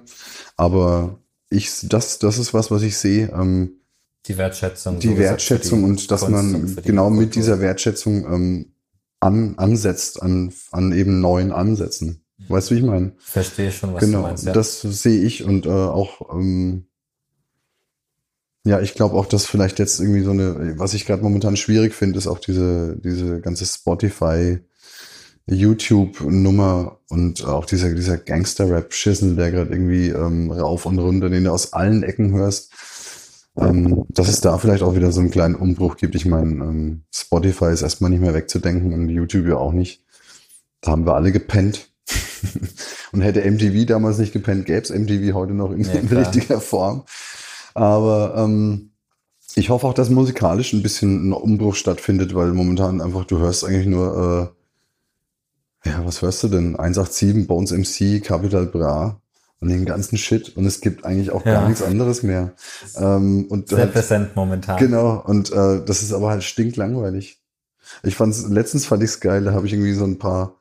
aber 0.56 1.18
ich, 1.50 1.70
das, 1.84 2.18
das 2.18 2.38
ist 2.38 2.54
was, 2.54 2.70
was 2.70 2.82
ich 2.82 2.96
sehe. 2.96 3.30
Ähm, 3.32 3.80
die 4.26 4.36
Wertschätzung. 4.36 4.98
die 5.00 5.16
Wertschätzung 5.16 5.80
die 5.80 5.84
und 5.86 6.10
dass 6.10 6.28
man 6.28 6.76
genau 6.84 7.10
mit 7.10 7.34
dieser 7.34 7.60
Wertschätzung 7.60 8.24
ähm, 8.26 8.72
an, 9.20 9.54
ansetzt, 9.56 10.22
an, 10.22 10.52
an 10.70 10.92
eben 10.92 11.20
neuen 11.20 11.52
Ansätzen. 11.52 12.24
Weißt 12.48 12.70
du, 12.70 12.74
wie 12.74 12.78
ich 12.78 12.84
meine? 12.84 13.12
Verstehe 13.18 13.70
schon, 13.70 13.94
was 13.94 14.00
du 14.00 14.06
Genau, 14.06 14.22
meinst. 14.22 14.44
Ja. 14.46 14.52
das 14.52 14.80
sehe 14.82 15.20
ich 15.22 15.44
und 15.44 15.66
äh, 15.66 15.70
auch, 15.70 16.34
ähm, 16.34 16.86
ja, 18.64 18.80
ich 18.80 18.94
glaube 18.94 19.16
auch, 19.16 19.26
dass 19.26 19.46
vielleicht 19.46 19.78
jetzt 19.78 20.00
irgendwie 20.00 20.22
so 20.22 20.30
eine, 20.30 20.78
was 20.78 20.94
ich 20.94 21.06
gerade 21.06 21.22
momentan 21.22 21.56
schwierig 21.56 21.94
finde, 21.94 22.18
ist 22.18 22.26
auch 22.26 22.38
diese, 22.38 22.96
diese 23.02 23.40
ganze 23.40 23.64
Spotify, 23.66 24.58
YouTube-Nummer 25.46 26.98
und 27.08 27.44
auch 27.44 27.64
dieser, 27.64 27.94
dieser 27.94 28.18
Gangster-Rap-Schissel, 28.18 29.36
der 29.36 29.50
gerade 29.50 29.70
irgendwie 29.70 30.08
ähm, 30.08 30.50
rauf 30.50 30.84
und 30.86 30.98
runter, 30.98 31.30
den 31.30 31.44
du 31.44 31.52
aus 31.52 31.72
allen 31.72 32.02
Ecken 32.02 32.32
hörst, 32.32 32.72
ähm, 33.56 34.04
dass 34.10 34.28
es 34.28 34.40
da 34.40 34.58
vielleicht 34.58 34.82
auch 34.82 34.94
wieder 34.94 35.10
so 35.10 35.20
einen 35.20 35.30
kleinen 35.30 35.54
Umbruch 35.54 35.96
gibt. 35.96 36.14
Ich 36.14 36.26
meine, 36.26 36.50
ähm, 36.64 37.02
Spotify 37.14 37.72
ist 37.72 37.82
erstmal 37.82 38.10
nicht 38.10 38.20
mehr 38.20 38.34
wegzudenken 38.34 38.92
und 38.92 39.08
YouTube 39.08 39.46
ja 39.46 39.56
auch 39.56 39.72
nicht. 39.72 40.04
Da 40.80 40.90
haben 40.92 41.06
wir 41.06 41.14
alle 41.14 41.32
gepennt. 41.32 41.90
Und 43.12 43.20
hätte 43.22 43.48
MTV 43.50 43.86
damals 43.86 44.18
nicht 44.18 44.32
gepennt, 44.32 44.66
gäbe 44.66 44.80
es 44.82 44.90
MTV 44.90 45.34
heute 45.34 45.54
noch 45.54 45.72
in, 45.72 45.80
Ja, 45.82 46.00
richtiger 46.18 46.60
Form. 46.60 47.04
Aber 47.74 48.34
ähm, 48.36 48.90
ich 49.54 49.70
hoffe 49.70 49.86
auch, 49.86 49.94
dass 49.94 50.10
musikalisch 50.10 50.72
ein 50.72 50.82
bisschen 50.82 51.28
ein 51.28 51.32
Umbruch 51.32 51.74
stattfindet, 51.74 52.34
weil 52.34 52.52
momentan 52.52 53.00
einfach, 53.00 53.24
du 53.24 53.38
hörst 53.38 53.64
eigentlich 53.64 53.86
nur, 53.86 54.52
äh, 55.84 55.88
ja, 55.88 56.04
was 56.04 56.22
hörst 56.22 56.42
du 56.42 56.48
denn? 56.48 56.76
187, 56.76 57.46
Bones 57.46 57.70
MC, 57.72 58.22
Capital 58.22 58.66
Bra 58.66 59.20
und 59.60 59.68
den 59.70 59.84
ganzen 59.84 60.18
Shit. 60.18 60.56
Und 60.56 60.66
es 60.66 60.80
gibt 60.80 61.04
eigentlich 61.04 61.30
auch 61.30 61.44
Ja. 61.46 61.54
gar 61.54 61.68
nichts 61.68 61.82
anderes 61.82 62.22
mehr. 62.22 62.52
Ähm, 62.96 63.46
und 63.48 63.68
Sehr 63.68 63.78
halt- 63.78 63.92
präsent 63.92 64.36
momentan. 64.36 64.76
Genau, 64.78 65.22
und 65.24 65.50
äh, 65.52 65.82
das 65.84 66.02
ist 66.02 66.12
aber 66.12 66.30
halt 66.30 66.44
stinklangweilig. 66.44 67.40
Ich 68.02 68.16
fand's, 68.16 68.46
letztens 68.48 68.86
fand 68.86 69.02
ich's 69.02 69.20
geil, 69.20 69.44
da 69.44 69.52
habe 69.52 69.66
ich 69.66 69.72
irgendwie 69.72 69.94
so 69.94 70.04
ein 70.04 70.18
paar, 70.18 70.57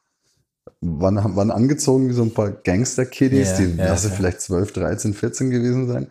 waren, 0.82 1.36
waren 1.36 1.52
angezogen 1.52 2.10
wie 2.10 2.14
so 2.14 2.24
ein 2.24 2.34
paar 2.34 2.52
Gangster-Kiddies, 2.52 3.52
Ja, 3.52 3.58
die 3.58 3.74
lasse 3.78 4.10
ja. 4.10 4.14
vielleicht 4.14 4.42
12, 4.42 4.72
13, 4.74 5.14
14 5.14 5.50
gewesen 5.50 5.88
sein 5.88 6.08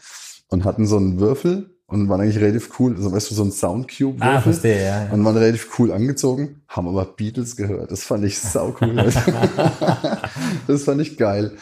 und 0.49 0.65
hatten 0.65 0.87
so 0.87 0.97
einen 0.97 1.21
Würfel 1.21 1.71
und 1.87 2.09
waren 2.09 2.21
eigentlich 2.21 2.41
relativ 2.41 2.79
cool, 2.81 2.97
so 2.99 3.13
weißt 3.13 3.31
du, 3.31 3.35
so 3.35 3.45
ein 3.45 3.53
Soundcube-Würfel. 3.53 4.37
Ah, 4.37 4.41
verstehe, 4.41 4.85
ja. 4.85 5.05
ja. 5.05 5.13
Und 5.13 5.25
waren 5.25 5.37
relativ 5.37 5.79
cool 5.79 5.93
angezogen, 5.93 6.63
haben 6.69 6.89
aber 6.89 7.05
Beatles 7.05 7.57
gehört. 7.57 7.93
Das 7.93 8.05
fand 8.05 8.25
ich 8.25 8.39
sau 8.39 8.75
cool. 8.81 8.95
das 10.67 10.85
fand 10.85 11.01
ich 11.01 11.17
geil. 11.17 11.53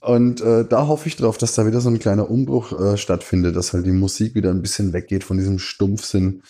Und 0.00 0.42
äh, 0.42 0.66
da 0.66 0.86
hoffe 0.86 1.08
ich 1.08 1.16
drauf, 1.16 1.38
dass 1.38 1.54
da 1.54 1.66
wieder 1.66 1.80
so 1.80 1.88
ein 1.88 1.98
kleiner 1.98 2.30
Umbruch 2.30 2.78
äh, 2.78 2.96
stattfindet, 2.96 3.56
dass 3.56 3.72
halt 3.72 3.86
die 3.86 3.92
Musik 3.92 4.34
wieder 4.34 4.50
ein 4.50 4.60
bisschen 4.62 4.92
weggeht 4.92 5.24
von 5.24 5.38
diesem 5.38 5.58
Stumpfsinn. 5.58 6.42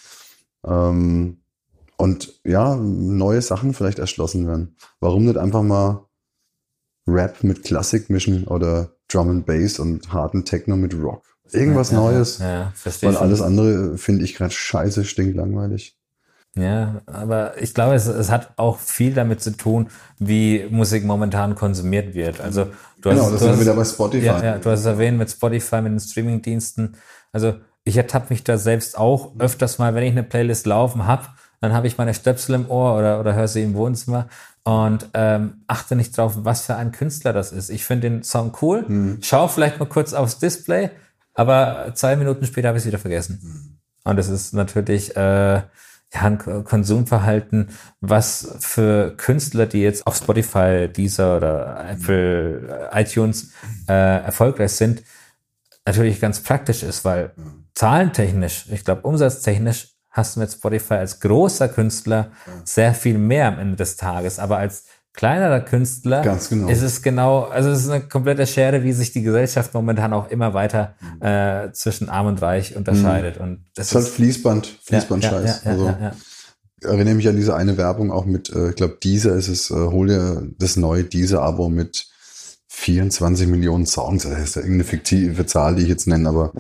Ähm, 0.67 1.39
und 1.97 2.41
ja, 2.45 2.77
neue 2.77 3.43
Sachen 3.43 3.75
vielleicht 3.75 3.99
erschlossen 3.99 4.47
werden. 4.47 4.77
Warum 5.01 5.25
nicht 5.25 5.37
einfach 5.37 5.63
mal 5.63 6.07
Rap 7.07 7.43
mit 7.45 7.65
Klassik 7.65 8.11
mischen 8.11 8.45
oder 8.47 8.91
Drum 9.09 9.31
and 9.31 9.47
Bass 9.47 9.79
und 9.79 10.13
harten 10.13 10.45
Techno 10.45 10.77
mit 10.77 10.95
Rock? 10.95 11.23
Irgendwas 11.53 11.91
Ja, 11.91 11.99
Neues. 11.99 12.39
Ja, 12.39 12.73
verstehe 12.75 13.11
Weil 13.11 13.17
alles 13.19 13.43
andere 13.43 13.99
finde 13.99 14.25
ich 14.25 14.35
gerade 14.35 14.53
scheiße, 14.53 15.05
stinklangweilig. 15.05 15.97
Ja, 16.57 17.03
aber 17.07 17.61
ich 17.61 17.75
glaube, 17.75 17.95
es, 17.97 18.07
es 18.07 18.31
hat 18.31 18.53
auch 18.57 18.79
viel 18.79 19.13
damit 19.13 19.41
zu 19.41 19.57
tun, 19.57 19.89
wie 20.19 20.67
Musik 20.71 21.05
momentan 21.05 21.57
konsumiert 21.57 22.15
wird. 22.15 22.41
Also 22.41 22.67
du 23.01 23.11
Genau, 23.11 23.25
hast, 23.25 23.33
das 23.33 23.33
du 23.33 23.39
sind 23.39 23.47
wir 23.47 23.53
hast, 23.55 23.61
wieder 23.61 23.75
bei 23.75 23.85
Spotify. 23.85 24.27
Ja, 24.27 24.45
ja, 24.45 24.59
du 24.59 24.71
hast 24.71 24.81
es 24.81 24.87
erwähnt 24.87 25.19
mit 25.19 25.31
Spotify, 25.31 25.83
mit 25.83 25.93
den 25.93 26.01
Streamingdiensten. 26.01 26.97
Also 27.33 27.55
ich 27.83 27.97
ertappe 27.97 28.33
mich 28.33 28.45
da 28.45 28.57
selbst 28.57 28.97
auch 28.97 29.33
öfters 29.39 29.79
mal, 29.79 29.95
wenn 29.95 30.05
ich 30.05 30.13
eine 30.13 30.23
Playlist 30.23 30.67
laufen 30.67 31.07
habe, 31.07 31.27
dann 31.65 31.73
habe 31.73 31.87
ich 31.87 31.97
meine 31.99 32.13
Stöpsel 32.15 32.55
im 32.55 32.71
Ohr 32.71 32.97
oder, 32.99 33.19
oder 33.21 33.35
höre 33.35 33.49
sie 33.49 33.63
im 33.63 33.75
Wohnzimmer 33.75 34.29
und 34.65 35.09
ähm, 35.15 35.63
achte 35.67 35.97
nicht 35.97 36.17
drauf, 36.17 36.33
was 36.37 36.63
für 36.67 36.77
ein 36.77 36.93
Künstler 36.93 37.33
das 37.33 37.53
ist. 37.53 37.71
Ich 37.71 37.85
finde 37.85 38.09
den 38.11 38.23
Song 38.23 38.53
cool, 38.63 38.85
Hm. 38.87 39.19
schau 39.23 39.49
vielleicht 39.49 39.79
mal 39.81 39.87
kurz 39.89 40.13
aufs 40.13 40.39
Display, 40.39 40.91
aber 41.35 41.93
zwei 41.95 42.17
Minuten 42.17 42.45
später 42.47 42.69
habe 42.69 42.79
ich 42.79 42.83
es 42.83 42.87
wieder 42.87 42.99
vergessen. 42.99 43.39
Hm. 43.43 43.79
Und 44.05 44.17
das 44.17 44.29
ist 44.29 44.53
natürlich 44.53 45.17
äh, 45.17 45.55
ja, 45.55 46.21
ein 46.21 46.39
Ko- 46.39 46.63
Konsumverhalten, 46.63 47.71
was 48.01 48.57
für 48.61 49.17
Künstler, 49.17 49.67
die 49.67 49.81
jetzt 49.81 50.07
auf 50.07 50.17
Spotify, 50.17 50.89
Deezer 50.95 51.37
oder 51.39 51.89
Apple, 51.91 52.89
äh, 52.93 53.03
iTunes 53.03 53.53
äh, 53.89 53.93
erfolgreich 54.25 54.73
sind, 54.73 55.03
natürlich 55.87 56.21
ganz 56.21 56.41
praktisch 56.41 56.83
ist, 56.83 57.05
weil 57.05 57.33
zahlentechnisch, 57.75 58.67
ich 58.71 58.85
glaube 58.85 59.03
umsatztechnisch, 59.03 59.94
hast 60.15 60.37
du 60.37 60.41
mit 60.41 60.51
Spotify 60.51 60.95
als 60.95 61.21
großer 61.21 61.69
Künstler 61.69 62.31
sehr 62.65 62.95
viel 62.95 63.19
mehr 63.19 63.49
am 63.49 63.59
Ende 63.59 63.77
des 63.77 63.97
Tages, 63.97 64.39
aber 64.39 64.59
als 64.59 64.85
kleinerer 65.13 65.61
Künstler 65.61 66.23
Ganz 66.23 66.49
genau. 66.49 66.69
ist 66.69 66.83
es 66.83 67.03
genau, 67.03 67.45
also 67.45 67.71
es 67.71 67.85
ist 67.85 67.91
eine 67.91 68.03
komplette 68.09 68.47
Schere, 68.47 68.83
wie 68.83 68.93
sich 68.93 69.13
die 69.13 69.23
Gesellschaft 69.23 69.75
momentan 69.75 70.13
auch 70.13 70.31
immer 70.31 70.55
weiter 70.55 70.95
äh, 71.21 71.73
zwischen 71.73 72.09
Arm 72.09 72.27
und 72.27 72.41
Reich 72.41 72.77
unterscheidet. 72.77 73.39
Und 73.39 73.67
das 73.75 73.89
Das 73.91 74.03
ist 74.03 74.07
halt 74.07 74.15
Fließband, 74.15 74.79
Fließbandscheiß. 74.85 75.63
Ja, 75.65 75.71
ja, 75.71 75.71
also 75.71 75.87
ja, 75.87 76.13
ich 76.81 76.87
erinnere 76.87 77.15
mich 77.15 77.29
an 77.29 77.37
diese 77.37 77.55
eine 77.57 77.77
Werbung 77.77 78.13
auch 78.13 78.25
mit, 78.25 78.51
äh, 78.51 78.71
ich 78.71 78.77
glaube, 78.77 78.99
dieser 79.03 79.35
ist 79.35 79.49
es, 79.49 79.71
äh, 79.71 79.75
hol 79.75 80.09
dir 80.09 80.49
das 80.59 80.77
neue 80.77 81.05
Deezer-Abo 81.05 81.69
mit 81.69 82.09
24 82.77 83.47
Millionen 83.47 83.87
Songs. 83.87 84.25
Das 84.25 84.39
ist 84.39 84.57
ja 84.57 84.63
irgendeine 84.63 84.85
fiktive 84.85 85.47
Zahl, 85.47 85.77
die 85.77 85.83
ich 85.83 85.89
jetzt 85.89 86.07
nenne, 86.07 86.29
aber 86.29 86.53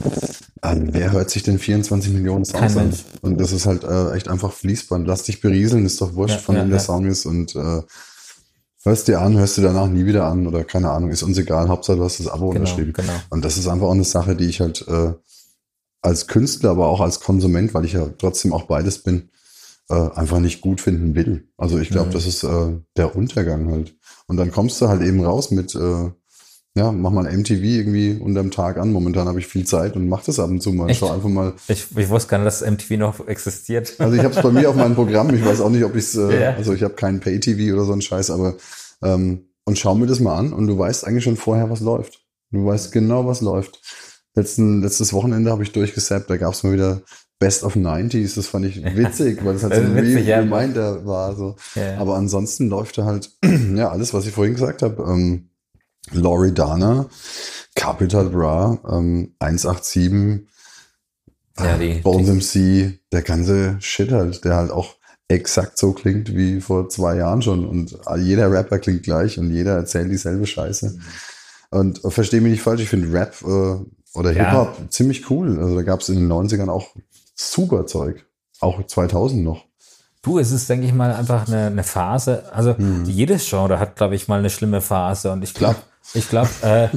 ähm, 0.62 0.89
wer 0.93 1.12
hört 1.12 1.29
sich 1.31 1.43
denn 1.43 1.59
24 1.59 2.12
Millionen 2.12 2.45
Songs 2.45 2.77
an? 2.77 2.93
Und 3.21 3.41
das 3.41 3.53
ist 3.53 3.67
halt 3.67 3.85
äh, 3.85 4.12
echt 4.15 4.29
einfach 4.29 4.53
Fließband. 4.53 5.07
Lass 5.07 5.25
dich 5.25 5.41
berieseln, 5.41 5.85
ist 5.85 6.01
doch 6.01 6.15
wurscht, 6.15 6.37
Ja, 6.37 6.41
von 6.41 6.55
ja, 6.57 6.62
wem 6.62 6.69
der 6.71 6.79
ja. 6.79 6.85
Song 6.85 7.05
ist 7.07 7.27
und 7.27 7.55
äh, 7.57 7.83
hörst 8.85 9.09
dir 9.09 9.21
an, 9.21 9.37
hörst 9.37 9.59
du 9.59 9.62
danach 9.62 9.89
nie 9.89 10.07
wieder 10.07 10.25
an 10.27 10.47
oder 10.47 10.62
keine 10.65 10.91
Ahnung, 10.91 11.11
ist 11.11 11.23
uns 11.23 11.37
egal, 11.37 11.69
Hauptsache 11.69 11.97
du 11.99 12.05
hast 12.05 12.21
das 12.21 12.29
Abo 12.29 12.51
Genau, 12.51 12.61
unterschrieben. 12.61 12.93
genau. 12.93 13.12
Und 13.31 13.45
das 13.45 13.57
ist 13.59 13.67
einfach 13.67 13.87
auch 13.89 13.93
eine 13.93 14.05
Sache, 14.05 14.37
die 14.37 14.47
ich 14.49 14.61
halt 14.61 14.87
äh, 14.89 15.12
als 16.01 16.27
Künstler, 16.27 16.71
aber 16.71 16.87
auch 16.89 17.01
als 17.01 17.21
Konsument, 17.21 17.75
weil 17.75 17.85
ich 17.85 17.95
ja 17.95 18.07
trotzdem 18.19 18.53
auch 18.53 18.65
beides 18.65 18.99
bin, 19.03 19.31
äh, 19.91 19.95
einfach 20.15 20.39
nicht 20.39 20.61
gut 20.61 20.81
finden 20.81 21.15
will. 21.15 21.49
Also 21.59 21.79
ich 21.79 21.91
glaube, 21.91 22.09
Mhm. 22.11 22.12
das 22.15 22.27
ist 22.27 22.45
äh, 22.45 22.73
der 22.97 23.17
Untergang 23.17 23.71
halt. 23.71 23.95
Und 24.27 24.37
dann 24.37 24.51
kommst 24.51 24.81
du 24.81 24.89
halt 24.89 25.03
eben 25.03 25.22
raus 25.25 25.51
mit, 25.51 25.75
äh, 25.75 26.11
ja, 26.77 26.91
mach 26.91 27.11
mal 27.11 27.27
ein 27.27 27.41
MTV 27.41 27.62
irgendwie 27.62 28.18
unterm 28.20 28.51
Tag 28.51 28.79
an. 28.79 28.93
Momentan 28.93 29.29
habe 29.29 29.39
ich 29.39 29.47
viel 29.47 29.64
Zeit 29.64 29.95
und 29.97 30.09
mach 30.09 30.25
das 30.25 30.41
ab 30.41 30.51
und 30.51 30.61
zu 30.61 30.72
mal. 30.72 30.89
Echt? 30.91 31.01
Schau 31.01 31.12
einfach 31.12 31.29
mal. 31.29 31.53
Ich, 31.68 31.87
ich 31.97 32.09
wusste 32.09 32.31
gar 32.31 32.39
nicht, 32.39 32.47
dass 32.47 32.62
MTV 32.62 32.97
noch 32.97 33.29
existiert. 33.29 33.95
Also 33.99 34.16
ich 34.16 34.25
habe 34.25 34.35
es 34.35 34.43
bei 34.43 34.51
mir 34.51 34.68
auf 34.70 34.77
meinem 34.77 34.95
Programm. 34.95 35.33
Ich 35.35 35.45
weiß 35.45 35.61
auch 35.61 35.70
nicht, 35.70 35.85
ob 35.85 35.95
ich 35.95 36.05
es, 36.05 36.16
äh, 36.16 36.43
Ja. 36.43 36.55
also 36.55 36.72
ich 36.72 36.83
habe 36.83 36.95
keinen 36.95 37.20
Pay-TV 37.20 37.75
oder 37.75 37.85
so 37.85 37.93
einen 37.93 38.03
Scheiß, 38.03 38.31
aber 38.31 38.57
ähm, 39.03 39.49
und 39.66 39.79
schau 39.79 39.95
mir 39.95 40.07
das 40.07 40.20
mal 40.20 40.37
an 40.37 40.53
und 40.53 40.66
du 40.66 40.77
weißt 40.79 41.07
eigentlich 41.07 41.25
schon 41.25 41.37
vorher, 41.37 41.70
was 41.70 41.81
läuft. 41.81 42.20
Du 42.51 42.66
weißt 42.66 42.93
genau, 42.93 43.27
was 43.27 43.41
läuft. 43.41 43.81
Letzten, 44.35 44.83
letztes 44.83 45.12
Wochenende 45.12 45.51
habe 45.53 45.62
ich 45.62 45.72
durchgesappt, 45.72 46.29
da 46.29 46.37
gab 46.37 46.55
es 46.55 46.64
mal 46.64 46.72
wieder 46.72 47.03
Best 47.45 47.62
of 47.64 47.76
90s. 47.76 48.36
Das 48.36 48.47
fand 48.47 48.64
ich 48.66 48.82
witzig, 48.97 49.45
weil 49.45 49.53
das 49.55 49.62
halt 49.64 49.74
so 49.74 49.80
ein 49.82 49.97
witzig, 49.97 50.26
ja. 50.26 50.38
Reminder 50.38 51.05
war. 51.05 51.36
So. 51.36 51.57
Ja. 51.74 51.99
Aber 51.99 52.16
ansonsten 52.16 52.68
läuft 52.68 52.97
da 52.99 53.05
halt, 53.05 53.30
ja, 53.74 53.90
alles, 53.90 54.14
was 54.14 54.26
ich 54.26 54.32
vorhin 54.32 54.55
gesagt 54.55 54.82
habe. 54.82 55.03
Ähm, 55.11 55.51
Loredana, 56.12 57.07
Capital 57.74 58.28
Bra, 58.30 58.78
ähm, 58.90 59.34
187, 59.38 60.47
Ja, 61.59 61.76
die- 61.78 62.01
Bones 62.01 62.28
MC, 62.28 62.99
der 63.12 63.22
ganze 63.22 63.76
Shit 63.80 64.11
halt, 64.12 64.45
der 64.45 64.57
halt 64.57 64.70
auch 64.70 64.97
exakt 65.28 65.78
so 65.78 65.92
klingt 65.92 66.34
wie 66.36 66.61
vor 66.61 66.88
zwei 66.88 67.16
Jahren 67.16 67.40
schon. 67.42 67.66
Und 67.66 67.97
jeder 68.18 68.51
Rapper 68.51 68.78
klingt 68.78 69.03
gleich 69.03 69.38
und 69.38 69.51
jeder 69.51 69.76
erzählt 69.76 70.11
dieselbe 70.11 70.47
Scheiße. 70.47 70.99
Und 71.70 72.05
äh, 72.05 72.11
verstehe 72.11 72.40
mich 72.40 72.53
nicht 72.53 72.62
falsch, 72.62 72.82
ich 72.82 72.88
finde 72.90 73.12
Rap 73.12 73.34
äh, 73.42 74.18
oder 74.18 74.32
Ja. 74.32 74.51
Hip-Hop 74.51 74.92
ziemlich 74.92 75.30
cool. 75.30 75.59
Also 75.59 75.74
da 75.76 75.82
gab 75.82 76.01
es 76.01 76.09
in 76.11 76.16
den 76.16 76.30
90ern 76.30 76.68
auch 76.68 76.95
super 77.35 77.87
Zeug. 77.87 78.26
Auch 78.61 78.85
2000 78.87 79.43
noch. 79.45 79.64
Du, 80.22 80.39
es 80.39 80.53
ist, 80.53 80.68
denke 80.70 80.87
ich 80.87 80.95
mal, 80.95 81.12
einfach 81.14 81.47
eine, 81.49 81.66
eine 81.66 81.82
Phase. 81.85 82.45
Also 82.53 82.76
Hm. 82.76 83.05
jedes 83.05 83.49
Genre 83.49 83.78
hat, 83.78 83.97
glaube 83.97 84.14
ich, 84.14 84.26
mal 84.28 84.39
eine 84.39 84.49
schlimme 84.51 84.80
Phase. 84.80 85.30
Und 85.32 85.43
ich 85.43 85.53
glaube, 85.55 85.76
ich 86.14 86.28
glaube, 86.28 86.49
äh, 86.62 86.89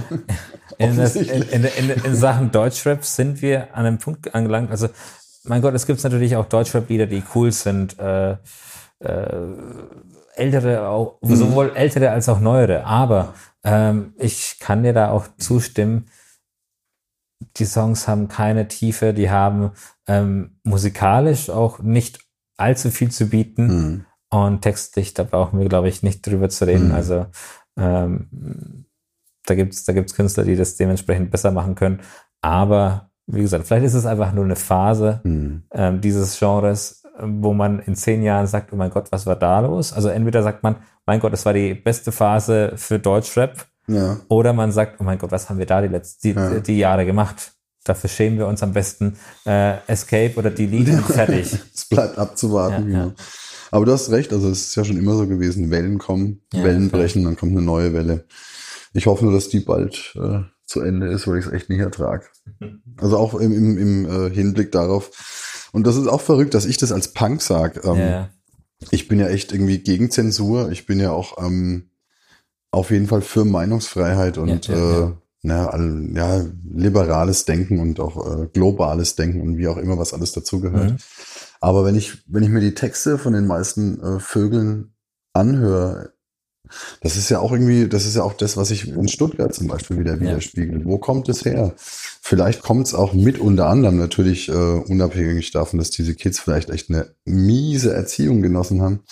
in, 0.77 0.97
in, 0.97 1.41
in, 1.43 1.63
in, 1.65 1.89
in 2.05 2.15
Sachen 2.15 2.51
Deutschrap 2.51 3.03
sind 3.03 3.41
wir 3.41 3.75
an 3.75 3.85
einem 3.85 3.97
Punkt 3.97 4.33
angelangt. 4.33 4.71
Also, 4.71 4.87
mein 5.43 5.61
Gott, 5.61 5.73
es 5.73 5.85
gibt 5.87 6.01
natürlich 6.03 6.35
auch 6.37 6.45
Deutschrap-Lieder, 6.45 7.07
die 7.07 7.23
cool 7.35 7.51
sind. 7.51 7.97
Äh, 7.99 8.37
äh, 8.99 9.55
ältere, 10.35 10.87
auch, 10.87 11.17
Mhm. 11.21 11.35
sowohl 11.35 11.71
ältere 11.75 12.11
als 12.11 12.29
auch 12.29 12.39
neuere. 12.39 12.85
Aber 12.85 13.33
ähm, 13.63 14.13
ich 14.17 14.57
kann 14.59 14.83
dir 14.83 14.93
da 14.93 15.09
auch 15.11 15.25
zustimmen. 15.37 16.07
Die 17.57 17.65
Songs 17.65 18.07
haben 18.07 18.27
keine 18.27 18.67
Tiefe, 18.67 19.13
die 19.13 19.29
haben 19.29 19.71
ähm, 20.07 20.59
musikalisch 20.63 21.49
auch 21.49 21.79
nicht 21.79 22.19
allzu 22.57 22.89
viel 22.89 23.11
zu 23.11 23.29
bieten. 23.29 23.69
Hm. 23.69 24.05
Und 24.29 24.61
textlich, 24.61 25.13
da 25.13 25.23
brauchen 25.23 25.59
wir, 25.59 25.69
glaube 25.69 25.87
ich, 25.87 26.03
nicht 26.03 26.25
drüber 26.25 26.49
zu 26.49 26.67
reden. 26.67 26.89
Mhm. 26.89 26.95
Also 26.95 27.27
ähm, 27.77 28.85
da 29.45 29.55
gibt's 29.55 29.85
da 29.85 29.93
gibt's 29.93 30.15
Künstler, 30.15 30.43
die 30.43 30.57
das 30.57 30.75
dementsprechend 30.75 31.31
besser 31.31 31.51
machen 31.51 31.75
können. 31.75 32.01
Aber 32.41 33.09
wie 33.25 33.41
gesagt, 33.41 33.67
vielleicht 33.67 33.85
ist 33.85 33.93
es 33.93 34.05
einfach 34.05 34.33
nur 34.33 34.43
eine 34.43 34.55
Phase 34.55 35.21
Hm. 35.23 35.63
ähm, 35.71 36.01
dieses 36.01 36.37
Genres, 36.37 37.03
wo 37.19 37.53
man 37.53 37.79
in 37.79 37.95
zehn 37.95 38.21
Jahren 38.21 38.47
sagt, 38.47 38.73
oh 38.73 38.75
mein 38.75 38.89
Gott, 38.89 39.11
was 39.11 39.25
war 39.25 39.35
da 39.35 39.59
los? 39.61 39.93
Also 39.93 40.09
entweder 40.09 40.43
sagt 40.43 40.63
man, 40.63 40.77
mein 41.05 41.19
Gott, 41.19 41.33
es 41.33 41.45
war 41.45 41.53
die 41.53 41.73
beste 41.73 42.11
Phase 42.11 42.73
für 42.75 42.99
Deutschrap, 42.99 43.65
Ja. 43.89 44.19
oder 44.27 44.53
man 44.53 44.71
sagt, 44.71 44.99
oh 44.99 45.03
mein 45.03 45.17
Gott, 45.17 45.31
was 45.31 45.49
haben 45.49 45.59
wir 45.59 45.65
da 45.65 45.81
die 45.81 45.87
letzten 45.87 46.27
die, 46.27 46.33
Ja. 46.33 46.59
die 46.59 46.77
Jahre 46.77 47.05
gemacht? 47.05 47.53
Dafür 47.85 48.09
schämen 48.09 48.37
wir 48.37 48.47
uns 48.47 48.61
am 48.63 48.73
besten 48.73 49.17
äh, 49.45 49.77
Escape 49.87 50.33
oder 50.35 50.51
Delete 50.51 50.91
und 50.91 51.05
fertig. 51.05 51.57
Es 51.73 51.85
bleibt 51.85 52.17
abzuwarten. 52.17 52.91
Ja, 52.91 53.03
genau. 53.05 53.13
Aber 53.71 53.85
du 53.85 53.91
hast 53.93 54.11
recht, 54.11 54.33
also 54.33 54.49
es 54.49 54.67
ist 54.67 54.75
ja 54.75 54.83
schon 54.83 54.97
immer 54.97 55.15
so 55.15 55.27
gewesen, 55.27 55.71
Wellen 55.71 55.97
kommen, 55.97 56.41
Wellen 56.51 56.89
brechen, 56.89 57.23
dann 57.23 57.37
kommt 57.37 57.51
eine 57.53 57.61
neue 57.61 57.93
Welle. 57.93 58.25
Ich 58.93 59.05
hoffe 59.05 59.23
nur, 59.25 59.33
dass 59.33 59.49
die 59.49 59.59
bald 59.59 60.15
äh, 60.15 60.39
zu 60.65 60.81
Ende 60.81 61.07
ist, 61.07 61.27
weil 61.27 61.39
ich 61.39 61.45
es 61.45 61.51
echt 61.51 61.69
nicht 61.69 61.79
ertrage. 61.79 62.25
Also 62.99 63.17
auch 63.17 63.35
im, 63.35 63.51
im, 63.53 63.77
im 63.77 64.05
äh, 64.05 64.33
Hinblick 64.33 64.71
darauf. 64.71 65.69
Und 65.71 65.85
das 65.85 65.97
ist 65.97 66.07
auch 66.07 66.21
verrückt, 66.21 66.55
dass 66.55 66.65
ich 66.65 66.77
das 66.77 66.91
als 66.91 67.09
Punk 67.13 67.43
sag. 67.43 67.85
Ähm. 67.85 68.25
Ich 68.89 69.07
bin 69.07 69.19
ja 69.19 69.27
echt 69.27 69.51
irgendwie 69.51 69.77
gegen 69.79 70.09
Zensur. 70.09 70.71
Ich 70.71 70.87
bin 70.87 70.99
ja 70.99 71.11
auch 71.11 71.37
ähm, 71.45 71.91
auf 72.71 72.91
jeden 72.91 73.07
Fall 73.07 73.21
für 73.21 73.45
Meinungsfreiheit 73.45 74.37
und 74.37 74.67
Ja, 74.67 74.75
ja, 74.75 74.91
ja. 74.91 75.07
Äh, 75.07 75.11
na, 75.43 75.77
ja, 76.13 76.45
liberales 76.73 77.45
Denken 77.45 77.79
und 77.79 77.99
auch 77.99 78.41
äh, 78.41 78.47
globales 78.47 79.15
Denken 79.15 79.41
und 79.41 79.57
wie 79.57 79.67
auch 79.67 79.77
immer, 79.77 79.97
was 79.97 80.13
alles 80.13 80.31
dazugehört. 80.31 80.91
Mhm. 80.91 80.97
Aber 81.61 81.85
wenn 81.85 81.95
ich, 81.95 82.23
wenn 82.27 82.43
ich 82.43 82.49
mir 82.49 82.59
die 82.59 82.73
Texte 82.73 83.17
von 83.17 83.33
den 83.33 83.47
meisten 83.47 84.01
äh, 84.01 84.19
Vögeln 84.19 84.93
anhöre, 85.33 86.13
das 87.01 87.15
ist 87.15 87.29
ja 87.29 87.39
auch 87.39 87.51
irgendwie, 87.51 87.87
das 87.87 88.05
ist 88.05 88.15
ja 88.15 88.23
auch 88.23 88.33
das, 88.33 88.57
was 88.57 88.69
sich 88.69 88.87
in 88.89 89.07
Stuttgart 89.07 89.53
zum 89.53 89.67
Beispiel 89.67 89.99
wieder 89.99 90.19
widerspiegelt. 90.19 90.85
Wo 90.85 90.97
kommt 90.97 91.29
es 91.29 91.45
her? 91.45 91.73
Vielleicht 91.77 92.61
kommt 92.61 92.87
es 92.87 92.93
auch 92.93 93.13
mit 93.13 93.39
unter 93.39 93.67
anderem 93.67 93.97
natürlich 93.97 94.49
äh, 94.49 94.51
unabhängig 94.51 95.51
davon, 95.51 95.79
dass 95.79 95.91
diese 95.91 96.13
Kids 96.13 96.39
vielleicht 96.39 96.69
echt 96.69 96.89
eine 96.89 97.15
miese 97.23 97.93
Erziehung 97.93 98.41
genossen 98.41 98.81
haben, 98.81 99.03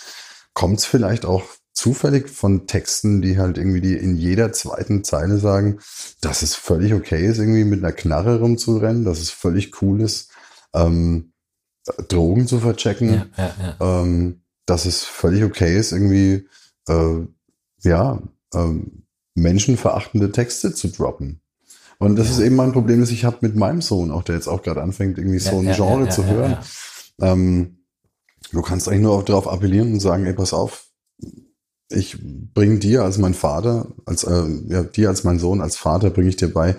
kommt 0.52 0.80
es 0.80 0.84
vielleicht 0.84 1.24
auch 1.24 1.44
zufällig 1.76 2.30
von 2.30 2.66
Texten, 2.66 3.20
die 3.20 3.38
halt 3.38 3.58
irgendwie 3.58 3.82
die 3.82 3.96
in 3.96 4.16
jeder 4.16 4.50
zweiten 4.52 5.04
Zeile 5.04 5.36
sagen, 5.36 5.78
dass 6.22 6.40
es 6.40 6.54
völlig 6.54 6.94
okay 6.94 7.26
ist, 7.26 7.38
irgendwie 7.38 7.64
mit 7.64 7.84
einer 7.84 7.92
Knarre 7.92 8.40
rumzurennen, 8.40 9.04
dass 9.04 9.20
es 9.20 9.30
völlig 9.30 9.82
cool 9.82 10.00
ist, 10.00 10.30
ähm, 10.74 11.32
Drogen 12.08 12.48
zu 12.48 12.60
verchecken, 12.60 13.10
Ja, 13.10 13.26
ja, 13.36 13.54
ja. 13.78 14.02
ähm, 14.02 14.40
dass 14.64 14.86
es 14.86 15.04
völlig 15.04 15.44
okay 15.44 15.78
ist, 15.78 15.92
irgendwie, 15.92 16.48
äh, 16.88 17.26
ja, 17.82 18.22
ähm, 18.54 19.02
menschenverachtende 19.34 20.32
Texte 20.32 20.72
zu 20.72 20.88
droppen. 20.88 21.42
Und 21.98 22.16
das 22.16 22.30
ist 22.30 22.40
eben 22.40 22.56
mein 22.56 22.72
Problem, 22.72 23.00
das 23.00 23.10
ich 23.10 23.26
habe 23.26 23.38
mit 23.42 23.54
meinem 23.54 23.82
Sohn, 23.82 24.10
auch 24.10 24.22
der 24.22 24.34
jetzt 24.36 24.48
auch 24.48 24.62
gerade 24.62 24.82
anfängt, 24.82 25.18
irgendwie 25.18 25.38
so 25.38 25.58
ein 25.58 25.72
Genre 25.74 26.08
zu 26.08 26.24
hören. 26.24 26.56
Ähm, 27.20 27.84
du 28.50 28.62
kannst 28.62 28.88
eigentlich 28.88 29.02
nur 29.02 29.22
darauf 29.22 29.46
appellieren 29.46 29.92
und 29.92 30.00
sagen, 30.00 30.24
ey, 30.24 30.32
pass 30.32 30.54
auf, 30.54 30.86
ich 31.88 32.16
bringe 32.54 32.78
dir 32.78 33.02
als 33.02 33.18
mein 33.18 33.34
Vater, 33.34 33.88
als 34.06 34.24
äh, 34.24 34.44
ja, 34.68 34.82
dir 34.82 35.08
als 35.08 35.24
mein 35.24 35.38
Sohn, 35.38 35.60
als 35.60 35.76
Vater 35.76 36.10
bringe 36.10 36.28
ich 36.28 36.36
dir 36.36 36.52
bei, 36.52 36.76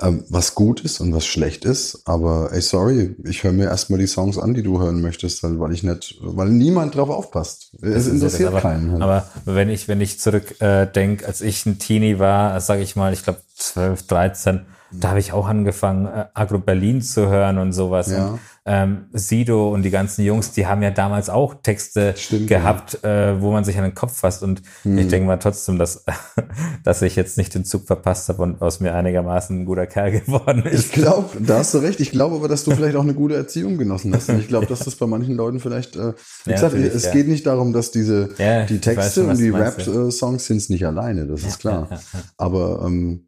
ähm, 0.00 0.24
was 0.28 0.54
gut 0.54 0.80
ist 0.80 1.00
und 1.00 1.14
was 1.14 1.24
schlecht 1.24 1.64
ist. 1.64 2.02
Aber 2.04 2.50
ey, 2.52 2.60
sorry, 2.60 3.16
ich 3.24 3.44
höre 3.44 3.52
mir 3.52 3.64
erstmal 3.64 3.98
die 3.98 4.06
Songs 4.06 4.38
an, 4.38 4.52
die 4.52 4.62
du 4.62 4.78
hören 4.78 5.00
möchtest, 5.00 5.42
weil 5.42 5.72
ich 5.72 5.82
nicht, 5.82 6.18
weil 6.20 6.50
niemand 6.50 6.94
drauf 6.94 7.08
aufpasst. 7.08 7.72
Es 7.80 8.06
interessiert 8.06 8.50
aber, 8.50 8.60
keinen. 8.60 8.92
Halt. 8.92 9.02
Aber 9.02 9.26
wenn 9.46 9.70
ich, 9.70 9.88
wenn 9.88 10.00
ich 10.00 10.20
zurück 10.20 10.60
äh, 10.60 10.86
als 11.24 11.40
ich 11.40 11.64
ein 11.64 11.78
Teenie 11.78 12.18
war, 12.18 12.60
sage 12.60 12.82
ich 12.82 12.94
mal, 12.94 13.12
ich 13.12 13.24
glaube 13.24 13.40
12, 13.54 14.06
13, 14.06 14.66
da 15.00 15.10
habe 15.10 15.20
ich 15.20 15.32
auch 15.32 15.48
angefangen, 15.48 16.06
äh, 16.06 16.26
Agro 16.34 16.58
Berlin 16.58 17.02
zu 17.02 17.28
hören 17.28 17.58
und 17.58 17.72
sowas. 17.72 18.10
Ja. 18.10 18.28
Und, 18.28 18.40
ähm, 18.68 19.06
Sido 19.12 19.72
und 19.72 19.82
die 19.82 19.90
ganzen 19.90 20.24
Jungs, 20.24 20.50
die 20.50 20.66
haben 20.66 20.82
ja 20.82 20.90
damals 20.90 21.30
auch 21.30 21.54
Texte 21.62 22.14
Stimmt, 22.16 22.48
gehabt, 22.48 22.98
ja. 23.04 23.30
äh, 23.30 23.40
wo 23.40 23.52
man 23.52 23.62
sich 23.62 23.78
an 23.78 23.84
den 23.84 23.94
Kopf 23.94 24.18
fasst. 24.18 24.42
Und 24.42 24.62
hm. 24.82 24.98
ich 24.98 25.06
denke 25.06 25.26
mal 25.26 25.36
trotzdem, 25.36 25.78
dass, 25.78 26.04
dass 26.84 27.00
ich 27.02 27.14
jetzt 27.14 27.38
nicht 27.38 27.54
den 27.54 27.64
Zug 27.64 27.86
verpasst 27.86 28.28
habe 28.28 28.42
und 28.42 28.60
aus 28.60 28.80
mir 28.80 28.94
einigermaßen 28.94 29.60
ein 29.60 29.64
guter 29.66 29.86
Kerl 29.86 30.10
geworden 30.20 30.64
ist. 30.64 30.86
Ich 30.86 30.92
glaube, 30.92 31.40
da 31.40 31.58
hast 31.58 31.74
du 31.74 31.78
recht. 31.78 32.00
Ich 32.00 32.10
glaube 32.10 32.36
aber, 32.36 32.48
dass 32.48 32.64
du 32.64 32.72
vielleicht 32.72 32.96
auch 32.96 33.02
eine 33.02 33.14
gute 33.14 33.36
Erziehung 33.36 33.78
genossen 33.78 34.12
hast. 34.12 34.28
Und 34.30 34.40
ich 34.40 34.48
glaube, 34.48 34.66
dass 34.66 34.80
das 34.80 34.96
bei 34.96 35.06
manchen 35.06 35.36
Leuten 35.36 35.60
vielleicht, 35.60 35.94
äh, 35.94 36.14
wie 36.44 36.50
ja, 36.50 36.56
gesagt, 36.56 36.74
es 36.74 37.04
ja. 37.04 37.12
geht 37.12 37.28
nicht 37.28 37.46
darum, 37.46 37.72
dass 37.72 37.92
diese, 37.92 38.30
die 38.68 38.80
Texte 38.80 39.20
schon, 39.20 39.30
und 39.30 39.38
die 39.38 39.50
Rap-Songs 39.50 40.44
sind 40.44 40.56
es 40.56 40.68
nicht 40.68 40.84
alleine, 40.86 41.26
das 41.26 41.44
ist 41.44 41.60
klar. 41.60 41.88
Aber 42.36 42.82
ähm, 42.84 43.25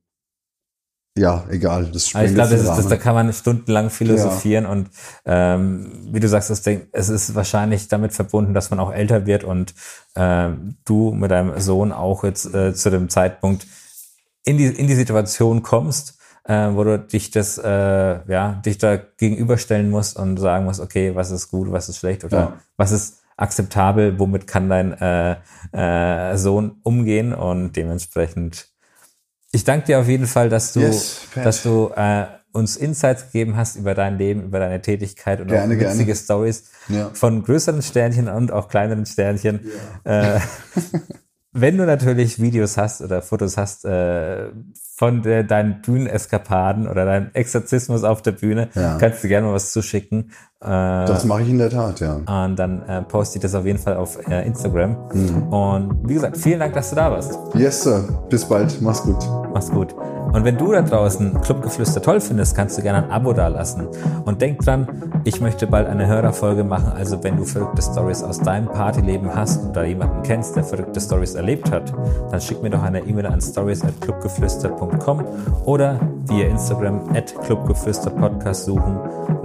ja, 1.18 1.44
egal. 1.50 1.86
Das 1.92 2.14
Aber 2.14 2.24
ich 2.24 2.34
glaube, 2.34 2.50
das 2.50 2.60
ist, 2.60 2.68
das, 2.68 2.88
da 2.88 2.96
kann 2.96 3.14
man 3.14 3.32
stundenlang 3.32 3.90
philosophieren 3.90 4.64
ja. 4.64 4.70
und 4.70 4.90
ähm, 5.24 5.92
wie 6.12 6.20
du 6.20 6.28
sagst, 6.28 6.50
das 6.50 6.62
es 6.66 7.08
ist 7.08 7.34
wahrscheinlich 7.34 7.88
damit 7.88 8.12
verbunden, 8.12 8.54
dass 8.54 8.70
man 8.70 8.80
auch 8.80 8.92
älter 8.92 9.26
wird 9.26 9.44
und 9.44 9.74
äh, 10.14 10.48
du 10.84 11.12
mit 11.12 11.30
deinem 11.30 11.58
Sohn 11.60 11.92
auch 11.92 12.24
jetzt 12.24 12.54
äh, 12.54 12.72
zu 12.74 12.90
dem 12.90 13.08
Zeitpunkt 13.08 13.66
in 14.44 14.58
die, 14.58 14.66
in 14.66 14.86
die 14.86 14.94
Situation 14.94 15.62
kommst, 15.62 16.18
äh, 16.44 16.68
wo 16.72 16.84
du 16.84 16.98
dich 16.98 17.30
das, 17.30 17.58
äh, 17.58 18.30
ja, 18.30 18.60
dich 18.64 18.78
da 18.78 18.96
gegenüberstellen 18.96 19.90
musst 19.90 20.16
und 20.18 20.38
sagen 20.38 20.64
musst, 20.64 20.80
okay, 20.80 21.14
was 21.14 21.30
ist 21.30 21.50
gut, 21.50 21.70
was 21.70 21.88
ist 21.88 21.98
schlecht 21.98 22.24
oder 22.24 22.38
ja. 22.38 22.52
was 22.76 22.92
ist 22.92 23.22
akzeptabel, 23.36 24.18
womit 24.18 24.46
kann 24.46 24.68
dein 24.68 24.92
äh, 24.92 25.36
äh, 25.72 26.36
Sohn 26.36 26.80
umgehen 26.82 27.32
und 27.32 27.72
dementsprechend 27.76 28.68
ich 29.52 29.64
danke 29.64 29.86
dir 29.86 30.00
auf 30.00 30.08
jeden 30.08 30.26
Fall, 30.26 30.48
dass 30.48 30.72
du, 30.72 30.80
yes, 30.80 31.20
dass 31.34 31.62
du 31.62 31.90
äh, 31.94 32.26
uns 32.52 32.76
Insights 32.76 33.26
gegeben 33.26 33.56
hast 33.56 33.76
über 33.76 33.94
dein 33.94 34.18
Leben, 34.18 34.42
über 34.42 34.58
deine 34.58 34.82
Tätigkeit 34.82 35.40
und 35.40 35.48
gerne, 35.48 35.74
auch 35.74 35.80
witzige 35.80 36.14
Stories 36.14 36.64
ja. 36.88 37.10
von 37.14 37.42
größeren 37.42 37.82
Sternchen 37.82 38.28
und 38.28 38.52
auch 38.52 38.68
kleineren 38.68 39.06
Sternchen. 39.06 39.66
Ja. 40.04 40.36
Äh, 40.36 40.40
wenn 41.52 41.76
du 41.78 41.86
natürlich 41.86 42.40
Videos 42.40 42.76
hast 42.76 43.00
oder 43.00 43.22
Fotos 43.22 43.56
hast 43.56 43.84
äh, 43.84 44.50
von 44.96 45.22
der, 45.22 45.44
deinen 45.44 45.80
Bühneneskapaden 45.80 46.88
oder 46.88 47.04
deinem 47.04 47.30
Exorzismus 47.32 48.04
auf 48.04 48.20
der 48.20 48.32
Bühne, 48.32 48.68
ja. 48.74 48.98
kannst 48.98 49.22
du 49.22 49.28
gerne 49.28 49.46
mal 49.46 49.54
was 49.54 49.72
zuschicken. 49.72 50.32
Äh, 50.60 50.66
das 50.66 51.24
mache 51.24 51.42
ich 51.42 51.50
in 51.50 51.58
der 51.58 51.70
Tat, 51.70 52.00
ja. 52.00 52.14
Und 52.14 52.56
dann 52.56 52.82
äh, 52.88 53.02
poste 53.02 53.38
ich 53.38 53.42
das 53.42 53.54
auf 53.54 53.64
jeden 53.64 53.78
Fall 53.78 53.96
auf 53.96 54.18
äh, 54.28 54.44
Instagram. 54.44 54.96
Mhm. 55.12 55.52
Und 55.52 56.08
wie 56.08 56.14
gesagt, 56.14 56.36
vielen 56.36 56.58
Dank, 56.58 56.74
dass 56.74 56.90
du 56.90 56.96
da 56.96 57.12
warst. 57.12 57.38
Yes, 57.54 57.84
Sir. 57.84 58.02
Bis 58.28 58.44
bald. 58.44 58.80
Mach's 58.82 59.02
gut. 59.02 59.18
Mach's 59.54 59.70
gut. 59.70 59.94
Und 60.32 60.44
wenn 60.44 60.58
du 60.58 60.72
da 60.72 60.82
draußen 60.82 61.40
Clubgeflüster 61.40 62.02
toll 62.02 62.20
findest, 62.20 62.54
kannst 62.54 62.76
du 62.76 62.82
gerne 62.82 63.04
ein 63.04 63.10
Abo 63.10 63.32
dalassen. 63.32 63.88
Und 64.26 64.42
denk 64.42 64.58
dran, 64.60 64.86
ich 65.24 65.40
möchte 65.40 65.66
bald 65.66 65.88
eine 65.88 66.06
Hörerfolge 66.06 66.64
machen. 66.64 66.92
Also 66.94 67.22
wenn 67.24 67.36
du 67.36 67.44
verrückte 67.44 67.80
Stories 67.80 68.22
aus 68.22 68.38
deinem 68.38 68.66
Partyleben 68.66 69.34
hast 69.34 69.64
oder 69.64 69.84
jemanden 69.84 70.22
kennst, 70.22 70.54
der 70.56 70.64
verrückte 70.64 71.00
Stories 71.00 71.34
erlebt 71.34 71.70
hat, 71.70 71.94
dann 72.30 72.40
schick 72.40 72.62
mir 72.62 72.68
doch 72.68 72.82
eine 72.82 73.00
E-Mail 73.00 73.26
an 73.26 73.40
stories@clubgeflüster.com 73.40 75.24
oder 75.64 75.98
via 76.26 76.46
Instagram 76.48 77.08
at 77.14 77.34
clubgeflüsterpodcast 77.42 78.66
suchen, 78.66 78.98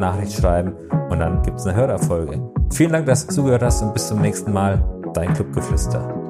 Nachricht 0.03 0.33
schreiben 0.33 0.73
und 1.09 1.19
dann 1.19 1.41
gibt's 1.43 1.65
eine 1.65 1.77
Hörerfolge. 1.77 2.41
Vielen 2.73 2.91
Dank, 2.91 3.05
dass 3.05 3.25
du 3.25 3.33
zugehört 3.33 3.63
hast 3.63 3.81
und 3.81 3.93
bis 3.93 4.07
zum 4.07 4.19
nächsten 4.19 4.51
Mal. 4.51 4.83
Dein 5.13 5.33
Clubgeflüster. 5.33 6.22